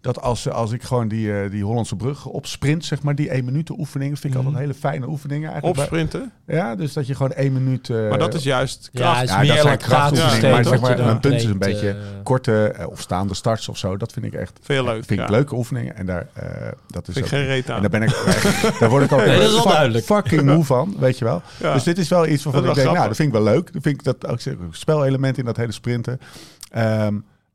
[0.04, 3.28] dat als, als ik gewoon die, eh, die Hollandse brug op sprint, zeg maar, die
[3.30, 5.78] één minuten oefeningen, vind ik altijd hele fijne oefeningen eigenlijk.
[5.78, 6.32] Opsprinten.
[6.46, 7.90] Ja, dus dat je gewoon één minuut...
[7.90, 9.22] eh, Maar dat is juist Ja, kracht.
[9.22, 11.96] is ja, meer dat zijn krachtoefeningen, maar zeg maar, mijn punt is een beetje eh,
[12.22, 13.96] korte of staande starts of zo.
[13.96, 15.32] Dat vind ik echt Veel leuk, Vind ik ja.
[15.32, 15.96] leuke oefeningen.
[15.96, 16.46] En daar, eh,
[16.86, 17.76] dat is Vind ook- geen reet aan.
[17.76, 20.04] En daar ben ik echt- daar word ik ook Nee, dat is wel fuck- duidelijk.
[20.04, 21.42] fucking moe van, weet je wel.
[21.62, 21.72] Ja.
[21.74, 23.72] Dus dit is wel iets waarvan Dat ik denk, nou, dat vind ik wel leuk.
[23.72, 24.38] Dat vind ik dat ook
[24.70, 26.20] spelelement in dat hele sprinten.
[26.70, 27.14] Ehm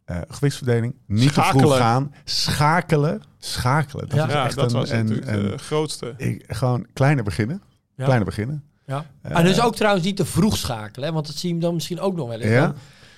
[0.09, 4.09] eh, gewichtsverdeling, niet te vroeg gaan, schakelen, schakelen.
[4.09, 4.27] Dat Ja.
[4.27, 6.13] is ja, echt dat een, was een- natuurlijk een- de grootste.
[6.17, 7.61] ik, gewoon kleiner beginnen,
[7.95, 8.03] Ja.
[8.03, 8.63] kleiner beginnen.
[8.85, 9.05] Ja.
[9.21, 11.73] Eh, en dus ook trouwens niet te vroeg schakelen, hè, want dat zie je dan
[11.73, 12.51] misschien ook nog wel eens.
[12.51, 12.61] Ja?
[12.61, 12.73] Dan,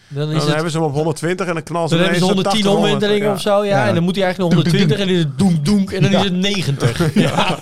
[0.07, 2.19] dan is Dan het, hebben ze hem op 120 en dan knallen ze dan hebben
[2.21, 3.87] ze ineens op 110 80, omwentelingen 100, of zo, ja, Ja.
[3.87, 6.11] En dan moet hij eigenlijk nog 120 en dan is het doenk doenk en dan
[6.11, 7.13] is het 90.
[7.25, 7.59] Ja.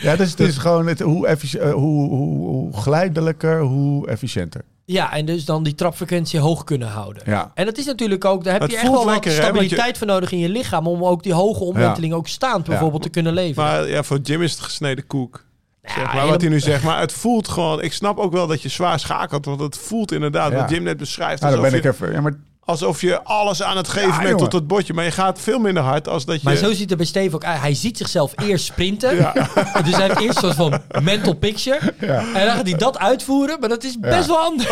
[0.00, 4.62] Ja, dus het is gewoon het, hoe, effici- eh, hoe, hoe, hoe glijdelijker, hoe efficiënter.
[4.92, 7.22] Ja, en dus dan die trapfrequentie hoog kunnen houden.
[7.26, 7.52] Ja.
[7.54, 10.06] En dat is natuurlijk ook, daar heb Het je echt wel wat hè, stabiliteit voor
[10.06, 13.70] nodig in je lichaam om ook die hoge omwentelingen ook staand bijvoorbeeld te kunnen leveren.
[13.70, 15.44] Maar ja, voor Jim is het gesneden koek.
[15.82, 16.84] Zeg maar wat hij nu zegt.
[16.84, 17.82] Maar het voelt gewoon...
[17.82, 19.44] Ik snap ook wel dat je zwaar schakelt.
[19.44, 20.56] Want het voelt inderdaad, Ja.
[20.58, 21.42] wat Jim net beschrijft...
[21.42, 22.14] Nou, dan alsof, ben ik je, even...
[22.14, 22.34] Ja, maar
[22.64, 24.38] alsof je alles aan het geven Ja, bent jongen.
[24.44, 24.92] tot het botje.
[24.94, 26.40] Maar je gaat veel minder hard als dat je...
[26.44, 27.60] Maar zo ziet het bij Steve ook uit.
[27.60, 29.10] Hij ziet zichzelf eerst sprinten.
[29.84, 31.80] Dus hij heeft eerst een soort van mental picture.
[32.00, 32.18] Ja.
[32.18, 33.60] En dan gaat hij dat uitvoeren.
[33.60, 34.68] Maar dat is best wel anders.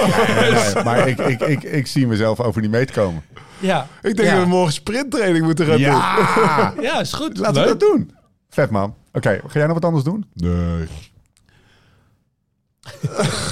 [0.85, 3.23] Maar ik, ik, ik, ik zie mezelf over die meet komen.
[3.59, 4.35] Ja, Ik denk ja.
[4.35, 5.85] dat we morgen sprinttraining moeten gaan doen.
[5.87, 6.73] Ja!
[6.81, 7.39] Ja, is goed.
[7.39, 8.11] Laten we dat doen.
[8.51, 8.95] Vet man.
[9.13, 10.25] Oké, ga jij nog wat anders doen?
[10.35, 10.87] Nee.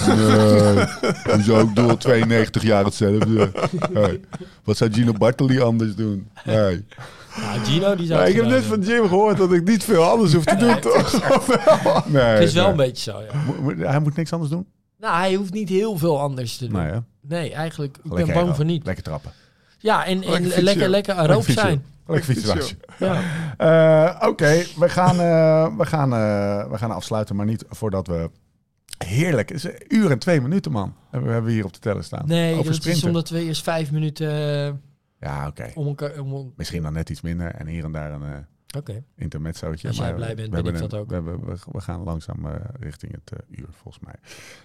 [0.07, 0.85] Nee.
[1.35, 3.51] Hoe zou ik door 92 jaar hetzelfde?
[3.93, 4.21] Hey.
[4.65, 6.29] Wat zou Gino Bartoli anders doen?
[6.45, 6.85] Nee.
[7.37, 10.05] Ja, Gino, die zou het ik heb net van Jim gehoord dat ik niet veel
[10.05, 12.09] anders hoef te doen, toch?
[12.09, 12.71] nee Het is wel nee.
[12.71, 13.63] een beetje zo, ja.
[13.63, 14.67] Mo- Hij moet niks anders doen?
[14.99, 16.83] Nou, hij hoeft niet heel veel anders te doen.
[16.83, 17.01] Nee?
[17.21, 18.85] Nee, eigenlijk, ik ben bang voor niet.
[18.87, 19.33] Lekker trappen.
[19.79, 21.85] Ja, en, en Lekker lekker, lekker, zijn.
[22.07, 22.77] Lekker fietsen.
[22.99, 23.21] Ja.
[23.57, 28.31] Eh, Oké, we, gaan, eh, we, gaan, eh, we gaan afsluiten, maar niet voordat we...
[29.05, 29.49] Heerlijk.
[29.49, 30.95] Het is een uur en twee minuten, man.
[31.11, 32.27] We hebben hier op de teller staan.
[32.27, 34.75] Nee, Over dat is omdat we eerst vijf minuten eh,
[35.21, 35.71] Ja, oké.
[35.75, 36.19] om elkaar...
[36.19, 38.47] Om, Misschien dan net iets minder en hier en daar een...
[38.77, 39.03] Oké.
[39.17, 39.89] intermezzootje.
[39.89, 41.09] Als jij maar blij we- bent, we ben ik dat ook.
[41.09, 44.15] We, hebben- we, we gaan langzaam eh, richting het eh, uur, volgens mij.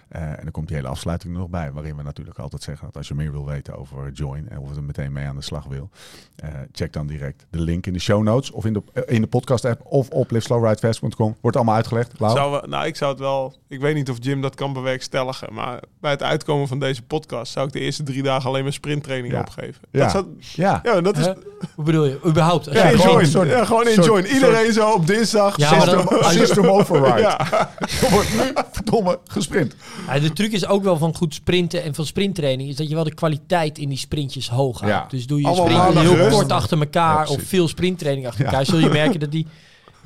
[0.08, 2.86] Eh, en dan komt die hele afsluiting er nog bij, waarin we natuurlijk altijd zeggen
[2.86, 5.36] dat als je meer wil weten over Join en of je er meteen mee aan
[5.36, 5.90] de slag wil,
[6.36, 9.26] eh, check dan direct de link in de show notes of in de, in de
[9.26, 11.36] podcast app of op liveslowridefast.com.
[11.40, 12.12] Wordt allemaal uitgelegd.
[12.18, 13.56] Zou we, nou, ik zou het wel...
[13.68, 15.52] Ik weet niet of Jim dat kan bewerkstelligen.
[15.54, 17.52] Maar bij het uitkomen van deze podcast...
[17.52, 19.40] zou ik de eerste drie dagen alleen maar sprinttraining Ja.
[19.40, 19.82] opgeven.
[19.90, 20.00] Ja.
[20.00, 20.80] Dat zou, Ja.
[20.82, 21.26] ja, dat is...
[21.26, 21.32] Hè?
[21.74, 22.18] Hoe bedoel je?
[22.26, 22.66] Überhaupt?
[22.68, 23.48] Als Ja, je gewoon join.
[23.48, 24.26] Ja, gewoon in in soort- join.
[24.34, 25.56] Iedereen zo op dinsdag.
[25.56, 27.18] Ja, maar dan- System, override.
[27.20, 27.70] Ja.
[28.10, 29.74] Wordt nu verdomme gesprint.
[30.06, 32.68] Ja, de truc is ook wel van goed sprinten en van sprinttraining...
[32.68, 34.94] is dat je wel de kwaliteit in die sprintjes hoog houdt.
[34.94, 35.06] Ja.
[35.08, 36.30] Dus doe je heel rust.
[36.36, 37.26] kort achter elkaar...
[37.26, 38.50] Ja, of veel sprinttraining achter Ja.
[38.50, 38.66] elkaar...
[38.66, 39.46] zul je merken dat die,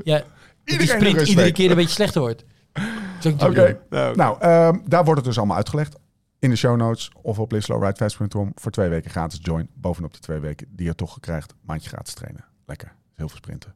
[0.04, 0.22] ja,
[0.64, 2.44] dat die sprint iedere keer een beetje slechter wordt.
[2.72, 2.84] Dat
[3.20, 3.78] is ook niet de Oké.
[3.90, 5.96] Nou, Nou, ehm, daar wordt het dus allemaal uitgelegd.
[6.40, 9.68] In de show notes of op liveslowridefast.com voor twee weken gratis join.
[9.74, 11.54] Bovenop die twee weken die je toch krijgt.
[11.66, 12.44] Maandje gratis trainen.
[12.66, 12.92] Lekker.
[13.14, 13.74] Heel veel sprinten.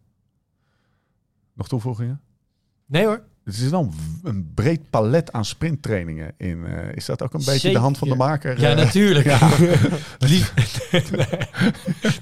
[1.55, 2.21] Nog toevoegingen?
[2.87, 3.23] Nee hoor.
[3.45, 3.93] Het is wel
[4.23, 6.67] een, breed palet aan sprinttrainingen in.
[6.67, 7.73] eh, is dat ook een beetje Zeker.
[7.79, 8.61] de hand van de maker?
[8.61, 8.77] Ja, eh?
[8.77, 9.27] natuurlijk.
[9.27, 9.39] Ja.
[10.29, 10.53] Lief,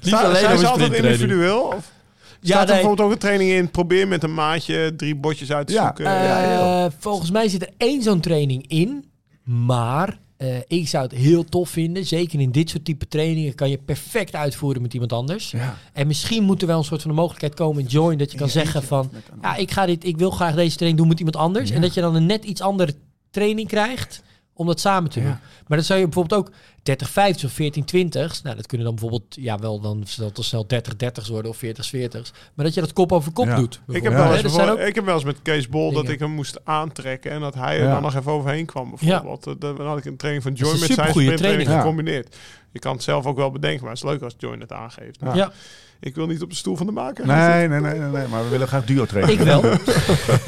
[0.13, 1.61] alleen zijn ze altijd individueel?
[1.61, 1.91] Of
[2.39, 2.75] Ja, staat er nee.
[2.75, 3.71] bijvoorbeeld ook een training in?
[3.71, 5.85] Probeer met een maatje drie botjes uit te Ja.
[5.85, 6.05] zoeken.
[6.05, 9.05] Eh, ja, volgens mij zit er één zo'n training in.
[9.43, 12.05] Maar eh, ik zou het heel tof vinden.
[12.05, 15.51] Zeker in dit soort type trainingen kan je perfect uitvoeren met iemand anders.
[15.51, 15.77] Ja.
[15.93, 18.37] En misschien moet er wel een soort van de mogelijkheid komen in Join dat je
[18.37, 19.11] kan zeggen van
[19.41, 21.69] ja, ik ga dit, ik wil graag deze training doen met iemand anders.
[21.69, 21.75] Ja.
[21.75, 22.93] En dat je dan een net iets andere
[23.31, 24.21] training krijgt
[24.53, 25.25] om dat samen te Ja.
[25.25, 25.35] doen.
[25.67, 26.51] Maar dat zou je bijvoorbeeld ook
[26.83, 30.43] 30 50 of 14 20 Nou, dat kunnen dan bijvoorbeeld ja wel dan het al
[30.43, 33.55] snel 30 30 worden of 40 40 Maar dat je dat kop over kop Ja.
[33.55, 33.81] doet.
[33.87, 34.43] Ik heb, Ja, wel eens
[34.87, 37.77] ik heb wel eens met Kees Bol dat ik hem moest aantrekken en dat hij
[37.79, 37.91] er Ja.
[37.93, 39.47] dan nog even overheen kwam bijvoorbeeld.
[39.47, 41.69] Eh, Dan had ik een training van een met zijn training.
[41.69, 42.35] gecombineerd.
[42.71, 45.19] Je kan het zelf ook wel bedenken, maar het is leuk als Join het aangeeft.
[45.21, 45.33] Ja.
[45.33, 45.51] ja.
[45.99, 47.25] Ik wil niet op de stoel van de maker.
[47.25, 49.33] gaan Nee, nee, nee, nee, nee, maar we willen graag duo trainen.
[49.33, 49.63] Ik wel.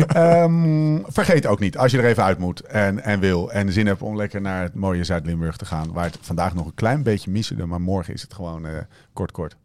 [0.08, 3.88] Ehm, vergeet ook niet, als je er even uit moet en, en wil en zin
[3.88, 7.04] hebt om lekker naar het mooie Zuid-Limburg te gaan, waar het vandaag nog een klein
[7.04, 8.78] beetje missen, maar morgen is het gewoon eh,
[9.14, 9.56] kort, kort.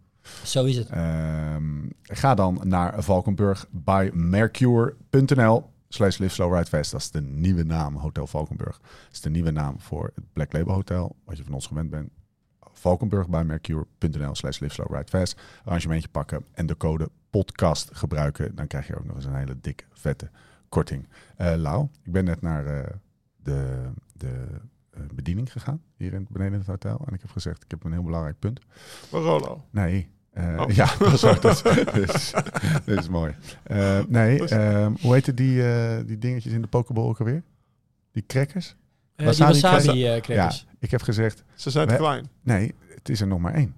[0.42, 0.88] Zo is het.
[0.88, 1.64] Ehm,
[2.02, 6.90] ga dan naar Valkenburg by Mercure.nl slash Live Slow Ride Fast.
[6.90, 8.78] Dat is de nieuwe naam, Hotel Valkenburg.
[8.78, 11.90] Dat is de nieuwe naam voor het Black Label Hotel, wat je van ons gewend
[11.90, 12.10] bent.
[12.78, 15.40] Valkenburg by Mercure.nl slash Live Slow Ride Fast.
[15.64, 18.54] Arrangementje pakken en de code podcast gebruiken.
[18.54, 20.30] Dan krijg je ook nog eens een hele dikke, vette
[20.68, 21.08] korting.
[21.36, 22.86] Eh Lau, ik ben net naar eh,
[23.42, 24.46] de, de
[24.90, 27.02] eh, bediening gegaan, hier in, beneden in het hotel.
[27.06, 28.60] En ik heb gezegd, ik heb een heel belangrijk punt.
[29.10, 29.64] Barolo.
[29.70, 30.08] Nee.
[30.36, 30.64] Oh.
[30.74, 31.64] Ja, dat is, ook- dat,
[31.96, 32.30] is,
[32.84, 33.34] dat is mooi.
[34.08, 35.62] Nee, ehm, hoe heette die,
[36.04, 37.42] die dingetjes in de Pokéball ook alweer?
[38.12, 38.76] Die crackers?
[39.18, 40.66] Eh, die Wasabi wasabi eh Ja, crackers.
[40.78, 42.28] ik heb gezegd, Ze zijn te klein.
[42.42, 43.76] nee, het is er nog maar één.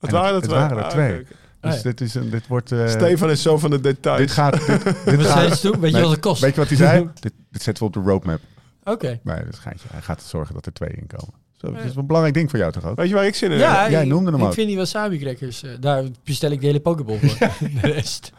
[0.00, 0.58] Het En waren er het twee.
[0.58, 1.12] waren er Ah, twee.
[1.20, 1.24] oké.
[1.60, 1.82] Dus Oh ja.
[1.82, 2.72] dit, is een, dit wordt...
[2.72, 4.18] eh, Stefan is zo van de details.
[4.18, 4.66] dit gaat...
[4.66, 5.62] Dit, dit gaat-?
[5.78, 6.40] Weet je wat het kost?
[6.40, 7.08] Weet je wat hij zei?
[7.20, 8.40] dit, dit zetten we op de roadmap.
[8.84, 9.20] Oké.
[9.22, 9.88] Nee, dat geintje.
[9.92, 11.34] Hij gaat zorgen dat er twee in komen.
[11.56, 12.96] Zo, dat is een belangrijk ding voor jou toch ook?
[12.96, 13.66] Weet je waar ik zin in heb?
[13.68, 14.52] Ja, jij ik- noemde hem ik ook.
[14.54, 17.48] vind die wasabi crackers, eh, daar bestel ik de hele pokeball voor.
[17.80, 18.32] De rest.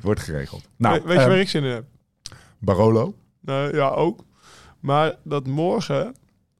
[0.00, 0.68] Wordt geregeld.
[0.76, 1.84] Nou, We- Weet je ehm, waar ik zin in heb?
[2.58, 3.14] Barolo.
[3.40, 4.24] Nou, ja, ook.
[4.86, 6.14] Maar dat morgen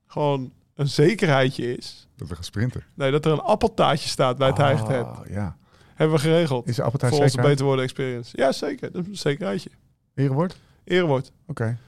[0.06, 2.08] gewoon een zekerheidje is.
[2.16, 2.84] Dat we gaan sprinten.
[2.94, 4.58] Nee, dat er een appeltaartje staat bij het.
[4.58, 5.56] Ah, Ja.
[5.94, 6.68] Hebben we geregeld.
[6.68, 7.48] Is de appeltaart voor onze zeker?
[7.50, 8.36] Beter Worden Experience.
[8.36, 8.92] Ja, zeker.
[8.92, 9.70] Dat is een zekerheidje.
[10.14, 10.56] Erewoord?
[10.84, 11.32] Erewoord.
[11.46, 11.78] Oké.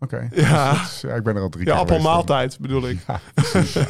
[0.00, 0.28] Oké.
[0.32, 0.72] Ja.
[0.72, 1.96] Is- ja, ik ben er al drie Je keer geweest.
[1.98, 2.98] appelmaaltijd bedoel ik.
[3.06, 3.84] Ja, precies, ja.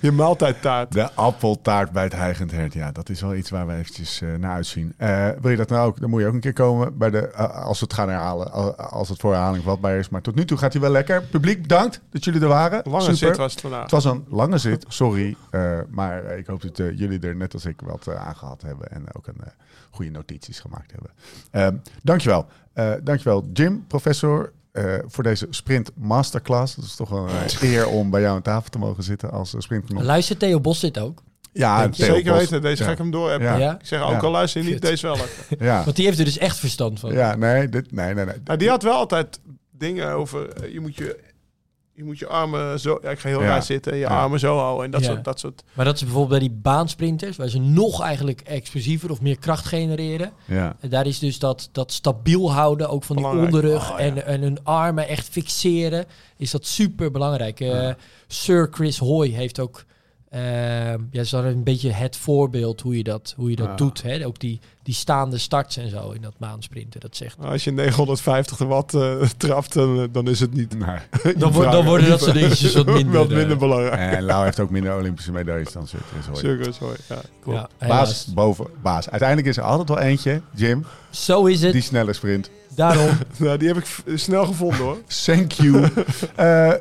[0.00, 0.92] Je maaltijdtaart.
[0.92, 2.72] De appeltaart bij het Heigend Hert.
[2.72, 4.94] Ja, dat is wel iets waar we eventjes eh, naar uitzien.
[4.96, 6.00] Eh, wil je dat nou ook?
[6.00, 8.52] Dan moet je ook een keer komen bij de, eh, als we het gaan herhalen.
[8.52, 10.08] al- Als het voor herhaling vatbaar is.
[10.08, 11.22] Maar tot nu toe gaat hij wel lekker.
[11.22, 12.80] Publiek, bedankt dat jullie er waren.
[12.84, 13.16] Lange Super.
[13.16, 13.82] zit was het vandaag.
[13.82, 15.36] Het was een lange zit, sorry.
[15.50, 18.90] eh, maar ik hoop dat eh, jullie er net als ik wat uh, aangehad hebben.
[18.90, 19.50] En ook een eh,
[19.90, 21.10] goede notities gemaakt hebben.
[21.50, 22.46] Ehm dankjewel.
[22.72, 24.52] Eh dankjewel Jim, professor.
[24.72, 26.74] Eh, voor deze sprint masterclass.
[26.74, 29.30] Dat is toch wel een eh, eer om bij jou aan tafel te mogen zitten
[29.30, 30.04] als uh, sprintkanon.
[30.04, 31.22] Luister Theo Bos dit ook.
[31.52, 32.40] Ja, Zeker Bos.
[32.40, 32.62] weten.
[32.62, 32.86] Deze Ja.
[32.86, 33.48] ga ik hem door hebben.
[33.48, 33.56] Ja.
[33.56, 33.72] Ja?
[33.80, 34.18] Ik zeg ook Ja.
[34.18, 35.16] al luister je niet, deze wel.
[35.58, 35.84] Ja.
[35.84, 37.12] Want die heeft er dus echt verstand van.
[37.12, 38.34] ja, nee, dit, nee, nee, nee.
[38.44, 40.48] Nou, die had wel altijd dingen over...
[40.48, 41.18] eh, je, moet je,
[41.94, 42.98] je moet je armen zo...
[43.02, 43.46] Ja, ik ga heel Ja.
[43.46, 43.92] raar zitten.
[43.94, 44.08] Je Ja.
[44.08, 44.84] armen zo houden.
[44.84, 45.06] En dat, Ja.
[45.06, 45.62] soort, dat soort...
[45.72, 49.64] Maar dat is bijvoorbeeld bij die baansprinters, waar ze nog eigenlijk explosiever of meer kracht
[49.66, 50.32] genereren.
[50.44, 50.76] Ja.
[50.80, 54.04] En daar is dus dat, dat stabiel houden, ook van die onderrug Oh, ja.
[54.04, 56.04] en, en hun armen echt fixeren,
[56.36, 57.60] is dat super belangrijk.
[57.60, 57.90] Eh,
[58.26, 59.84] Sir Chris Hoy heeft ook,
[61.10, 63.74] ja, is dan een beetje het voorbeeld hoe je dat, hoe je dat Ja.
[63.76, 64.02] doet.
[64.02, 64.26] Hè?
[64.26, 67.00] Ook die, die staande starts en zo in dat maansprinten.
[67.00, 67.36] Dat zegt.
[67.40, 70.78] Als je 950 watt eh, trapt, dan, eh, dan is het niet...
[70.78, 71.34] Nee.
[71.36, 73.12] Dan, wordt- dan worden dat soort dingetjes wat minder.
[73.18, 74.14] Wat minder eh, belangrijk.
[74.16, 75.86] En Lau heeft ook minder Olympische medailles dan.
[76.32, 76.96] Circus, hoor.
[77.08, 77.68] Ja, klopt.
[77.80, 77.86] ja.
[77.88, 79.10] Baas boven baas.
[79.10, 81.72] Uiteindelijk is er altijd wel eentje, Jim, Zo is het.
[81.72, 82.50] die snelle sprint.
[82.74, 83.08] Daarom.
[83.36, 84.98] Nou, die heb ik snel gevonden, hoor.
[85.24, 85.88] Thank you.
[86.36, 86.72] Eh,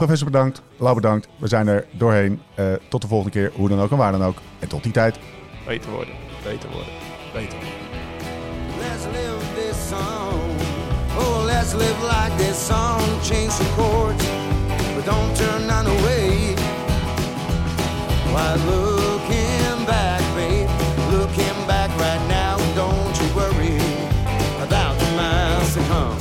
[0.00, 1.28] Professor bedankt, Lau bedankt.
[1.36, 2.42] We zijn er doorheen.
[2.56, 4.36] Uh, tot de volgende keer, hoe dan ook en waar dan ook.
[4.58, 5.18] En tot die tijd.
[5.66, 6.92] Beter worden, beter worden,
[7.32, 7.78] beter worden.
[8.78, 10.40] Let's live this song.
[11.18, 13.00] Oh, let's live like this song.
[13.22, 14.24] Change the chords,
[14.94, 16.54] but don't turn none away.
[18.32, 20.68] Why looking back, babe?
[21.10, 23.76] Looking back right now, don't you worry
[24.66, 26.18] about the miles to come.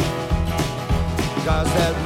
[1.46, 1.99] Cause that